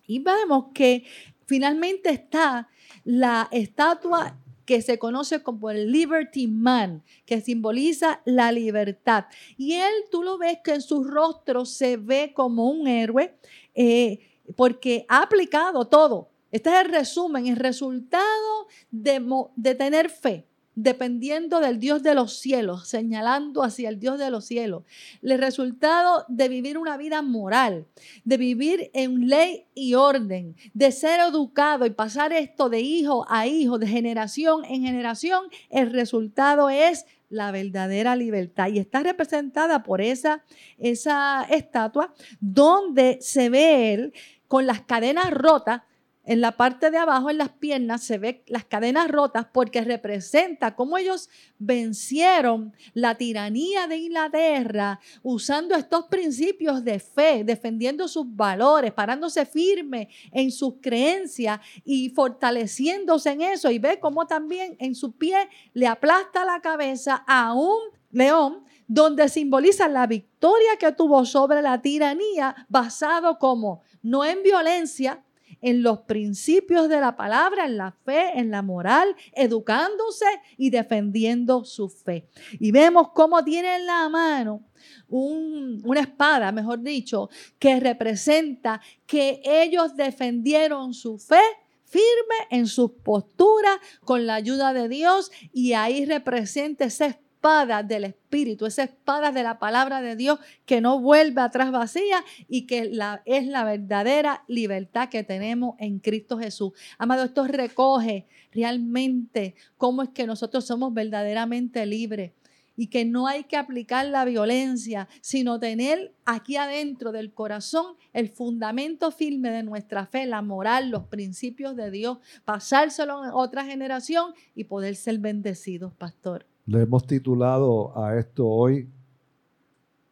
Y 0.04 0.18
vemos 0.18 0.72
que 0.74 1.04
finalmente 1.46 2.10
está 2.10 2.68
la 3.04 3.46
estatua 3.52 4.36
que 4.64 4.82
se 4.82 4.98
conoce 4.98 5.40
como 5.44 5.70
el 5.70 5.92
Liberty 5.92 6.48
Man, 6.48 7.04
que 7.24 7.40
simboliza 7.40 8.20
la 8.24 8.50
libertad. 8.50 9.26
Y 9.56 9.74
él, 9.74 9.92
tú 10.10 10.24
lo 10.24 10.38
ves 10.38 10.58
que 10.64 10.74
en 10.74 10.82
su 10.82 11.04
rostro 11.04 11.64
se 11.64 11.98
ve 11.98 12.32
como 12.34 12.68
un 12.68 12.88
héroe, 12.88 13.36
eh, 13.76 14.18
porque 14.56 15.06
ha 15.08 15.22
aplicado 15.22 15.86
todo. 15.86 16.29
Este 16.50 16.70
es 16.70 16.84
el 16.84 16.90
resumen, 16.90 17.46
el 17.46 17.56
resultado 17.56 18.66
de, 18.90 19.74
tener 19.76 20.10
fe, 20.10 20.46
dependiendo 20.74 21.60
del 21.60 21.78
Dios 21.78 22.02
de 22.02 22.14
los 22.14 22.38
cielos, 22.38 22.88
señalando 22.88 23.62
hacia 23.62 23.88
el 23.88 24.00
Dios 24.00 24.18
de 24.18 24.30
los 24.30 24.46
cielos. 24.46 24.82
El 25.22 25.38
resultado 25.38 26.24
de 26.28 26.48
vivir 26.48 26.76
una 26.76 26.96
vida 26.96 27.22
moral, 27.22 27.86
de 28.24 28.36
vivir 28.36 28.90
en 28.94 29.28
ley 29.28 29.66
y 29.74 29.94
orden, 29.94 30.56
de 30.74 30.90
ser 30.90 31.20
educado 31.20 31.86
y 31.86 31.90
pasar 31.90 32.32
esto 32.32 32.68
de 32.68 32.80
hijo 32.80 33.26
a 33.28 33.46
hijo, 33.46 33.78
de 33.78 33.86
generación 33.86 34.64
en 34.64 34.82
generación, 34.82 35.44
el 35.68 35.92
resultado 35.92 36.68
es 36.68 37.06
la 37.28 37.52
verdadera 37.52 38.16
libertad. 38.16 38.68
Y 38.68 38.80
está 38.80 39.04
representada 39.04 39.84
por 39.84 40.00
esa, 40.00 40.44
esa 40.78 41.46
estatua 41.48 42.12
donde 42.40 43.18
se 43.20 43.48
ve 43.50 43.94
él 43.94 44.12
con 44.48 44.66
las 44.66 44.80
cadenas 44.80 45.30
rotas 45.30 45.82
en 46.30 46.40
la 46.40 46.52
parte 46.52 46.92
de 46.92 46.96
abajo, 46.96 47.28
en 47.28 47.38
las 47.38 47.48
piernas, 47.48 48.04
se 48.04 48.16
ve 48.16 48.44
las 48.46 48.64
cadenas 48.64 49.10
rotas 49.10 49.46
porque 49.52 49.80
representa 49.80 50.76
cómo 50.76 50.96
ellos 50.96 51.28
vencieron 51.58 52.72
la 52.94 53.16
tiranía 53.16 53.88
de 53.88 53.96
Inglaterra 53.96 55.00
usando 55.24 55.74
estos 55.74 56.04
principios 56.04 56.84
de 56.84 57.00
fe, 57.00 57.42
defendiendo 57.42 58.06
sus 58.06 58.24
valores, 58.36 58.92
parándose 58.92 59.44
firme 59.44 60.08
en 60.30 60.52
sus 60.52 60.74
creencias 60.80 61.58
y 61.84 62.10
fortaleciéndose 62.10 63.32
en 63.32 63.40
eso. 63.40 63.68
Y 63.72 63.80
ve 63.80 63.98
cómo 63.98 64.28
también 64.28 64.76
en 64.78 64.94
su 64.94 65.10
pie 65.10 65.48
le 65.74 65.88
aplasta 65.88 66.44
la 66.44 66.60
cabeza 66.60 67.24
a 67.26 67.54
un 67.54 67.80
león 68.12 68.62
donde 68.86 69.28
simboliza 69.28 69.88
la 69.88 70.06
victoria 70.06 70.76
que 70.78 70.92
tuvo 70.92 71.24
sobre 71.24 71.60
la 71.60 71.82
tiranía 71.82 72.54
basado 72.68 73.36
como 73.40 73.82
no 74.00 74.24
en 74.24 74.44
violencia, 74.44 75.24
en 75.60 75.82
los 75.82 76.00
principios 76.00 76.88
de 76.88 77.00
la 77.00 77.16
palabra, 77.16 77.66
en 77.66 77.76
la 77.76 77.92
fe, 77.92 78.38
en 78.38 78.50
la 78.50 78.62
moral, 78.62 79.14
educándose 79.32 80.26
y 80.56 80.70
defendiendo 80.70 81.64
su 81.64 81.88
fe. 81.88 82.28
Y 82.58 82.70
vemos 82.72 83.10
cómo 83.14 83.44
tiene 83.44 83.76
en 83.76 83.86
la 83.86 84.08
mano 84.08 84.62
una 85.08 86.00
espada, 86.00 86.52
mejor 86.52 86.80
dicho, 86.80 87.28
que 87.58 87.80
representa 87.80 88.80
que 89.06 89.40
ellos 89.44 89.96
defendieron 89.96 90.94
su 90.94 91.18
fe 91.18 91.42
firme 91.84 92.46
en 92.50 92.66
sus 92.66 92.92
posturas 92.92 93.78
con 94.04 94.24
la 94.26 94.36
ayuda 94.36 94.72
de 94.72 94.88
Dios 94.88 95.32
y 95.52 95.72
ahí 95.72 96.04
representa 96.04 96.84
ese 96.84 97.06
espada 97.06 97.29
del 97.40 98.04
Espíritu, 98.04 98.66
esa 98.66 98.82
espada 98.82 99.32
de 99.32 99.42
la 99.42 99.58
palabra 99.58 100.02
de 100.02 100.14
Dios 100.14 100.38
que 100.66 100.82
no 100.82 101.00
vuelve 101.00 101.40
atrás 101.40 101.70
vacía 101.72 102.22
y 102.48 102.66
que 102.66 102.84
la, 102.84 103.22
es 103.24 103.46
la 103.46 103.64
verdadera 103.64 104.44
libertad 104.46 105.08
que 105.08 105.24
tenemos 105.24 105.74
en 105.78 106.00
Cristo 106.00 106.38
Jesús. 106.38 106.72
Amado, 106.98 107.24
esto 107.24 107.46
recoge 107.46 108.26
realmente 108.52 109.54
cómo 109.78 110.02
es 110.02 110.10
que 110.10 110.26
nosotros 110.26 110.66
somos 110.66 110.92
verdaderamente 110.92 111.86
libres 111.86 112.32
y 112.76 112.88
que 112.88 113.06
no 113.06 113.26
hay 113.26 113.44
que 113.44 113.56
aplicar 113.56 114.06
la 114.06 114.26
violencia, 114.26 115.08
sino 115.22 115.58
tener 115.58 116.14
aquí 116.26 116.56
adentro 116.56 117.10
del 117.10 117.32
corazón 117.32 117.96
el 118.12 118.28
fundamento 118.28 119.10
firme 119.10 119.50
de 119.50 119.62
nuestra 119.62 120.06
fe, 120.06 120.26
la 120.26 120.42
moral, 120.42 120.90
los 120.90 121.04
principios 121.04 121.74
de 121.74 121.90
Dios, 121.90 122.18
pasárselo 122.44 123.22
a 123.22 123.34
otra 123.34 123.64
generación 123.64 124.34
y 124.54 124.64
poder 124.64 124.96
ser 124.96 125.18
bendecidos, 125.18 125.94
pastor. 125.94 126.46
Le 126.66 126.82
hemos 126.82 127.06
titulado 127.06 127.96
a 127.98 128.16
esto 128.18 128.46
hoy, 128.46 128.88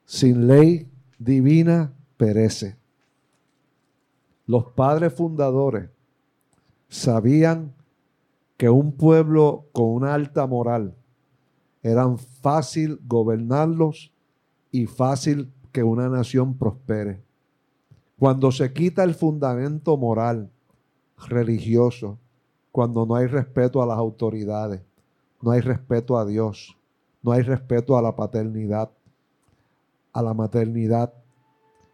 Sin 0.05 0.47
ley 0.47 0.91
divina 1.19 1.93
perece. 2.17 2.77
Los 4.47 4.65
padres 4.73 5.13
fundadores 5.13 5.91
sabían 6.89 7.75
que 8.57 8.71
un 8.71 8.93
pueblo 8.93 9.67
con 9.73 9.87
una 9.87 10.15
alta 10.15 10.47
moral 10.47 10.95
eran 11.83 12.19
fácil 12.19 12.99
gobernarlos 13.07 14.13
y 14.73 14.87
fácil 14.87 15.53
que 15.71 15.83
una 15.83 16.09
nación 16.09 16.57
prospere. 16.57 17.23
Cuando 18.19 18.51
se 18.51 18.73
quita 18.73 19.05
el 19.05 19.15
fundamento 19.15 19.97
moral, 19.97 20.51
religioso, 21.29 22.19
cuando 22.73 23.07
no 23.07 23.15
hay 23.15 23.27
respeto 23.27 23.83
a 23.83 23.87
las 23.87 23.99
autoridades, 23.99 24.83
no 25.41 25.51
hay 25.53 25.61
respeto 25.61 26.19
a 26.19 26.25
Dios, 26.25 26.77
no 27.23 27.33
hay 27.33 27.43
respeto 27.43 27.97
a 27.97 28.03
la 28.03 28.15
paternidad, 28.17 28.91
a 30.13 30.23
la 30.23 30.35
maternidad, 30.35 31.13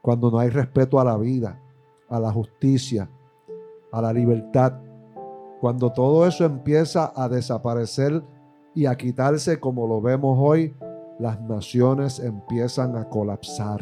cuando 0.03 0.30
no 0.30 0.38
hay 0.38 0.51
respeto 0.51 1.01
a 1.01 1.05
la 1.05 1.16
vida, 1.16 1.61
a 2.09 2.20
la 2.20 2.30
justicia, 2.30 3.09
a 3.92 4.03
la 4.03 4.12
libertad, 4.12 4.74
cuando 5.61 5.92
todo 5.92 6.26
eso 6.26 6.45
empieza 6.45 7.12
a 7.16 7.28
desaparecer 7.28 8.22
y 8.74 8.86
a 8.86 8.97
quitarse 8.97 9.61
como 9.61 9.86
lo 9.86 10.01
vemos 10.01 10.36
hoy, 10.38 10.74
las 11.18 11.40
naciones 11.40 12.18
empiezan 12.18 12.97
a 12.97 13.09
colapsar. 13.09 13.80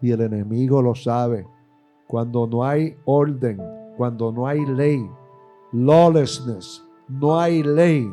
Y 0.00 0.12
el 0.12 0.20
enemigo 0.20 0.82
lo 0.82 0.94
sabe. 0.94 1.46
Cuando 2.06 2.46
no 2.46 2.64
hay 2.64 2.96
orden, 3.04 3.60
cuando 3.96 4.30
no 4.32 4.46
hay 4.46 4.64
ley, 4.66 5.08
lawlessness, 5.72 6.84
no 7.08 7.40
hay 7.40 7.62
ley, 7.62 8.08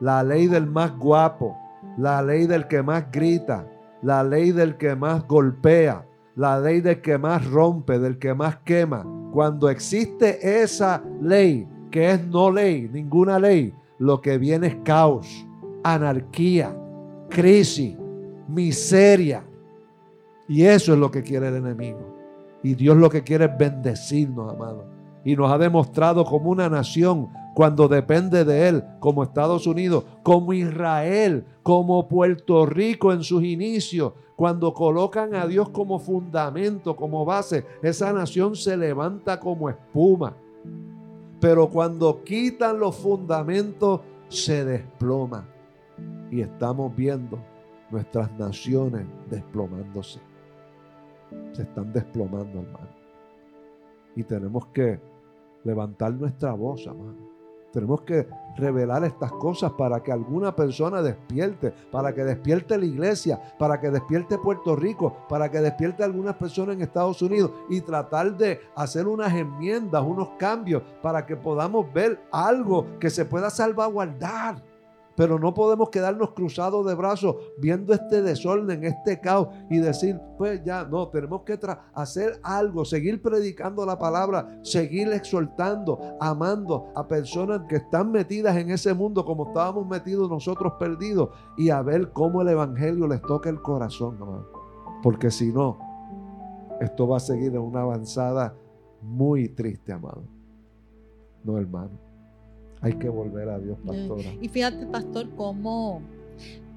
la 0.00 0.22
ley 0.22 0.46
del 0.46 0.66
más 0.66 0.96
guapo, 0.98 1.56
la 1.96 2.22
ley 2.22 2.46
del 2.46 2.66
que 2.66 2.82
más 2.82 3.10
grita, 3.10 3.66
la 4.02 4.22
ley 4.22 4.52
del 4.52 4.76
que 4.76 4.94
más 4.96 5.26
golpea, 5.26 6.06
la 6.36 6.58
ley 6.58 6.80
del 6.80 7.00
que 7.00 7.18
más 7.18 7.44
rompe, 7.46 7.98
del 7.98 8.18
que 8.18 8.34
más 8.34 8.56
quema. 8.58 9.06
Cuando 9.32 9.68
existe 9.68 10.62
esa 10.62 11.02
ley, 11.20 11.68
que 11.90 12.10
es 12.10 12.26
no 12.26 12.50
ley, 12.50 12.88
ninguna 12.92 13.38
ley, 13.38 13.72
lo 13.98 14.20
que 14.20 14.38
viene 14.38 14.66
es 14.66 14.76
caos, 14.84 15.46
anarquía, 15.82 16.76
crisis, 17.30 17.96
miseria. 18.48 19.44
Y 20.48 20.64
eso 20.64 20.92
es 20.92 20.98
lo 20.98 21.10
que 21.10 21.22
quiere 21.22 21.48
el 21.48 21.56
enemigo. 21.56 22.14
Y 22.62 22.74
Dios 22.74 22.96
lo 22.96 23.08
que 23.10 23.22
quiere 23.22 23.46
es 23.46 23.58
bendecirnos, 23.58 24.52
amados. 24.52 24.84
Y 25.24 25.36
nos 25.36 25.50
ha 25.50 25.58
demostrado 25.58 26.24
como 26.24 26.50
una 26.50 26.68
nación 26.68 27.28
cuando 27.54 27.86
depende 27.86 28.44
de 28.44 28.68
Él, 28.68 28.84
como 28.98 29.22
Estados 29.22 29.66
Unidos, 29.66 30.04
como 30.24 30.52
Israel, 30.52 31.46
como 31.62 32.08
Puerto 32.08 32.66
Rico 32.66 33.12
en 33.12 33.22
sus 33.22 33.44
inicios, 33.44 34.12
cuando 34.34 34.74
colocan 34.74 35.36
a 35.36 35.46
Dios 35.46 35.70
como 35.70 36.00
fundamento, 36.00 36.96
como 36.96 37.24
base, 37.24 37.64
esa 37.80 38.12
nación 38.12 38.56
se 38.56 38.76
levanta 38.76 39.38
como 39.38 39.70
espuma. 39.70 40.36
Pero 41.40 41.70
cuando 41.70 42.24
quitan 42.24 42.80
los 42.80 42.96
fundamentos, 42.96 44.00
se 44.28 44.64
desploma. 44.64 45.46
Y 46.32 46.40
estamos 46.40 46.94
viendo 46.96 47.38
nuestras 47.90 48.32
naciones 48.32 49.06
desplomándose. 49.30 50.18
Se 51.52 51.62
están 51.62 51.92
desplomando, 51.92 52.60
hermano. 52.60 52.88
Y 54.16 54.24
tenemos 54.24 54.66
que 54.66 55.00
levantar 55.62 56.12
nuestra 56.14 56.52
voz, 56.52 56.86
hermano 56.86 57.23
tenemos 57.74 58.02
que 58.02 58.26
revelar 58.56 59.04
estas 59.04 59.32
cosas 59.32 59.72
para 59.72 60.00
que 60.00 60.12
alguna 60.12 60.54
persona 60.54 61.02
despierte, 61.02 61.72
para 61.90 62.14
que 62.14 62.22
despierte 62.22 62.78
la 62.78 62.84
iglesia, 62.84 63.40
para 63.58 63.80
que 63.80 63.90
despierte 63.90 64.38
Puerto 64.38 64.76
Rico, 64.76 65.16
para 65.28 65.50
que 65.50 65.60
despierte 65.60 66.04
algunas 66.04 66.36
personas 66.36 66.76
en 66.76 66.82
Estados 66.82 67.20
Unidos 67.20 67.50
y 67.68 67.80
tratar 67.80 68.36
de 68.36 68.60
hacer 68.76 69.08
unas 69.08 69.34
enmiendas, 69.34 70.02
unos 70.02 70.28
cambios 70.38 70.82
para 71.02 71.26
que 71.26 71.36
podamos 71.36 71.92
ver 71.92 72.20
algo 72.30 72.86
que 73.00 73.10
se 73.10 73.24
pueda 73.24 73.50
salvaguardar. 73.50 74.62
Pero 75.16 75.38
no 75.38 75.54
podemos 75.54 75.90
quedarnos 75.90 76.32
cruzados 76.32 76.86
de 76.86 76.94
brazos 76.94 77.36
viendo 77.58 77.92
este 77.92 78.22
desorden, 78.22 78.84
este 78.84 79.20
caos 79.20 79.48
y 79.70 79.78
decir, 79.78 80.20
pues 80.36 80.62
ya, 80.64 80.84
no, 80.84 81.08
tenemos 81.08 81.42
que 81.42 81.58
hacer 81.94 82.40
algo, 82.42 82.84
seguir 82.84 83.22
predicando 83.22 83.86
la 83.86 83.98
palabra, 83.98 84.58
seguir 84.62 85.12
exhortando, 85.12 86.16
amando 86.20 86.88
a 86.96 87.06
personas 87.06 87.62
que 87.68 87.76
están 87.76 88.10
metidas 88.10 88.56
en 88.56 88.70
ese 88.70 88.92
mundo 88.92 89.24
como 89.24 89.48
estábamos 89.48 89.86
metidos 89.86 90.28
nosotros 90.28 90.74
perdidos 90.78 91.30
y 91.56 91.70
a 91.70 91.82
ver 91.82 92.12
cómo 92.12 92.42
el 92.42 92.48
Evangelio 92.48 93.06
les 93.06 93.22
toca 93.22 93.48
el 93.48 93.62
corazón, 93.62 94.16
hermano. 94.16 94.46
Porque 95.02 95.30
si 95.30 95.52
no, 95.52 95.78
esto 96.80 97.06
va 97.06 97.18
a 97.18 97.20
seguir 97.20 97.54
en 97.54 97.60
una 97.60 97.82
avanzada 97.82 98.56
muy 99.00 99.48
triste, 99.48 99.92
amado. 99.92 100.24
No, 101.44 101.58
hermano. 101.58 102.03
Hay 102.84 102.92
que 102.98 103.08
volver 103.08 103.48
a 103.48 103.58
Dios, 103.58 103.78
pastora. 103.84 104.28
Y 104.42 104.48
fíjate, 104.48 104.86
pastor, 104.86 105.30
cómo 105.36 106.02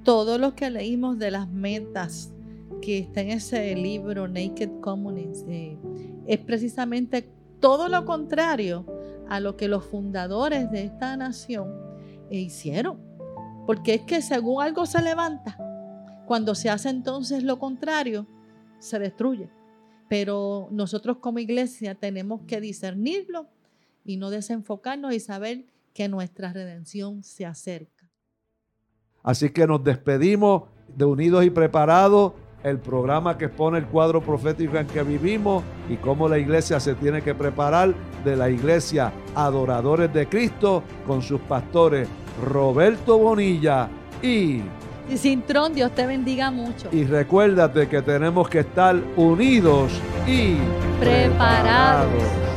todo 0.04 0.38
lo 0.38 0.54
que 0.54 0.70
leímos 0.70 1.18
de 1.18 1.30
las 1.30 1.50
metas 1.50 2.32
que 2.80 2.96
está 2.96 3.20
en 3.20 3.32
ese 3.32 3.74
libro, 3.76 4.26
Naked 4.26 4.80
Communities, 4.80 5.44
eh, 5.48 5.76
es 6.26 6.38
precisamente 6.38 7.28
todo 7.60 7.90
lo 7.90 8.06
contrario 8.06 8.86
a 9.28 9.38
lo 9.38 9.58
que 9.58 9.68
los 9.68 9.84
fundadores 9.84 10.70
de 10.70 10.84
esta 10.84 11.14
nación 11.18 11.74
eh, 12.30 12.38
hicieron. 12.40 12.98
Porque 13.66 13.92
es 13.92 14.00
que 14.00 14.22
según 14.22 14.62
algo 14.62 14.86
se 14.86 15.02
levanta, 15.02 15.58
cuando 16.26 16.54
se 16.54 16.70
hace 16.70 16.88
entonces 16.88 17.42
lo 17.42 17.58
contrario, 17.58 18.26
se 18.78 18.98
destruye. 18.98 19.50
Pero 20.08 20.68
nosotros 20.70 21.18
como 21.18 21.38
iglesia 21.38 21.94
tenemos 21.94 22.40
que 22.46 22.62
discernirlo 22.62 23.46
y 24.06 24.16
no 24.16 24.30
desenfocarnos 24.30 25.12
y 25.12 25.20
saber 25.20 25.66
que 25.98 26.08
nuestra 26.08 26.52
redención 26.52 27.24
se 27.24 27.44
acerca. 27.44 28.08
Así 29.24 29.50
que 29.50 29.66
nos 29.66 29.82
despedimos 29.82 30.68
de 30.94 31.04
Unidos 31.04 31.44
y 31.44 31.50
Preparados, 31.50 32.34
el 32.62 32.78
programa 32.78 33.36
que 33.36 33.46
expone 33.46 33.78
el 33.78 33.86
cuadro 33.86 34.22
profético 34.22 34.76
en 34.76 34.86
que 34.86 35.02
vivimos 35.02 35.64
y 35.88 35.96
cómo 35.96 36.28
la 36.28 36.38
iglesia 36.38 36.78
se 36.78 36.94
tiene 36.94 37.20
que 37.22 37.34
preparar 37.34 37.96
de 38.24 38.36
la 38.36 38.48
iglesia 38.48 39.12
Adoradores 39.34 40.14
de 40.14 40.28
Cristo 40.28 40.84
con 41.04 41.20
sus 41.20 41.40
pastores 41.40 42.06
Roberto 42.44 43.18
Bonilla 43.18 43.88
y 44.22 44.62
Y 45.10 45.16
sin 45.16 45.42
tron, 45.42 45.74
Dios 45.74 45.92
te 45.96 46.06
bendiga 46.06 46.52
mucho. 46.52 46.90
Y 46.92 47.06
recuérdate 47.06 47.88
que 47.88 48.02
tenemos 48.02 48.48
que 48.48 48.60
estar 48.60 48.94
unidos 49.16 49.90
y 50.28 50.58
Preparados. 51.00 52.47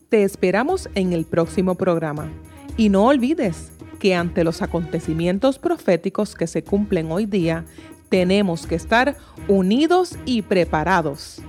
Te 0.09 0.23
esperamos 0.23 0.89
en 0.95 1.13
el 1.13 1.25
próximo 1.25 1.75
programa 1.75 2.29
y 2.77 2.89
no 2.89 3.05
olvides 3.05 3.71
que 3.99 4.15
ante 4.15 4.43
los 4.43 4.61
acontecimientos 4.61 5.59
proféticos 5.59 6.35
que 6.35 6.47
se 6.47 6.63
cumplen 6.63 7.11
hoy 7.11 7.25
día, 7.25 7.65
tenemos 8.13 8.67
que 8.67 8.75
estar 8.75 9.17
unidos 9.47 10.11
y 10.23 10.43
preparados. 10.43 11.41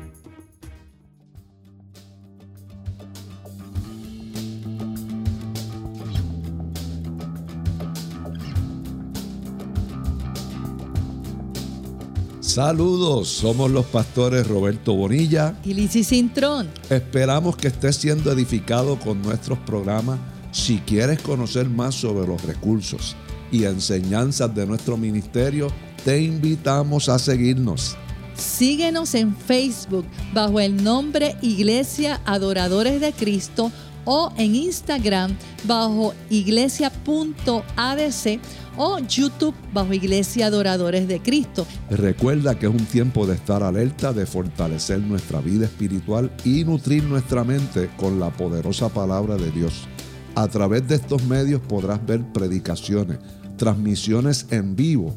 Saludos, 12.40 13.28
somos 13.28 13.70
los 13.70 13.84
pastores 13.84 14.48
Roberto 14.48 14.94
Bonilla. 14.94 15.58
Y 15.66 15.74
Lizzy 15.74 16.02
Cintrón. 16.02 16.70
Esperamos 16.88 17.58
que 17.58 17.68
estés 17.68 17.96
siendo 17.96 18.32
edificado 18.32 18.98
con 18.98 19.20
nuestros 19.20 19.58
programas. 19.58 20.18
Si 20.50 20.78
quieres 20.78 21.20
conocer 21.20 21.68
más 21.68 21.94
sobre 21.94 22.26
los 22.26 22.42
recursos 22.42 23.16
y 23.52 23.64
enseñanzas 23.64 24.54
de 24.54 24.64
nuestro 24.64 24.96
ministerio, 24.96 25.68
te 26.04 26.20
invitamos 26.22 27.08
a 27.08 27.18
seguirnos. 27.18 27.96
Síguenos 28.36 29.14
en 29.14 29.34
Facebook 29.34 30.04
bajo 30.32 30.60
el 30.60 30.82
nombre 30.82 31.36
Iglesia 31.40 32.20
Adoradores 32.26 33.00
de 33.00 33.12
Cristo 33.12 33.72
o 34.04 34.32
en 34.36 34.54
Instagram 34.54 35.34
bajo 35.66 36.14
iglesia.adc 36.28 36.94
o 38.76 38.98
YouTube 38.98 39.54
bajo 39.72 39.94
Iglesia 39.94 40.46
Adoradores 40.46 41.08
de 41.08 41.22
Cristo. 41.22 41.66
Recuerda 41.90 42.58
que 42.58 42.66
es 42.66 42.72
un 42.72 42.84
tiempo 42.84 43.24
de 43.26 43.36
estar 43.36 43.62
alerta, 43.62 44.12
de 44.12 44.26
fortalecer 44.26 44.98
nuestra 44.98 45.40
vida 45.40 45.64
espiritual 45.66 46.30
y 46.44 46.64
nutrir 46.64 47.04
nuestra 47.04 47.44
mente 47.44 47.88
con 47.96 48.20
la 48.20 48.30
poderosa 48.30 48.88
palabra 48.88 49.36
de 49.36 49.50
Dios. 49.52 49.86
A 50.34 50.48
través 50.48 50.86
de 50.88 50.96
estos 50.96 51.22
medios 51.24 51.60
podrás 51.60 52.04
ver 52.04 52.20
predicaciones, 52.32 53.18
transmisiones 53.56 54.48
en 54.50 54.74
vivo, 54.74 55.16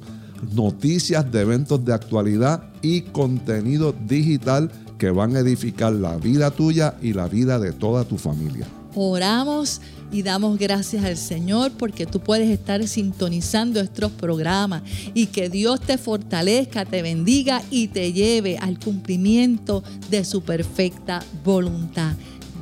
noticias 0.53 1.31
de 1.31 1.41
eventos 1.41 1.83
de 1.83 1.93
actualidad 1.93 2.63
y 2.81 3.01
contenido 3.01 3.93
digital 4.07 4.71
que 4.97 5.11
van 5.11 5.35
a 5.35 5.39
edificar 5.39 5.93
la 5.93 6.17
vida 6.17 6.51
tuya 6.51 6.95
y 7.01 7.13
la 7.13 7.27
vida 7.27 7.59
de 7.59 7.71
toda 7.71 8.03
tu 8.03 8.17
familia. 8.17 8.67
Oramos 8.95 9.81
y 10.11 10.23
damos 10.23 10.57
gracias 10.57 11.03
al 11.03 11.17
Señor 11.17 11.71
porque 11.77 12.05
tú 12.05 12.19
puedes 12.19 12.49
estar 12.49 12.87
sintonizando 12.87 13.79
estos 13.79 14.11
programas 14.11 14.81
y 15.13 15.27
que 15.27 15.49
Dios 15.49 15.81
te 15.81 15.97
fortalezca, 15.97 16.85
te 16.85 17.01
bendiga 17.01 17.61
y 17.69 17.89
te 17.89 18.13
lleve 18.13 18.57
al 18.57 18.79
cumplimiento 18.79 19.83
de 20.09 20.25
su 20.25 20.41
perfecta 20.41 21.23
voluntad. 21.43 22.15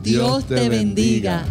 Dios, 0.04 0.46
te 0.46 0.70
bendiga. 0.70 1.46